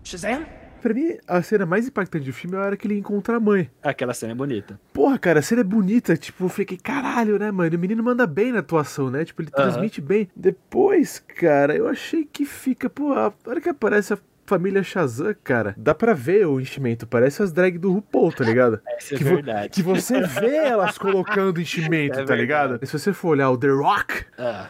Shazam? 0.04 0.46
Pra 0.82 0.94
mim, 0.94 1.18
a 1.28 1.42
cena 1.42 1.66
mais 1.66 1.86
impactante 1.88 2.26
do 2.26 2.32
filme 2.32 2.56
é 2.56 2.60
a 2.60 2.64
hora 2.64 2.78
que 2.78 2.88
ele 2.88 2.98
encontra 2.98 3.36
a 3.36 3.40
mãe. 3.40 3.70
Aquela 3.84 4.14
cena 4.14 4.32
é 4.32 4.36
bonita. 4.36 4.80
Porra, 4.94 5.20
cara, 5.20 5.40
a 5.40 5.42
cena 5.42 5.60
é 5.60 5.64
bonita, 5.64 6.16
tipo, 6.16 6.46
eu 6.46 6.50
fiquei, 6.50 6.78
caralho, 6.78 7.38
né, 7.38 7.52
mano? 7.52 7.76
O 7.76 7.80
menino 7.80 8.02
manda 8.02 8.26
bem 8.26 8.54
na 8.54 8.60
atuação, 8.60 9.10
né? 9.12 9.26
Tipo, 9.26 9.42
ele 9.42 9.52
transmite 9.52 10.00
bem. 10.00 10.30
Depois, 10.34 11.20
cara, 11.20 11.76
eu 11.76 11.86
achei 11.88 12.24
que 12.24 12.46
fica, 12.46 12.90
pô, 12.90 13.12
a 13.12 13.34
hora 13.46 13.60
que 13.60 13.68
aparece 13.68 14.14
a 14.14 14.20
família 14.46 14.82
Shazam, 14.82 15.36
cara, 15.44 15.76
dá 15.78 15.94
pra 15.94 16.14
ver 16.14 16.48
o 16.48 16.62
enchimento, 16.62 17.06
parece 17.06 17.44
as 17.44 17.52
drag 17.52 17.78
do 17.78 17.92
RuPaul, 17.92 18.32
tá 18.32 18.46
ligado? 18.46 18.82
Essa 18.98 19.16
é 19.16 19.18
Que 19.18 19.24
vo- 19.26 19.36
verdade. 19.36 19.70
Que 19.70 19.84
você 19.84 20.22
vê 20.22 20.56
elas 20.56 20.98
colocando 20.98 21.60
enchimento, 21.62 22.18
É 22.22 22.24
tá 22.26 22.36
ligado? 22.36 22.70
verdade. 22.70 22.88
Se 22.90 22.98
você 22.98 23.12
for 23.12 23.28
olhar 23.32 23.50
o 23.52 23.58
The 23.58 23.68
Rock, 23.68 24.26
Ah, 24.38 24.70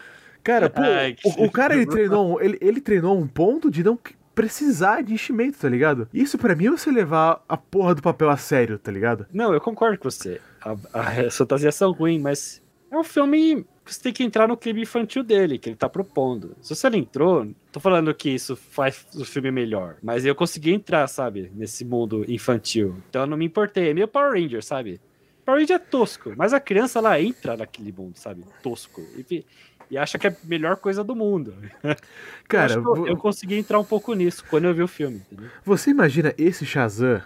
cara, 0.51 0.69
pô, 0.69 0.81
Ai, 0.81 1.15
o, 1.23 1.45
o 1.45 1.51
cara 1.51 1.75
ele 1.75 1.85
treinou, 1.85 2.35
um- 2.35 2.41
ele, 2.41 2.57
ele 2.62 2.81
treinou 2.81 3.17
um 3.17 3.27
ponto 3.27 3.69
de 3.71 3.83
não 3.83 3.97
precisar 4.35 5.01
de 5.03 5.13
enchimento, 5.13 5.57
tá 5.59 5.67
ligado? 5.67 6.07
Isso 6.13 6.38
pra 6.38 6.55
mim 6.55 6.67
é 6.67 6.71
você 6.71 6.89
levar 6.91 7.43
a 7.47 7.57
porra 7.57 7.93
do 7.95 8.01
papel 8.01 8.29
a 8.29 8.38
sério, 8.38 8.79
tá 8.79 8.91
ligado? 8.91 9.25
Não, 9.33 9.53
eu 9.53 9.59
concordo 9.59 9.97
com 9.97 10.09
você. 10.09 10.39
A, 10.62 10.75
a, 10.93 11.09
as 11.27 11.35
fantasias 11.38 11.75
são 11.75 11.91
ruins, 11.91 12.21
mas 12.21 12.62
é 12.89 12.97
um 12.97 13.03
filme 13.03 13.65
que 13.83 13.93
você 13.93 14.01
tem 14.01 14.13
que 14.13 14.23
entrar 14.23 14.47
no 14.47 14.55
clima 14.55 14.79
infantil 14.79 15.23
dele, 15.23 15.57
que 15.57 15.67
ele 15.69 15.75
tá 15.75 15.89
propondo. 15.89 16.55
Se 16.62 16.73
você 16.75 16.89
não 16.89 16.97
entrou, 16.97 17.47
tô 17.71 17.79
falando 17.79 18.13
que 18.13 18.29
isso 18.29 18.55
faz 18.55 19.05
o 19.15 19.25
filme 19.25 19.51
melhor, 19.51 19.97
mas 20.01 20.23
eu 20.25 20.33
consegui 20.35 20.71
entrar, 20.73 21.07
sabe, 21.07 21.51
nesse 21.55 21.83
mundo 21.83 22.23
infantil. 22.31 22.95
Então 23.09 23.23
eu 23.23 23.27
não 23.27 23.35
me 23.35 23.45
importei. 23.45 23.89
É 23.89 23.93
meio 23.93 24.07
Power 24.07 24.31
Ranger, 24.33 24.63
sabe? 24.63 25.01
Power 25.43 25.59
Ranger 25.59 25.75
é 25.75 25.79
tosco, 25.79 26.33
mas 26.38 26.53
a 26.53 26.59
criança 26.59 26.99
ela 26.99 27.19
entra 27.19 27.57
naquele 27.57 27.91
mundo, 27.91 28.15
sabe? 28.15 28.43
Tosco. 28.63 29.01
E, 29.31 29.43
e 29.89 29.97
acha 29.97 30.17
que 30.19 30.28
é 30.28 30.30
a 30.30 30.36
melhor 30.43 30.75
coisa 30.78 31.04
do 31.04 31.15
mundo. 31.15 31.54
Cara, 32.47 32.73
eu, 32.73 32.84
que 32.84 32.99
eu- 32.99 33.08
eu 33.08 33.17
consegui 33.17 33.56
entrar 33.56 33.80
um 33.80 33.84
pouco 33.84 34.13
nisso 34.13 34.43
quando 34.49 34.65
eu 34.65 34.73
vi 34.73 34.82
o 34.84 34.88
filme, 34.88 35.17
entendeu? 35.17 35.49
Você 35.65 35.91
imagina 35.91 36.34
esse 36.38 36.65
Shazam 36.65 37.21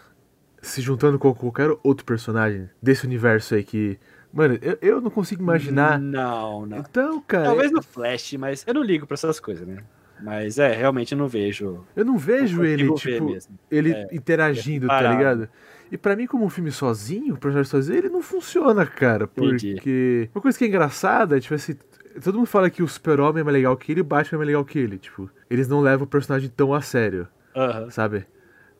se 0.61 0.81
juntando 0.81 1.19
com 1.19 1.33
qualquer 1.33 1.69
outro 1.83 2.05
personagem 2.05 2.69
desse 2.81 3.05
universo 3.05 3.55
aí 3.55 3.63
que. 3.63 3.97
Mano, 4.33 4.57
eu, 4.61 4.77
eu 4.81 5.01
não 5.01 5.11
consigo 5.11 5.43
imaginar. 5.43 5.99
Não, 5.99 6.65
não. 6.65 6.77
Então, 6.79 7.21
cara, 7.21 7.43
Talvez 7.45 7.71
no 7.71 7.83
Flash, 7.83 8.33
mas 8.33 8.63
eu 8.65 8.73
não 8.73 8.81
ligo 8.81 9.05
pra 9.05 9.13
essas 9.15 9.39
coisas, 9.39 9.67
né? 9.67 9.83
Mas 10.21 10.57
é, 10.57 10.71
realmente 10.73 11.11
eu 11.11 11.17
não 11.17 11.27
vejo. 11.27 11.85
eu 11.95 12.05
não 12.05 12.17
vejo 12.17 12.57
não 12.57 12.65
ele, 12.65 12.91
tipo, 12.95 13.25
mesmo. 13.25 13.59
ele 13.69 13.91
É, 13.91 14.07
interagindo, 14.11 14.85
é 14.85 14.89
tá 14.89 15.11
ligado? 15.11 15.49
E 15.91 15.97
pra 15.97 16.15
mim, 16.15 16.25
como 16.25 16.45
um 16.45 16.49
filme 16.49 16.71
sozinho, 16.71 17.35
o 17.35 17.37
personagem 17.37 17.69
sozinho, 17.69 17.97
ele 17.97 18.09
não 18.09 18.21
funciona, 18.23 18.85
cara. 18.85 19.25
Entendi. 19.25 19.73
Porque. 19.73 20.29
Uma 20.33 20.41
coisa 20.41 20.57
que 20.57 20.63
é 20.63 20.67
engraçada 20.67 21.37
é, 21.37 21.39
tipo 21.39 21.53
assim. 21.53 21.75
Todo 22.21 22.37
mundo 22.37 22.47
fala 22.47 22.69
que 22.69 22.83
o 22.83 22.87
Super-Homem 22.87 23.41
é 23.41 23.43
mais 23.43 23.55
legal 23.55 23.77
que 23.77 23.91
ele 23.91 23.99
e 23.99 24.01
o 24.01 24.05
Batman 24.05 24.37
é 24.37 24.39
mais 24.39 24.47
legal 24.47 24.65
que 24.65 24.79
ele. 24.79 24.97
Tipo, 24.97 25.29
eles 25.49 25.67
não 25.67 25.79
levam 25.79 26.05
o 26.05 26.09
personagem 26.09 26.49
tão 26.49 26.73
a 26.73 26.81
sério. 26.81 27.27
Aham. 27.55 27.89
sabe? 27.89 28.25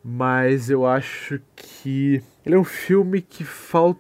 Mas 0.04 0.70
eu 0.70 0.86
acho 0.86 1.40
que 1.56 2.22
ele 2.46 2.56
é 2.56 2.60
um 2.60 2.64
filme 2.64 3.22
que 3.22 3.44
falta 3.44 4.00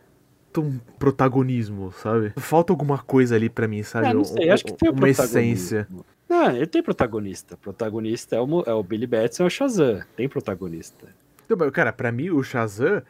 um 0.58 0.78
protagonismo, 1.00 1.92
sabe? 1.94 2.34
Falta 2.38 2.74
alguma 2.74 2.98
coisa 2.98 3.36
ali 3.36 3.50
pra 3.50 3.68
mim, 3.68 3.84
sabe? 3.84 4.08
Ah, 4.08 4.14
não 4.14 4.24
sei, 4.24 4.50
acho 4.50 4.66
que 4.66 4.74
tem 4.74 4.90
uma 4.90 5.10
essência. 5.10 5.88
Não, 6.28 6.52
ele 6.52 6.68
tem 6.68 6.84
protagonista. 6.84 7.56
Protagonista 7.56 8.36
é 8.36 8.42
o, 8.42 8.64
é 8.66 8.74
o 8.74 8.84
Billy 8.84 9.08
Batson 9.08 9.44
e 9.44 9.48
o 9.48 9.50
Shazam. 9.50 10.02
Tem 10.16 10.28
protagonista. 10.28 11.08
Então, 11.46 11.72
cara, 11.72 11.94
pra 11.94 12.12
mim 12.12 12.32
o 12.32 12.44
Shazam, 12.44 13.02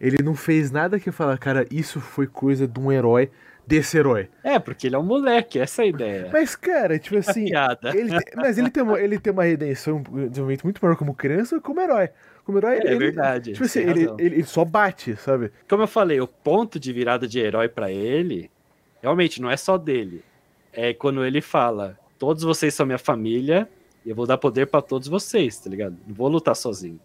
ele 0.00 0.22
não 0.22 0.34
fez 0.34 0.70
nada 0.70 0.98
que 0.98 1.08
eu 1.08 1.12
falar, 1.12 1.38
cara, 1.38 1.66
isso 1.70 2.00
foi 2.00 2.26
coisa 2.26 2.66
de 2.66 2.80
um 2.80 2.90
herói, 2.90 3.30
desse 3.66 3.96
herói. 3.96 4.28
É, 4.42 4.58
porque 4.58 4.86
ele 4.86 4.96
é 4.96 4.98
um 4.98 5.02
moleque, 5.04 5.58
essa 5.58 5.82
é 5.82 5.84
a 5.84 5.88
ideia. 5.88 6.30
Mas, 6.32 6.56
cara, 6.56 6.98
tipo 6.98 7.16
assim, 7.16 7.46
ele 7.94 8.10
mas 8.36 8.58
ele 8.58 8.70
tem, 8.70 8.82
uma, 8.82 9.00
ele 9.00 9.18
tem 9.18 9.32
uma 9.32 9.44
redenção, 9.44 9.96
um 10.10 10.28
desenvolvimento 10.28 10.64
muito 10.64 10.80
maior 10.82 10.96
como 10.96 11.14
criança 11.14 11.60
como 11.60 11.80
herói. 11.80 12.10
Como 12.44 12.58
herói, 12.58 12.78
É 12.78 12.86
ele, 12.86 12.98
verdade, 12.98 13.52
Tipo 13.52 13.64
assim, 13.64 13.80
ele, 13.80 14.02
ele, 14.18 14.34
ele 14.36 14.44
só 14.44 14.64
bate, 14.64 15.16
sabe? 15.16 15.52
Como 15.68 15.82
eu 15.82 15.86
falei, 15.86 16.20
o 16.20 16.26
ponto 16.26 16.78
de 16.78 16.92
virada 16.92 17.26
de 17.28 17.38
herói 17.38 17.68
pra 17.68 17.90
ele, 17.90 18.50
realmente 19.00 19.40
não 19.40 19.50
é 19.50 19.56
só 19.56 19.78
dele. 19.78 20.24
É 20.72 20.92
quando 20.92 21.24
ele 21.24 21.40
fala: 21.40 21.98
todos 22.18 22.42
vocês 22.42 22.74
são 22.74 22.84
minha 22.84 22.98
família 22.98 23.68
e 24.04 24.10
eu 24.10 24.16
vou 24.16 24.26
dar 24.26 24.38
poder 24.38 24.66
pra 24.66 24.82
todos 24.82 25.06
vocês, 25.06 25.58
tá 25.58 25.70
ligado? 25.70 25.96
Não 26.06 26.14
vou 26.14 26.28
lutar 26.28 26.56
sozinho. 26.56 26.98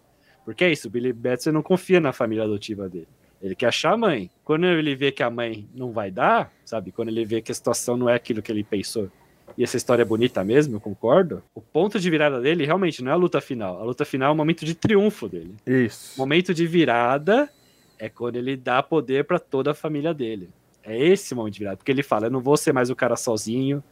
Porque 0.44 0.64
é 0.64 0.72
isso, 0.72 0.88
o 0.88 0.90
Billy 0.90 1.12
Batson 1.12 1.52
não 1.52 1.62
confia 1.62 2.00
na 2.00 2.12
família 2.12 2.44
adotiva 2.44 2.88
dele. 2.88 3.08
Ele 3.40 3.54
quer 3.54 3.66
achar 3.66 3.92
a 3.92 3.96
mãe. 3.96 4.30
Quando 4.44 4.66
ele 4.66 4.94
vê 4.94 5.12
que 5.12 5.22
a 5.22 5.30
mãe 5.30 5.68
não 5.74 5.92
vai 5.92 6.10
dar, 6.10 6.52
sabe? 6.64 6.90
Quando 6.90 7.08
ele 7.08 7.24
vê 7.24 7.40
que 7.40 7.52
a 7.52 7.54
situação 7.54 7.96
não 7.96 8.08
é 8.08 8.14
aquilo 8.14 8.42
que 8.42 8.50
ele 8.50 8.64
pensou, 8.64 9.10
e 9.56 9.64
essa 9.64 9.76
história 9.76 10.02
é 10.02 10.04
bonita 10.04 10.44
mesmo, 10.44 10.76
eu 10.76 10.80
concordo. 10.80 11.42
O 11.52 11.60
ponto 11.60 11.98
de 11.98 12.08
virada 12.08 12.40
dele 12.40 12.64
realmente 12.64 13.02
não 13.02 13.10
é 13.10 13.14
a 13.14 13.16
luta 13.16 13.40
final. 13.40 13.80
A 13.80 13.84
luta 13.84 14.04
final 14.04 14.30
é 14.30 14.32
o 14.32 14.36
momento 14.36 14.64
de 14.64 14.72
triunfo 14.72 15.28
dele. 15.28 15.54
Isso. 15.66 16.14
O 16.16 16.20
momento 16.20 16.54
de 16.54 16.64
virada 16.64 17.50
é 17.98 18.08
quando 18.08 18.36
ele 18.36 18.56
dá 18.56 18.80
poder 18.84 19.24
para 19.24 19.40
toda 19.40 19.72
a 19.72 19.74
família 19.74 20.14
dele. 20.14 20.48
É 20.84 20.96
esse 20.96 21.34
momento 21.34 21.54
de 21.54 21.58
virada. 21.58 21.76
Porque 21.76 21.90
ele 21.90 22.04
fala: 22.04 22.26
eu 22.26 22.30
não 22.30 22.40
vou 22.40 22.56
ser 22.56 22.72
mais 22.72 22.88
o 22.88 22.94
cara 22.94 23.16
sozinho, 23.16 23.82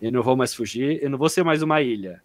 eu 0.00 0.10
não 0.10 0.22
vou 0.22 0.36
mais 0.36 0.54
fugir, 0.54 0.98
eu 1.02 1.10
não 1.10 1.18
vou 1.18 1.28
ser 1.28 1.44
mais 1.44 1.60
uma 1.60 1.82
ilha. 1.82 2.22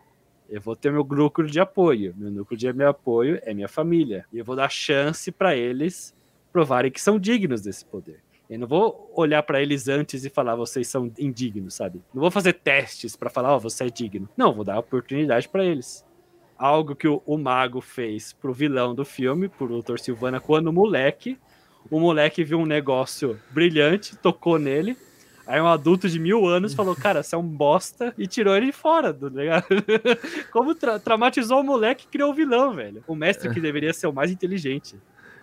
Eu 0.49 0.61
vou 0.61 0.73
ter 0.73 0.89
meu 0.89 1.03
núcleo 1.03 1.49
de 1.49 1.59
apoio. 1.59 2.13
Meu 2.15 2.31
núcleo 2.31 2.57
de 2.57 2.69
apoio 2.83 3.41
é 3.43 3.53
minha 3.53 3.67
família. 3.67 4.25
E 4.31 4.37
eu 4.37 4.45
vou 4.45 4.55
dar 4.55 4.69
chance 4.69 5.33
para 5.33 5.53
eles 5.53 6.14
provarem 6.55 6.89
que 6.89 7.01
são 7.01 7.19
dignos 7.19 7.59
desse 7.59 7.83
poder. 7.83 8.21
Eu 8.49 8.57
não 8.57 8.65
vou 8.65 9.11
olhar 9.13 9.43
para 9.43 9.61
eles 9.61 9.89
antes 9.89 10.23
e 10.23 10.29
falar 10.29 10.55
vocês 10.55 10.87
são 10.87 11.11
indignos, 11.19 11.73
sabe? 11.73 12.01
Não 12.13 12.21
vou 12.21 12.31
fazer 12.31 12.53
testes 12.53 13.13
para 13.13 13.29
falar, 13.29 13.51
ó, 13.51 13.57
oh, 13.57 13.59
você 13.59 13.83
é 13.83 13.89
digno. 13.89 14.29
Não, 14.37 14.53
vou 14.53 14.63
dar 14.63 14.79
oportunidade 14.79 15.49
para 15.49 15.65
eles. 15.65 16.05
Algo 16.57 16.95
que 16.95 17.09
o, 17.09 17.21
o, 17.25 17.37
mago 17.37 17.81
fez 17.81 18.31
pro 18.31 18.53
vilão 18.53 18.95
do 18.95 19.03
filme, 19.03 19.49
pro 19.49 19.81
Dr. 19.81 19.97
Silvana, 19.97 20.39
quando 20.39 20.71
moleque, 20.71 21.37
o 21.91 21.99
moleque 21.99 22.41
viu 22.41 22.57
um 22.57 22.65
negócio 22.65 23.37
brilhante, 23.51 24.15
tocou 24.15 24.57
nele, 24.57 24.95
Aí 25.47 25.61
um 25.61 25.67
adulto 25.67 26.09
de 26.09 26.19
mil 26.19 26.47
anos 26.47 26.73
falou, 26.73 26.95
cara, 26.97 27.21
você 27.21 27.35
é 27.35 27.37
um 27.37 27.47
bosta, 27.47 28.13
e 28.17 28.25
tirou 28.25 28.55
ele 28.55 28.71
fora, 28.71 29.13
tá 29.13 29.29
ligado? 29.29 29.67
Como 30.51 30.73
tra 30.73 30.97
traumatizou 30.97 31.59
o 31.59 31.63
moleque 31.63 32.05
e 32.05 32.11
criou 32.11 32.31
o 32.31 32.33
vilão, 32.33 32.73
velho. 32.73 33.03
O 33.07 33.15
mestre 33.15 33.53
que 33.53 33.59
deveria 33.59 33.93
ser 33.93 34.07
o 34.07 34.13
mais 34.13 34.31
inteligente. 34.31 34.95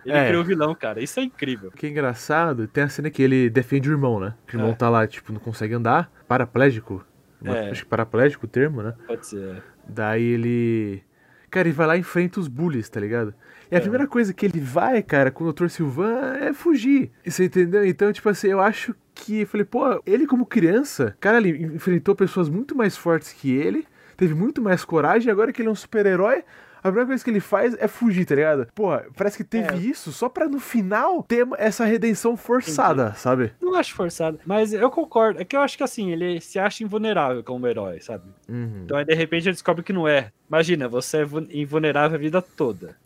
Ele 0.05 0.17
é. 0.17 0.27
criou 0.27 0.41
o 0.41 0.45
vilão, 0.45 0.75
cara. 0.75 1.01
Isso 1.01 1.19
é 1.19 1.23
incrível. 1.23 1.69
O 1.69 1.71
que 1.71 1.85
é 1.85 1.89
engraçado, 1.89 2.67
tem 2.67 2.83
a 2.83 2.89
cena 2.89 3.09
que 3.09 3.21
ele 3.21 3.49
defende 3.49 3.89
o 3.89 3.93
irmão, 3.93 4.19
né? 4.19 4.33
Que 4.47 4.55
o 4.55 4.57
irmão 4.57 4.71
é. 4.71 4.75
tá 4.75 4.89
lá, 4.89 5.07
tipo, 5.07 5.31
não 5.31 5.39
consegue 5.39 5.73
andar, 5.73 6.11
paraplégico. 6.27 7.05
É. 7.43 7.69
Acho 7.69 7.83
que 7.83 7.89
paraplégico 7.89 8.45
o 8.45 8.49
termo, 8.49 8.81
né? 8.81 8.93
Pode 9.07 9.25
ser. 9.27 9.57
É. 9.57 9.61
Daí 9.87 10.23
ele. 10.23 11.03
Cara, 11.49 11.67
ele 11.67 11.75
vai 11.75 11.85
lá 11.85 11.97
e 11.97 11.99
enfrenta 11.99 12.39
os 12.39 12.47
bullies, 12.47 12.89
tá 12.89 12.99
ligado? 12.99 13.33
E 13.69 13.75
a 13.75 13.77
é. 13.77 13.81
primeira 13.81 14.07
coisa 14.07 14.33
que 14.33 14.45
ele 14.45 14.59
vai, 14.59 15.03
cara, 15.03 15.29
com 15.29 15.43
o 15.43 15.53
Dr. 15.53 15.67
Silvan 15.67 16.35
é 16.39 16.53
fugir. 16.53 17.11
Você 17.25 17.45
entendeu? 17.45 17.85
Então, 17.85 18.11
tipo 18.11 18.27
assim, 18.29 18.47
eu 18.47 18.59
acho 18.59 18.95
que. 19.13 19.45
Falei, 19.45 19.65
pô, 19.65 20.01
ele 20.05 20.25
como 20.25 20.45
criança, 20.45 21.15
cara, 21.19 21.37
ele 21.37 21.75
enfrentou 21.75 22.15
pessoas 22.15 22.49
muito 22.49 22.75
mais 22.75 22.97
fortes 22.97 23.33
que 23.33 23.51
ele, 23.51 23.85
teve 24.15 24.33
muito 24.33 24.61
mais 24.61 24.83
coragem, 24.85 25.31
agora 25.31 25.51
que 25.51 25.61
ele 25.61 25.69
é 25.69 25.71
um 25.71 25.75
super-herói, 25.75 26.43
a 26.83 26.89
primeira 26.89 27.07
coisa 27.07 27.23
que 27.23 27.29
ele 27.29 27.39
faz 27.39 27.73
é 27.79 27.87
fugir, 27.87 28.25
tá 28.25 28.35
ligado? 28.35 28.67
Pô, 28.75 28.89
parece 29.15 29.37
que 29.37 29.43
teve 29.43 29.73
é. 29.73 29.77
isso 29.77 30.11
só 30.11 30.27
pra 30.27 30.49
no 30.49 30.59
final 30.59 31.23
ter 31.23 31.47
essa 31.57 31.85
redenção 31.85 32.35
forçada, 32.35 33.03
Entendi. 33.03 33.19
sabe? 33.19 33.53
Não 33.61 33.73
acho 33.75 33.95
forçada, 33.95 34.37
mas 34.45 34.73
eu 34.73 34.91
concordo. 34.91 35.41
É 35.41 35.45
que 35.45 35.55
eu 35.55 35.61
acho 35.61 35.77
que 35.77 35.83
assim, 35.83 36.11
ele 36.11 36.41
se 36.41 36.59
acha 36.59 36.83
invulnerável 36.83 37.41
como 37.41 37.65
herói, 37.65 38.01
sabe? 38.01 38.25
Uhum. 38.49 38.81
Então 38.83 38.97
aí 38.97 39.05
de 39.05 39.13
repente 39.13 39.45
ele 39.45 39.53
descobre 39.53 39.81
que 39.81 39.93
não 39.93 40.05
é. 40.05 40.31
Imagina, 40.49 40.89
você 40.89 41.19
é 41.19 41.27
invulnerável 41.51 42.17
a 42.17 42.19
vida 42.19 42.41
toda. 42.41 42.97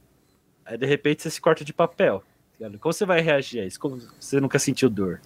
Aí 0.66 0.78
de 0.78 0.86
repente 0.88 1.22
você 1.22 1.30
se 1.30 1.40
corta 1.40 1.64
de 1.64 1.72
papel. 1.72 2.24
Tá 2.60 2.68
como 2.80 2.92
você 2.92 3.06
vai 3.06 3.22
reagir 3.22 3.60
a 3.62 3.66
isso? 3.66 3.80
Como 3.80 4.02
você 4.20 4.42
nunca 4.42 4.58
sentiu 4.58 4.90
dor? 4.90 5.22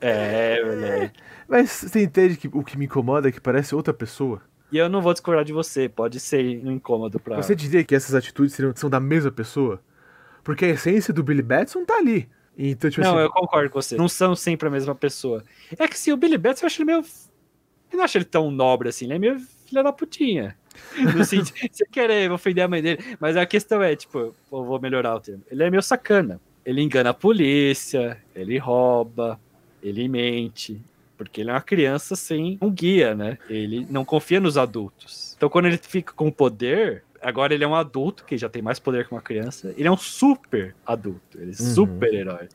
É, 0.00 0.64
moleque. 0.64 1.20
Mas 1.48 1.70
você 1.70 2.02
entende 2.02 2.36
que 2.36 2.48
o 2.48 2.62
que 2.62 2.78
me 2.78 2.84
incomoda 2.84 3.28
é 3.28 3.32
que 3.32 3.40
parece 3.40 3.74
outra 3.74 3.92
pessoa? 3.92 4.40
E 4.72 4.78
eu 4.78 4.88
não 4.88 5.00
vou 5.00 5.12
discordar 5.12 5.44
de 5.44 5.52
você, 5.52 5.88
pode 5.88 6.20
ser 6.20 6.64
um 6.64 6.70
incômodo 6.72 7.18
pra. 7.18 7.36
Você 7.36 7.54
diria 7.54 7.82
que 7.84 7.94
essas 7.94 8.14
atitudes 8.14 8.56
são 8.76 8.88
da 8.88 9.00
mesma 9.00 9.30
pessoa? 9.30 9.80
Porque 10.44 10.64
a 10.64 10.68
essência 10.68 11.12
do 11.12 11.22
Billy 11.22 11.42
Batson 11.42 11.84
tá 11.84 11.96
ali. 11.96 12.28
Então, 12.56 12.90
tipo 12.90 13.02
não, 13.02 13.14
assim... 13.14 13.22
eu 13.24 13.30
concordo 13.30 13.70
com 13.70 13.80
você. 13.80 13.96
Não 13.96 14.08
são 14.08 14.34
sempre 14.36 14.68
a 14.68 14.70
mesma 14.70 14.94
pessoa. 14.94 15.44
É 15.78 15.88
que 15.88 15.98
se 15.98 16.12
o 16.12 16.16
Billy 16.16 16.38
Batson, 16.38 16.64
eu 16.64 16.66
acho 16.66 16.82
ele 16.82 16.86
meio. 16.86 17.04
Eu 17.92 17.96
não 17.96 18.04
acho 18.04 18.18
ele 18.18 18.24
tão 18.24 18.50
nobre 18.50 18.88
assim, 18.88 19.06
ele 19.06 19.14
é 19.14 19.18
meio 19.18 19.40
filha 19.66 19.82
da 19.82 19.92
putinha. 19.92 20.56
No 21.16 21.24
sentido, 21.24 21.68
você 21.70 21.84
querer 21.84 22.30
ofender 22.30 22.64
a 22.64 22.68
mãe 22.68 22.80
dele. 22.80 23.16
Mas 23.18 23.36
a 23.36 23.44
questão 23.44 23.82
é, 23.82 23.94
tipo, 23.96 24.18
eu 24.18 24.34
vou 24.64 24.80
melhorar 24.80 25.16
o 25.16 25.20
termo. 25.20 25.42
Ele 25.50 25.64
é 25.64 25.70
meio 25.70 25.82
sacana. 25.82 26.40
Ele 26.64 26.80
engana 26.80 27.10
a 27.10 27.14
polícia, 27.14 28.16
ele 28.34 28.56
rouba, 28.58 29.40
ele 29.82 30.08
mente, 30.08 30.80
porque 31.20 31.42
ele 31.42 31.50
é 31.50 31.52
uma 31.52 31.60
criança 31.60 32.16
sem 32.16 32.56
um 32.62 32.70
guia, 32.70 33.14
né? 33.14 33.36
Ele 33.50 33.86
não 33.90 34.06
confia 34.06 34.40
nos 34.40 34.56
adultos. 34.56 35.34
Então, 35.36 35.50
quando 35.50 35.66
ele 35.66 35.76
fica 35.76 36.14
com 36.14 36.30
poder, 36.30 37.04
agora 37.20 37.52
ele 37.52 37.62
é 37.62 37.68
um 37.68 37.74
adulto 37.74 38.24
que 38.24 38.38
já 38.38 38.48
tem 38.48 38.62
mais 38.62 38.78
poder 38.78 39.06
que 39.06 39.12
uma 39.12 39.20
criança. 39.20 39.74
Ele 39.76 39.86
é 39.86 39.92
um 39.92 39.98
super 39.98 40.74
adulto, 40.86 41.38
ele 41.38 41.52
é 41.52 41.62
uhum. 41.62 41.74
super 41.74 42.14
herói. 42.14 42.48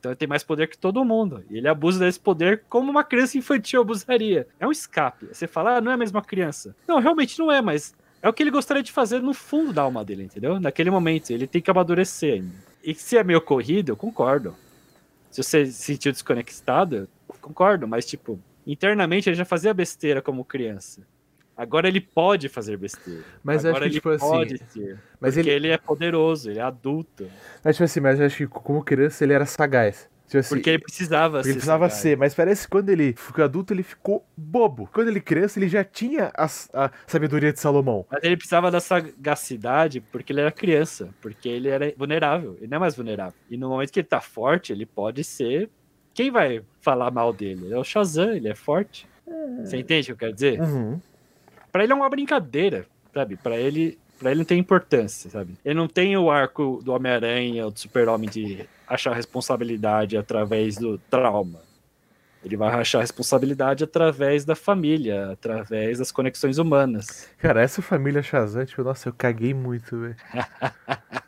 Então 0.00 0.10
ele 0.10 0.16
tem 0.16 0.26
mais 0.26 0.42
poder 0.42 0.68
que 0.68 0.78
todo 0.78 1.04
mundo. 1.04 1.44
E 1.50 1.58
ele 1.58 1.68
abusa 1.68 1.98
desse 1.98 2.18
poder 2.18 2.62
como 2.66 2.90
uma 2.90 3.04
criança 3.04 3.36
infantil 3.36 3.82
abusaria. 3.82 4.46
É 4.58 4.66
um 4.66 4.72
escape. 4.72 5.26
Você 5.30 5.46
fala, 5.46 5.76
ah, 5.76 5.80
não 5.82 5.90
é 5.90 5.94
a 5.94 5.98
mesma 5.98 6.22
criança. 6.22 6.74
Não, 6.86 7.00
realmente 7.00 7.38
não 7.38 7.52
é, 7.52 7.60
mas 7.60 7.94
é 8.22 8.28
o 8.28 8.32
que 8.32 8.42
ele 8.42 8.50
gostaria 8.50 8.82
de 8.82 8.90
fazer 8.90 9.20
no 9.20 9.34
fundo 9.34 9.70
da 9.70 9.82
alma 9.82 10.02
dele, 10.02 10.22
entendeu? 10.22 10.58
Naquele 10.58 10.90
momento. 10.90 11.30
Ele 11.30 11.46
tem 11.46 11.60
que 11.60 11.70
amadurecer 11.70 12.34
ainda. 12.34 12.54
E 12.82 12.94
se 12.94 13.18
é 13.18 13.22
meio 13.22 13.40
corrido, 13.42 13.90
eu 13.90 13.96
concordo. 13.96 14.56
Se 15.30 15.42
você 15.42 15.66
se 15.66 15.72
sentiu 15.72 16.12
desconectado, 16.12 17.08
concordo, 17.40 17.86
mas 17.86 18.06
tipo, 18.06 18.40
internamente 18.66 19.28
ele 19.28 19.36
já 19.36 19.44
fazia 19.44 19.72
besteira 19.74 20.22
como 20.22 20.44
criança. 20.44 21.02
Agora 21.56 21.88
ele 21.88 22.00
pode 22.00 22.48
fazer 22.48 22.76
besteira. 22.76 23.24
Mas 23.42 23.64
Agora 23.64 23.86
acho 23.86 23.90
que, 23.90 23.96
tipo 23.96 24.10
assim. 24.10 24.56
Ser, 24.68 24.98
mas 25.20 25.34
porque 25.34 25.50
ele... 25.50 25.66
ele 25.66 25.68
é 25.68 25.76
poderoso, 25.76 26.50
ele 26.50 26.60
é 26.60 26.62
adulto. 26.62 27.28
Mas, 27.64 27.74
tipo 27.74 27.84
assim, 27.84 27.98
mas 27.98 28.20
acho 28.20 28.36
que 28.36 28.46
como 28.46 28.82
criança 28.84 29.24
ele 29.24 29.32
era 29.32 29.44
sagaz. 29.44 30.08
Tipo 30.28 30.38
assim, 30.38 30.54
porque 30.54 30.70
ele 30.70 30.78
precisava 30.78 31.38
porque 31.38 31.44
ser. 31.44 31.48
Ele 31.48 31.54
precisava 31.54 31.90
ser, 31.90 32.16
mas 32.16 32.34
parece 32.34 32.62
que 32.64 32.70
quando 32.70 32.90
ele 32.90 33.14
ficou 33.16 33.44
adulto, 33.44 33.72
ele 33.72 33.82
ficou 33.82 34.26
bobo. 34.36 34.88
Quando 34.92 35.08
ele 35.08 35.20
criança, 35.20 35.58
ele 35.58 35.68
já 35.68 35.82
tinha 35.82 36.30
a, 36.36 36.44
a, 36.44 36.90
sabedoria 37.06 37.52
de 37.52 37.58
Salomão. 37.58 38.04
Mas 38.10 38.22
ele 38.22 38.36
precisava 38.36 38.70
da 38.70 38.78
sagacidade 38.78 40.00
porque 40.00 40.32
ele 40.32 40.42
era 40.42 40.52
criança. 40.52 41.08
Porque 41.20 41.48
ele 41.48 41.68
era 41.68 41.92
vulnerável. 41.96 42.56
Ele 42.58 42.68
não 42.68 42.76
é 42.76 42.80
mais 42.80 42.94
vulnerável. 42.94 43.34
E 43.48 43.56
no 43.56 43.70
momento 43.70 43.90
que 43.90 44.00
ele 44.00 44.06
tá 44.06 44.20
forte, 44.20 44.70
ele 44.70 44.84
pode 44.84 45.24
ser 45.24 45.70
quem 46.18 46.32
vai 46.32 46.62
falar 46.80 47.12
mal 47.12 47.32
dele? 47.32 47.72
É 47.72 47.78
o 47.78 47.84
Shazam, 47.84 48.32
ele 48.32 48.48
é 48.48 48.54
forte. 48.54 49.08
É... 49.24 49.64
Você 49.64 49.76
entende 49.76 50.02
o 50.02 50.16
que 50.16 50.24
eu 50.24 50.28
quero 50.28 50.34
dizer? 50.34 50.60
Uhum. 50.60 51.00
Pra 51.70 51.84
ele 51.84 51.92
é 51.92 51.94
uma 51.94 52.10
brincadeira, 52.10 52.86
sabe? 53.14 53.36
Pra 53.36 53.56
ele, 53.56 53.96
pra 54.18 54.30
ele 54.30 54.38
não 54.38 54.44
tem 54.44 54.58
importância, 54.58 55.30
sabe? 55.30 55.54
Ele 55.64 55.74
não 55.74 55.88
tem 55.88 56.16
o 56.16 56.30
arco 56.30 56.80
do 56.84 56.92
Homem-Aranha 56.92 57.64
ou 57.64 57.70
do 57.70 57.78
Super-Homem 57.78 58.28
de 58.28 58.68
achar 58.86 59.14
responsabilidade 59.14 60.16
através 60.16 60.76
do 60.76 60.98
trauma. 61.10 61.60
Ele 62.44 62.56
vai 62.56 62.72
achar 62.72 63.00
responsabilidade 63.00 63.82
através 63.82 64.44
da 64.44 64.54
família, 64.54 65.32
através 65.32 65.98
das 65.98 66.12
conexões 66.12 66.58
humanas. 66.58 67.28
Cara, 67.38 67.60
essa 67.60 67.82
família 67.82 68.22
Shazam, 68.22 68.64
tipo, 68.64 68.82
nossa, 68.84 69.08
eu 69.08 69.12
caguei 69.12 69.52
muito, 69.52 69.98
velho. 69.98 70.16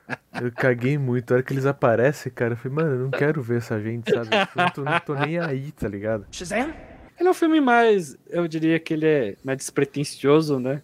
Eu 0.41 0.51
caguei 0.53 0.97
muito. 0.97 1.33
A 1.33 1.35
hora 1.35 1.43
que 1.43 1.53
eles 1.53 1.67
aparecem, 1.67 2.33
cara, 2.33 2.55
eu 2.55 2.57
falei, 2.57 2.75
mano, 2.75 2.95
eu 2.95 2.99
não 3.01 3.11
quero 3.11 3.43
ver 3.43 3.59
essa 3.59 3.79
gente, 3.79 4.11
sabe? 4.11 4.29
Eu 4.35 4.63
não 4.63 4.71
tô, 4.71 4.83
não 4.85 5.01
tô 5.01 5.15
nem 5.15 5.39
aí, 5.39 5.71
tá 5.73 5.87
ligado? 5.87 6.25
Shazam? 6.31 6.73
Ele 7.19 7.29
é 7.29 7.31
um 7.31 7.35
filme 7.35 7.61
mais, 7.61 8.17
eu 8.31 8.49
diria 8.49 8.79
que 8.81 8.95
ele 8.95 9.07
é 9.07 9.37
mais 9.45 9.59
despretensioso, 9.59 10.59
né? 10.59 10.81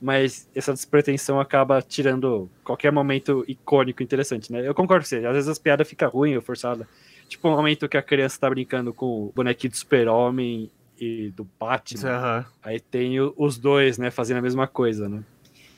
Mas 0.00 0.48
essa 0.54 0.72
despretensão 0.72 1.40
acaba 1.40 1.82
tirando 1.82 2.48
qualquer 2.62 2.92
momento 2.92 3.44
icônico 3.48 4.02
interessante, 4.02 4.52
né? 4.52 4.66
Eu 4.66 4.74
concordo 4.74 5.04
com 5.04 5.08
você, 5.08 5.26
às 5.26 5.34
vezes 5.34 5.48
as 5.48 5.58
piadas 5.58 5.88
ficam 5.88 6.08
ruins 6.08 6.36
ou 6.36 6.42
forçadas. 6.42 6.86
Tipo 7.28 7.48
o 7.48 7.52
um 7.52 7.56
momento 7.56 7.88
que 7.88 7.96
a 7.96 8.02
criança 8.02 8.40
tá 8.40 8.48
brincando 8.48 8.92
com 8.92 9.24
o 9.24 9.32
bonequinho 9.34 9.72
do 9.72 9.76
super-homem 9.76 10.70
e 10.98 11.30
do 11.36 11.46
Batman. 11.58 12.38
Uhum. 12.38 12.44
Aí 12.62 12.80
tem 12.80 13.20
os 13.20 13.58
dois, 13.58 13.98
né, 13.98 14.10
fazendo 14.10 14.38
a 14.38 14.42
mesma 14.42 14.66
coisa, 14.66 15.08
né? 15.08 15.22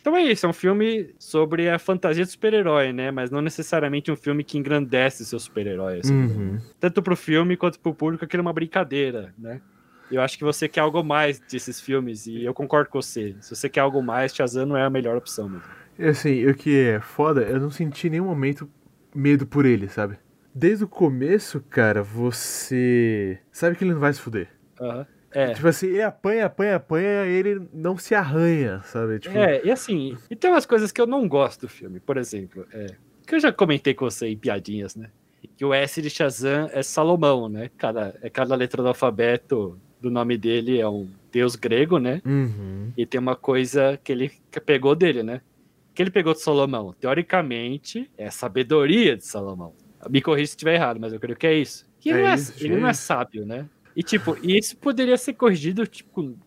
Então 0.00 0.16
é 0.16 0.22
isso, 0.22 0.46
é 0.46 0.48
um 0.48 0.52
filme 0.54 1.14
sobre 1.18 1.68
a 1.68 1.78
fantasia 1.78 2.24
do 2.24 2.30
super-herói, 2.30 2.92
né? 2.92 3.10
Mas 3.10 3.30
não 3.30 3.42
necessariamente 3.42 4.10
um 4.10 4.16
filme 4.16 4.42
que 4.42 4.56
engrandece 4.56 5.26
seu 5.26 5.38
super-herói. 5.38 6.00
Assim. 6.00 6.14
Uhum. 6.14 6.58
Tanto 6.78 7.02
pro 7.02 7.14
filme 7.14 7.56
quanto 7.56 7.78
pro 7.78 7.94
público, 7.94 8.24
aquilo 8.24 8.40
é 8.40 8.42
uma 8.42 8.52
brincadeira, 8.52 9.34
né? 9.38 9.60
Eu 10.10 10.22
acho 10.22 10.36
que 10.36 10.44
você 10.44 10.68
quer 10.68 10.80
algo 10.80 11.02
mais 11.02 11.38
desses 11.40 11.80
filmes, 11.80 12.26
e 12.26 12.44
eu 12.44 12.52
concordo 12.52 12.90
com 12.90 13.00
você. 13.00 13.36
Se 13.40 13.54
você 13.54 13.68
quer 13.68 13.80
algo 13.80 14.02
mais, 14.02 14.34
Shazam 14.34 14.66
não 14.66 14.76
é 14.76 14.82
a 14.82 14.90
melhor 14.90 15.16
opção 15.16 15.48
mesmo. 15.48 15.64
Assim, 15.98 16.46
o 16.46 16.54
que 16.54 16.76
é 16.78 17.00
foda, 17.00 17.42
eu 17.42 17.60
não 17.60 17.70
senti 17.70 18.06
em 18.06 18.10
nenhum 18.10 18.24
momento 18.24 18.68
medo 19.14 19.46
por 19.46 19.66
ele, 19.66 19.88
sabe? 19.88 20.18
Desde 20.54 20.84
o 20.84 20.88
começo, 20.88 21.60
cara, 21.68 22.02
você 22.02 23.38
sabe 23.52 23.76
que 23.76 23.84
ele 23.84 23.92
não 23.92 24.00
vai 24.00 24.12
se 24.12 24.20
fuder. 24.20 24.48
Uhum. 24.80 25.04
É. 25.32 25.52
Tipo 25.54 25.68
assim, 25.68 25.86
ele 25.86 26.02
apanha, 26.02 26.46
apanha, 26.46 26.76
apanha, 26.76 27.24
ele 27.26 27.68
não 27.72 27.96
se 27.96 28.14
arranha, 28.14 28.82
sabe? 28.82 29.20
Tipo... 29.20 29.36
É, 29.38 29.64
e 29.64 29.70
assim, 29.70 30.16
e 30.28 30.34
tem 30.34 30.50
umas 30.50 30.66
coisas 30.66 30.90
que 30.90 31.00
eu 31.00 31.06
não 31.06 31.28
gosto 31.28 31.62
do 31.62 31.68
filme, 31.68 32.00
por 32.00 32.16
exemplo, 32.16 32.66
é, 32.72 32.86
que 33.26 33.36
eu 33.36 33.40
já 33.40 33.52
comentei 33.52 33.94
com 33.94 34.10
você 34.10 34.26
em 34.26 34.36
piadinhas, 34.36 34.96
né? 34.96 35.08
Que 35.56 35.64
o 35.64 35.72
S 35.72 36.02
de 36.02 36.10
Shazam 36.10 36.68
é 36.72 36.82
Salomão, 36.82 37.48
né? 37.48 37.70
Cada, 37.76 38.18
é 38.22 38.28
cada 38.28 38.56
letra 38.56 38.82
do 38.82 38.88
alfabeto 38.88 39.78
do 40.00 40.10
nome 40.10 40.36
dele 40.38 40.78
é 40.80 40.88
um 40.88 41.08
deus 41.32 41.54
grego, 41.56 41.98
né? 41.98 42.20
Uhum. 42.24 42.92
E 42.96 43.04
tem 43.06 43.20
uma 43.20 43.36
coisa 43.36 43.98
que 44.02 44.10
ele 44.12 44.30
pegou 44.64 44.94
dele, 44.94 45.22
né? 45.22 45.40
que 45.92 46.02
ele 46.02 46.10
pegou 46.10 46.32
de 46.32 46.40
Salomão? 46.40 46.94
Teoricamente, 46.98 48.10
é 48.16 48.30
sabedoria 48.30 49.16
de 49.16 49.24
Salomão. 49.26 49.74
Me 50.08 50.22
corrija 50.22 50.46
se 50.46 50.52
estiver 50.52 50.74
errado, 50.76 50.98
mas 51.00 51.12
eu 51.12 51.20
creio 51.20 51.36
que 51.36 51.46
é 51.46 51.54
isso. 51.58 51.86
E 52.04 52.08
ele, 52.10 52.18
É 52.18 52.22
não, 52.22 52.28
é, 52.30 52.34
isso, 52.34 52.54
ele 52.64 52.76
não 52.76 52.88
é 52.88 52.92
sábio, 52.94 53.44
né? 53.44 53.68
E 53.94 54.02
tipo, 54.02 54.36
isso 54.42 54.76
poderia 54.78 55.16
ser 55.18 55.34
corrigido, 55.34 55.86
tipo. 55.86 56.38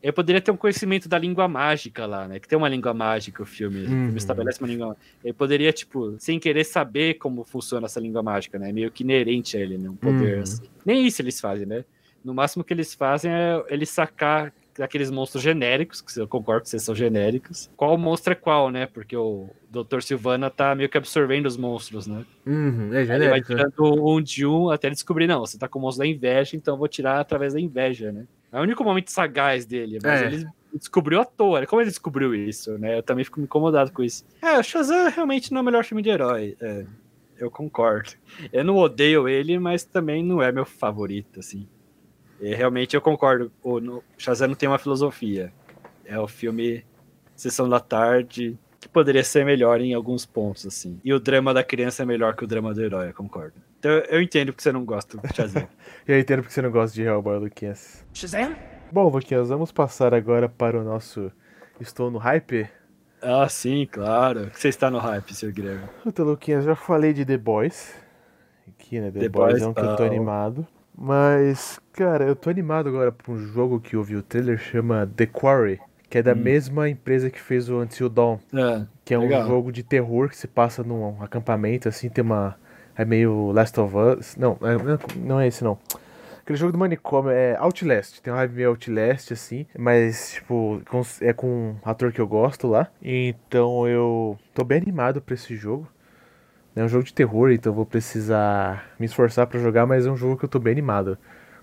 Eu 0.00 0.12
poderia 0.12 0.40
ter 0.40 0.52
um 0.52 0.56
conhecimento 0.56 1.08
da 1.08 1.18
língua 1.18 1.48
mágica 1.48 2.06
lá, 2.06 2.28
né? 2.28 2.38
Que 2.38 2.46
tem 2.46 2.56
uma 2.56 2.68
língua 2.68 2.94
mágica 2.94 3.42
o 3.42 3.46
filme. 3.46 3.78
O 3.80 3.90
Uhum. 3.90 4.04
filme 4.04 4.18
estabelece 4.18 4.60
uma 4.60 4.68
língua. 4.68 4.96
Ele 5.24 5.32
poderia, 5.32 5.72
tipo, 5.72 6.14
sem 6.20 6.38
querer 6.38 6.62
saber 6.62 7.14
como 7.14 7.42
funciona 7.42 7.86
essa 7.86 7.98
língua 7.98 8.22
mágica, 8.22 8.60
né? 8.60 8.70
Meio 8.70 8.92
que 8.92 9.02
inerente 9.02 9.56
a 9.56 9.60
ele, 9.60 9.76
né? 9.76 9.88
Um 9.90 9.96
poder 9.96 10.36
Uhum. 10.36 10.42
assim. 10.42 10.62
Nem 10.86 11.04
isso 11.04 11.20
eles 11.20 11.40
fazem, 11.40 11.66
né? 11.66 11.84
No 12.24 12.34
máximo 12.34 12.64
que 12.64 12.72
eles 12.74 12.94
fazem 12.94 13.30
é 13.32 13.62
ele 13.68 13.86
sacar 13.86 14.52
aqueles 14.80 15.10
monstros 15.10 15.42
genéricos, 15.42 16.00
que 16.00 16.20
eu 16.20 16.28
concordo 16.28 16.62
que 16.62 16.68
vocês 16.70 16.82
são 16.84 16.94
genéricos. 16.94 17.68
Qual 17.76 17.98
monstro 17.98 18.32
é 18.32 18.36
qual, 18.36 18.70
né? 18.70 18.86
Porque 18.86 19.16
o 19.16 19.50
Dr. 19.70 20.00
Silvana 20.02 20.50
tá 20.50 20.72
meio 20.74 20.88
que 20.88 20.96
absorvendo 20.96 21.46
os 21.46 21.56
monstros, 21.56 22.06
né? 22.06 22.24
Uhum, 22.46 22.94
é 22.94 22.98
Aí 22.98 23.02
ele 23.02 23.08
vai 23.08 23.18
genérico. 23.42 23.52
né? 23.54 23.58
tirando 23.64 24.06
um 24.08 24.20
de 24.22 24.46
um 24.46 24.70
até 24.70 24.86
ele 24.86 24.94
descobrir, 24.94 25.26
não, 25.26 25.40
você 25.40 25.58
tá 25.58 25.66
com 25.68 25.80
o 25.80 25.82
monstro 25.82 26.04
da 26.04 26.08
inveja, 26.10 26.56
então 26.56 26.74
eu 26.74 26.78
vou 26.78 26.86
tirar 26.86 27.18
através 27.18 27.54
da 27.54 27.60
inveja, 27.60 28.12
né? 28.12 28.24
É 28.52 28.58
o 28.58 28.62
único 28.62 28.84
momento 28.84 29.10
sagaz 29.10 29.66
dele, 29.66 29.98
mas 30.00 30.22
É. 30.22 30.26
ele 30.26 30.46
descobriu 30.72 31.20
à 31.20 31.24
toa. 31.24 31.66
Como 31.66 31.82
ele 31.82 31.90
descobriu 31.90 32.32
isso, 32.34 32.78
né? 32.78 32.98
Eu 32.98 33.02
também 33.02 33.24
fico 33.24 33.40
incomodado 33.40 33.90
com 33.90 34.02
isso. 34.02 34.24
É, 34.40 34.58
o 34.58 34.62
Shazam 34.62 35.10
realmente 35.10 35.50
não 35.50 35.58
é 35.58 35.62
o 35.62 35.64
melhor 35.64 35.84
filme 35.84 36.02
de 36.02 36.10
herói. 36.10 36.56
É, 36.60 36.84
eu 37.36 37.50
concordo. 37.50 38.10
Eu 38.52 38.62
não 38.62 38.76
odeio 38.76 39.28
ele, 39.28 39.58
mas 39.58 39.82
também 39.84 40.22
não 40.24 40.40
é 40.40 40.52
meu 40.52 40.64
favorito, 40.64 41.40
assim. 41.40 41.66
E 42.40 42.54
realmente 42.54 42.94
eu 42.94 43.00
concordo. 43.00 43.50
O 43.62 43.80
no, 43.80 44.02
Shazam 44.16 44.48
não 44.48 44.54
tem 44.54 44.68
uma 44.68 44.78
filosofia. 44.78 45.52
É 46.04 46.18
o 46.18 46.26
filme 46.26 46.84
Sessão 47.34 47.68
da 47.68 47.80
Tarde 47.80 48.58
que 48.80 48.88
poderia 48.88 49.24
ser 49.24 49.44
melhor 49.44 49.80
em 49.80 49.92
alguns 49.92 50.24
pontos, 50.24 50.64
assim. 50.66 51.00
E 51.04 51.12
o 51.12 51.18
drama 51.18 51.52
da 51.52 51.64
criança 51.64 52.02
é 52.02 52.06
melhor 52.06 52.36
que 52.36 52.44
o 52.44 52.46
drama 52.46 52.72
do 52.72 52.82
herói, 52.82 53.08
eu 53.08 53.14
concordo. 53.14 53.54
Então 53.78 53.90
eu 53.90 54.22
entendo 54.22 54.52
que 54.52 54.62
você 54.62 54.72
não 54.72 54.84
gosta 54.84 55.16
do 55.16 55.34
Shazam. 55.34 55.68
Eu 56.06 56.18
entendo 56.18 56.40
porque 56.40 56.52
você 56.52 56.62
não 56.62 56.70
gosta 56.70 56.94
de 56.94 57.02
Hellboy, 57.02 57.38
Luquinhas. 57.38 58.04
Shazam? 58.14 58.56
Bom, 58.90 59.08
Luquinhas, 59.08 59.50
vamos 59.50 59.70
passar 59.70 60.14
agora 60.14 60.48
para 60.48 60.80
o 60.80 60.82
nosso 60.82 61.30
Estou 61.78 62.10
no 62.10 62.18
Hype. 62.18 62.68
ah, 63.22 63.48
sim, 63.48 63.86
claro. 63.86 64.50
Que 64.50 64.58
você 64.58 64.68
está 64.68 64.90
no 64.90 64.98
hype, 64.98 65.34
seu 65.34 65.52
Guilherme. 65.52 65.86
Puta, 66.02 66.24
Luquinhas, 66.24 66.64
já 66.64 66.74
falei 66.74 67.12
de 67.12 67.24
The 67.24 67.36
Boys. 67.36 67.94
Aqui, 68.66 69.00
né? 69.00 69.10
The, 69.10 69.20
The 69.20 69.28
Boys, 69.28 69.52
Boys, 69.52 69.62
é 69.62 69.66
um 69.66 69.74
que 69.74 69.80
eu 69.80 69.96
tô 69.96 70.02
animado. 70.02 70.66
Mas, 71.00 71.78
cara, 71.92 72.24
eu 72.24 72.34
tô 72.34 72.50
animado 72.50 72.88
agora 72.88 73.12
pra 73.12 73.32
um 73.32 73.38
jogo 73.38 73.78
que 73.78 73.94
eu 73.94 74.02
vi 74.02 74.16
o 74.16 74.22
trailer, 74.22 74.58
chama 74.58 75.08
The 75.16 75.26
Quarry. 75.26 75.80
Que 76.10 76.18
é 76.18 76.22
da 76.22 76.32
Hum. 76.32 76.36
mesma 76.36 76.88
empresa 76.88 77.30
que 77.30 77.38
fez 77.40 77.68
o 77.68 77.78
Until 77.80 78.08
Dawn. 78.08 78.38
É, 78.52 78.84
Que 79.04 79.14
é 79.14 79.18
um 79.18 79.22
Legal. 79.22 79.46
jogo 79.46 79.70
de 79.70 79.82
terror 79.82 80.28
que 80.28 80.36
se 80.36 80.46
passa 80.48 80.82
num 80.82 81.22
acampamento, 81.22 81.88
assim, 81.88 82.08
tem 82.08 82.22
uma. 82.24 82.56
É 82.96 83.04
meio 83.04 83.52
Last 83.52 83.78
of 83.78 83.94
Us. 83.96 84.36
Não, 84.36 84.58
é- 84.62 85.18
não 85.18 85.38
é- 85.40 85.46
esse 85.46 85.62
não. 85.62 85.78
Aquele 86.40 86.58
jogo 86.58 86.72
do 86.72 86.78
manicômio 86.78 87.30
é 87.30 87.54
Outlast. 87.58 88.20
Tem 88.22 88.32
uma 88.32 88.40
vibe 88.40 88.56
meio 88.56 88.70
Outlast, 88.70 89.32
assim. 89.32 89.66
Mas, 89.78 90.32
tipo, 90.32 90.80
é 91.20 91.32
com 91.32 91.46
um 91.46 91.76
ator 91.84 92.10
que 92.10 92.20
eu 92.20 92.26
gosto 92.26 92.66
lá. 92.66 92.88
Então 93.02 93.86
eu 93.86 94.36
tô 94.54 94.64
bem 94.64 94.78
animado 94.80 95.20
pra 95.22 95.34
esse 95.34 95.54
jogo. 95.56 95.86
É 96.78 96.84
um 96.84 96.88
jogo 96.88 97.02
de 97.02 97.12
terror, 97.12 97.50
então 97.50 97.72
eu 97.72 97.74
vou 97.74 97.84
precisar 97.84 98.94
me 99.00 99.06
esforçar 99.06 99.48
pra 99.48 99.58
jogar, 99.58 99.84
mas 99.84 100.06
é 100.06 100.10
um 100.12 100.16
jogo 100.16 100.36
que 100.36 100.44
eu 100.44 100.48
tô 100.48 100.60
bem 100.60 100.70
animado. 100.70 101.18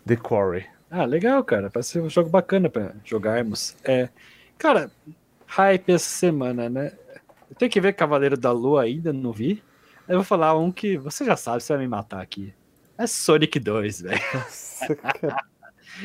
The 0.05 0.17
Quarry. 0.17 0.65
Ah, 0.91 1.05
legal, 1.05 1.41
cara. 1.41 1.69
Parece 1.69 1.91
ser 1.91 2.01
um 2.01 2.09
jogo 2.09 2.29
bacana 2.29 2.69
pra 2.69 2.91
jogarmos. 3.05 3.77
É, 3.85 4.09
cara, 4.57 4.91
hype 5.47 5.93
essa 5.93 6.09
semana, 6.09 6.69
né? 6.69 6.91
Eu 7.49 7.55
tenho 7.55 7.71
que 7.71 7.79
ver 7.79 7.93
Cavaleiro 7.93 8.35
da 8.35 8.51
Lua 8.51 8.83
ainda, 8.83 9.13
não 9.13 9.31
vi. 9.31 9.63
Eu 10.05 10.17
vou 10.17 10.25
falar 10.25 10.53
um 10.57 10.69
que 10.69 10.97
você 10.97 11.23
já 11.23 11.37
sabe, 11.37 11.63
você 11.63 11.71
vai 11.71 11.83
me 11.83 11.87
matar 11.87 12.21
aqui. 12.21 12.53
É 12.97 13.07
Sonic 13.07 13.57
2, 13.57 14.01
velho. 14.01 14.19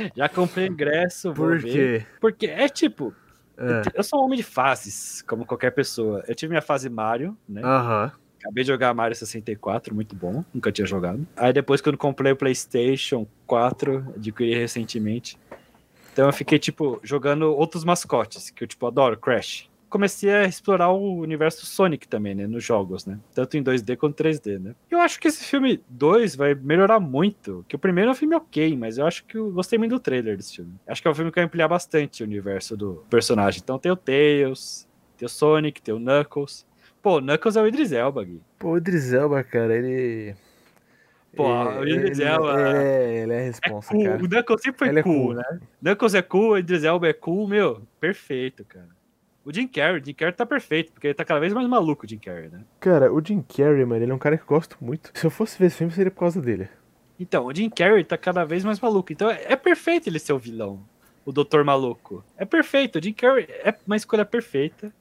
Já 0.15 0.29
comprei 0.29 0.69
ingresso, 0.69 1.35
vou 1.35 1.49
Por 1.49 1.59
ver. 1.59 2.01
quê? 2.01 2.07
Porque 2.21 2.47
é 2.47 2.69
tipo, 2.69 3.13
É. 3.59 3.83
eu 3.93 4.05
sou 4.05 4.21
um 4.21 4.27
homem 4.27 4.37
de 4.37 4.45
fases, 4.45 5.21
como 5.23 5.45
qualquer 5.45 5.73
pessoa. 5.73 6.23
Eu 6.29 6.35
tive 6.37 6.51
minha 6.51 6.63
fase 6.63 6.89
Mario, 6.89 7.37
né? 7.49 7.61
Aham. 7.65 8.13
Acabei 8.41 8.65
de 8.65 8.69
jogar 8.69 8.95
Mario 8.95 9.15
64, 9.15 9.95
muito 9.95 10.17
bom, 10.17 10.43
nunca 10.53 10.73
tinha 10.73 10.87
jogado. 10.87 11.27
Aí 11.37 11.53
depois, 11.53 11.83
quando 11.83 11.99
comprei 11.99 12.33
o 12.33 12.37
PlayStation 12.37 13.27
4, 13.47 14.15
adquiri 14.17 14.55
recentemente. 14.55 15.39
Então 16.13 16.27
eu 16.27 16.33
fiquei, 16.33 16.59
tipo, 16.59 16.99
jogando 17.05 17.55
outros 17.55 17.85
mascotes, 17.85 18.51
que 18.51 18.65
eu, 18.65 18.69
tipo, 18.69 18.87
adoro, 18.87 19.17
Crash. 19.19 19.69
Comecei 19.91 20.31
a 20.31 20.45
explorar 20.45 20.91
o 20.91 21.19
universo 21.19 21.67
Sonic 21.67 22.07
também, 22.07 22.35
né, 22.35 22.47
nos 22.47 22.65
jogos, 22.65 23.05
né? 23.05 23.19
Tanto 23.35 23.57
em 23.57 23.63
2D 23.63 23.97
quanto 23.97 24.23
3D, 24.23 24.59
né? 24.59 24.75
Eu 24.89 25.01
acho 25.01 25.19
que 25.19 25.29
esse 25.29 25.45
filme 25.45 25.83
2 25.89 26.37
vai 26.37 26.55
melhorar 26.55 27.01
muito, 27.01 27.65
que 27.69 27.75
o 27.75 27.79
primeiro 27.79 28.09
é 28.11 28.13
um 28.13 28.15
filme 28.17 28.37
ok, 28.37 28.77
mas 28.77 28.99
eu 28.99 29.07
acho 29.07 29.25
que 29.25 29.37
eu 29.37 29.51
gostei 29.51 29.79
muito 29.79 29.91
do 29.91 30.01
trailer 30.01 30.37
desse 30.37 30.57
filme. 30.57 30.75
Acho 30.87 31.03
que 31.03 31.09
é 31.09 31.11
um 31.11 31.15
filme 31.15 31.31
que 31.31 31.37
vai 31.37 31.45
ampliar 31.45 31.69
bastante 31.69 32.23
o 32.23 32.27
universo 32.27 32.77
do 32.77 33.05
personagem. 33.11 33.61
Então 33.63 33.79
tem 33.79 33.91
o 33.91 33.97
Tails, 33.97 34.89
tem 35.19 35.27
o 35.27 35.29
Sonic, 35.29 35.83
tem 35.83 35.93
o 35.93 35.99
Knuckles. 35.99 36.65
Pô, 37.03 37.17
o 37.17 37.21
Knuckles 37.21 37.57
é 37.57 37.63
o 37.63 37.67
Idris 37.67 37.93
Elba, 37.93 38.25
Gui. 38.25 38.41
Pô, 38.59 38.73
o 38.73 38.77
Idris 38.77 39.13
Elba, 39.13 39.43
cara, 39.43 39.75
ele. 39.75 40.35
Pô, 41.35 41.45
o 41.49 41.87
Idris 41.87 42.19
Elba- 42.19 42.61
Ele 42.61 42.79
é, 42.79 43.23
ele 43.23 43.33
é 43.33 43.37
É 43.37 43.45
responsa, 43.45 43.89
cool. 43.91 44.05
cara. 44.05 44.23
O 44.23 44.29
Knuckles 44.29 44.63
sempre 44.63 44.79
foi 44.79 44.89
Ele 44.89 44.99
é 44.99 45.03
cool, 45.03 45.25
cool. 45.27 45.35
né? 45.35 45.61
Knuckles 45.83 46.15
é 46.15 46.23
cool, 46.23 46.51
o 46.51 46.59
Idris 46.59 46.85
Elba 46.85 47.09
é 47.09 47.13
cool, 47.13 47.47
meu, 47.49 47.83
perfeito, 48.01 48.65
cara. 48.65 48.89
O 49.45 49.53
Jim 49.53 49.67
Carrey, 49.67 50.01
o 50.01 50.05
Jim 50.05 50.13
Carrey 50.13 50.35
tá 50.35 50.45
perfeito, 50.45 50.93
porque 50.93 51.07
ele 51.07 51.15
tá 51.15 51.25
cada 51.25 51.41
vez 51.41 51.53
mais 51.55 51.67
maluco, 51.67 52.05
o 52.05 52.09
Jim 52.09 52.19
Carrey, 52.19 52.49
né? 52.51 52.61
Cara, 52.79 53.11
o 53.13 53.25
Jim 53.25 53.41
Carrey, 53.43 53.85
mano, 53.87 54.05
ele 54.05 54.13
é 54.13 54.15
um 54.15 54.19
cara 54.19 54.37
que 54.37 54.43
eu 54.43 54.47
gosto 54.49 54.77
muito. 54.81 55.11
Se 55.15 55.25
eu 55.27 55.31
fosse 55.31 55.59
ver 55.59 55.67
esse 55.67 55.77
filme, 55.77 55.93
seria 55.93 56.11
por 56.11 56.21
causa 56.21 56.41
dele. 56.43 56.69
Então, 57.19 57.47
o 57.47 57.55
Jim 57.55 57.71
Carrey 57.71 58.05
tá 58.05 58.19
cada 58.19 58.45
vez 58.45 58.65
mais 58.65 58.79
maluco. 58.81 59.13
Então 59.13 59.31
é, 59.31 59.41
é 59.49 59.57
perfeito 59.57 60.09
ele 60.09 60.19
ser 60.19 60.33
o 60.35 60.39
vilão, 60.39 60.83
o 61.25 61.33
Doutor 61.33 61.65
Maluco. 61.65 62.23
É 62.37 62.45
perfeito, 62.45 62.99
o 62.99 63.03
Jim 63.03 63.13
Carrey 63.15 63.47
é 63.49 63.75
uma 63.87 63.97
escolha 63.97 64.25
perfeita. 64.27 64.93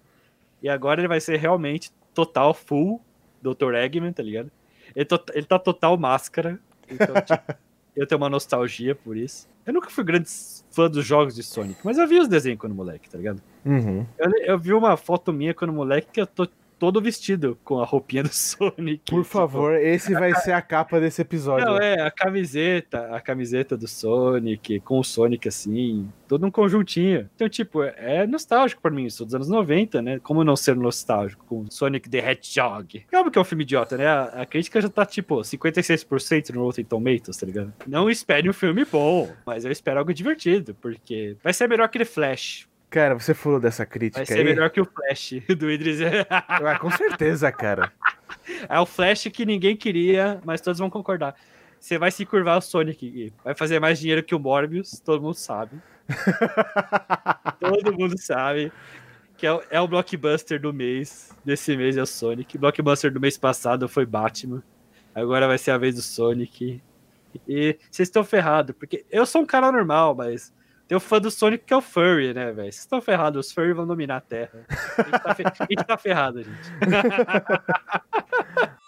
E 0.62 0.70
agora 0.70 1.02
ele 1.02 1.08
vai 1.08 1.20
ser 1.22 1.38
realmente 1.38 1.92
total, 2.14 2.54
full 2.54 3.02
Dr. 3.42 3.74
Eggman, 3.76 4.12
tá 4.12 4.22
ligado? 4.24 4.52
Ele, 4.96 5.06
to- 5.06 5.24
ele 5.34 5.46
tá 5.46 5.58
total 5.60 5.98
máscara. 5.98 6.60
Então, 6.90 7.16
tipo, 7.22 7.54
eu 7.96 8.06
tenho 8.08 8.20
uma 8.20 8.30
nostalgia 8.30 8.94
por 8.96 9.16
isso. 9.16 9.48
Eu 9.66 9.74
nunca 9.74 9.90
fui 9.90 10.04
grande 10.04 10.28
fã 10.72 10.90
dos 10.90 11.06
jogos 11.06 11.36
de 11.36 11.44
Sonic, 11.44 11.80
mas 11.84 11.98
eu 11.98 12.08
vi 12.08 12.18
os 12.20 12.28
desenhos 12.28 12.60
quando 12.60 12.74
moleque, 12.74 13.10
tá 13.10 13.18
ligado? 13.18 13.42
Uhum. 13.64 14.06
Eu, 14.18 14.32
eu 14.46 14.58
vi 14.60 14.74
uma 14.74 14.98
foto 14.98 15.32
minha 15.32 15.54
quando 15.54 15.72
moleque 15.72 16.08
que 16.12 16.20
eu 16.22 16.26
tô 16.28 16.48
todo 16.80 17.02
vestido 17.02 17.60
com 17.64 17.80
a 17.80 17.86
roupinha 17.86 18.24
do 18.24 18.30
Sonic. 18.34 19.04
Por 19.12 19.22
tipo, 19.22 19.24
favor, 19.24 19.76
esse 19.76 20.14
vai 20.14 20.34
ser 20.36 20.54
a 20.54 20.62
capa 20.62 21.00
desse 21.00 21.22
episódio. 21.22 21.66
Não, 21.66 21.78
é, 21.78 22.02
a 22.02 22.10
camiseta, 22.10 23.16
a 23.16 23.20
camiseta 23.20 23.76
do 23.76 23.88
Sonic, 23.88 24.80
com 24.80 25.00
o 25.00 25.04
Sonic 25.04 25.48
assim, 25.48 26.10
todo 26.28 26.46
um 26.46 26.52
conjuntinho. 26.52 27.30
Então, 27.36 27.50
tipo, 27.50 27.84
é 27.84 28.26
nostálgico 28.26 28.82
pra 28.82 28.90
mim, 28.90 29.06
isso 29.06 29.26
dos 29.26 29.36
anos 29.36 29.50
90, 29.50 30.02
né? 30.02 30.20
Como 30.20 30.44
não 30.44 30.56
ser 30.56 30.76
nostálgico 30.76 31.46
com 31.46 31.66
Sonic 31.70 32.10
the 32.10 32.20
Hedgehog? 32.20 33.06
É 33.12 33.18
óbvio 33.18 33.32
que 33.32 33.38
é 33.38 33.42
um 33.42 33.46
filme 33.46 33.64
idiota, 33.64 33.98
né? 33.98 34.08
A, 34.08 34.24
a 34.24 34.46
crítica 34.46 34.80
já 34.80 34.90
tá, 34.90 35.06
tipo, 35.06 35.38
56% 35.38 36.52
no 36.52 36.64
Rotten 36.64 36.86
Tomatoes, 36.86 37.38
tá 37.38 37.46
ligado? 37.46 37.74
Não 37.86 38.10
espere 38.10 38.50
um 38.50 38.54
filme 38.54 38.86
bom, 38.86 39.30
mas 39.46 39.66
eu 39.66 39.72
espero 39.72 40.00
algo 40.00 40.14
divertido, 40.14 40.74
porque 40.76 41.36
vai 41.44 41.52
ser 41.52 41.68
melhor 41.68 41.90
que 41.90 42.00
The 42.00 42.06
Flash. 42.06 42.69
Cara, 42.90 43.14
você 43.14 43.34
falou 43.34 43.60
dessa 43.60 43.86
crítica 43.86 44.20
Vai 44.20 44.26
ser 44.26 44.40
aí. 44.40 44.44
melhor 44.44 44.70
que 44.70 44.82
o 44.82 44.86
Flash 44.86 45.34
do 45.58 45.70
Idris. 45.70 46.00
Ah, 46.30 46.80
com 46.80 46.90
certeza, 46.92 47.52
cara. 47.52 47.92
É 48.68 48.80
o 48.80 48.86
Flash 48.86 49.28
que 49.32 49.46
ninguém 49.46 49.76
queria, 49.76 50.42
mas 50.44 50.62
todos 50.62 50.80
vão 50.80 50.90
concordar. 50.90 51.36
Você 51.80 51.98
vai 51.98 52.12
se 52.12 52.26
curvar 52.26 52.58
o 52.58 52.62
Sonic, 52.62 53.32
vai 53.44 53.56
fazer 53.56 53.80
mais 53.80 54.00
dinheiro 54.00 54.24
que 54.24 54.36
o 54.36 54.40
Morbius, 54.40 55.00
todo 55.00 55.22
mundo 55.22 55.36
sabe. 55.36 55.78
todo 57.60 57.94
mundo 57.94 58.18
sabe 58.18 58.72
que 59.40 59.48
é 59.48 59.54
o, 59.54 59.64
é 59.72 59.80
o 59.80 59.88
blockbuster 59.88 60.60
do 60.60 60.74
mês. 60.74 61.32
Desse 61.46 61.76
mês 61.78 61.96
é 61.96 62.02
o 62.02 62.06
Sonic. 62.06 62.58
O 62.58 62.60
blockbuster 62.60 63.12
do 63.12 63.22
mês 63.22 63.38
passado 63.38 63.88
foi 63.88 64.06
Batman. 64.06 64.62
Agora 65.16 65.48
vai 65.48 65.58
ser 65.58 65.72
a 65.72 65.78
vez 65.78 65.96
do 65.96 66.02
Sonic. 66.02 66.82
E 67.48 67.78
vocês 67.90 68.10
estão 68.10 68.24
ferrados, 68.24 68.76
porque 68.78 69.06
eu 69.10 69.26
sou 69.26 69.42
um 69.42 69.46
cara 69.46 69.72
normal, 69.72 70.14
mas 70.14 70.54
tem 70.90 70.98
o 70.98 71.00
fã 71.00 71.22
do 71.22 71.30
Sonic 71.30 71.66
que 71.66 71.74
é 71.74 71.78
o 71.78 71.82
Furry, 71.82 72.34
né, 72.34 72.46
velho? 72.48 72.56
Vocês 72.72 72.80
estão 72.80 73.00
ferrados, 73.00 73.46
os 73.48 73.54
Furry 73.54 73.74
vão 73.74 73.86
dominar 73.88 74.18
a 74.18 74.22
Terra. 74.22 74.66
A 74.98 75.04
gente 75.04 75.20
tá, 75.24 75.36
fe- 75.36 75.44
a 75.46 75.66
gente 75.70 75.84
tá 75.86 75.98
ferrado, 75.98 76.44
gente. 76.44 76.70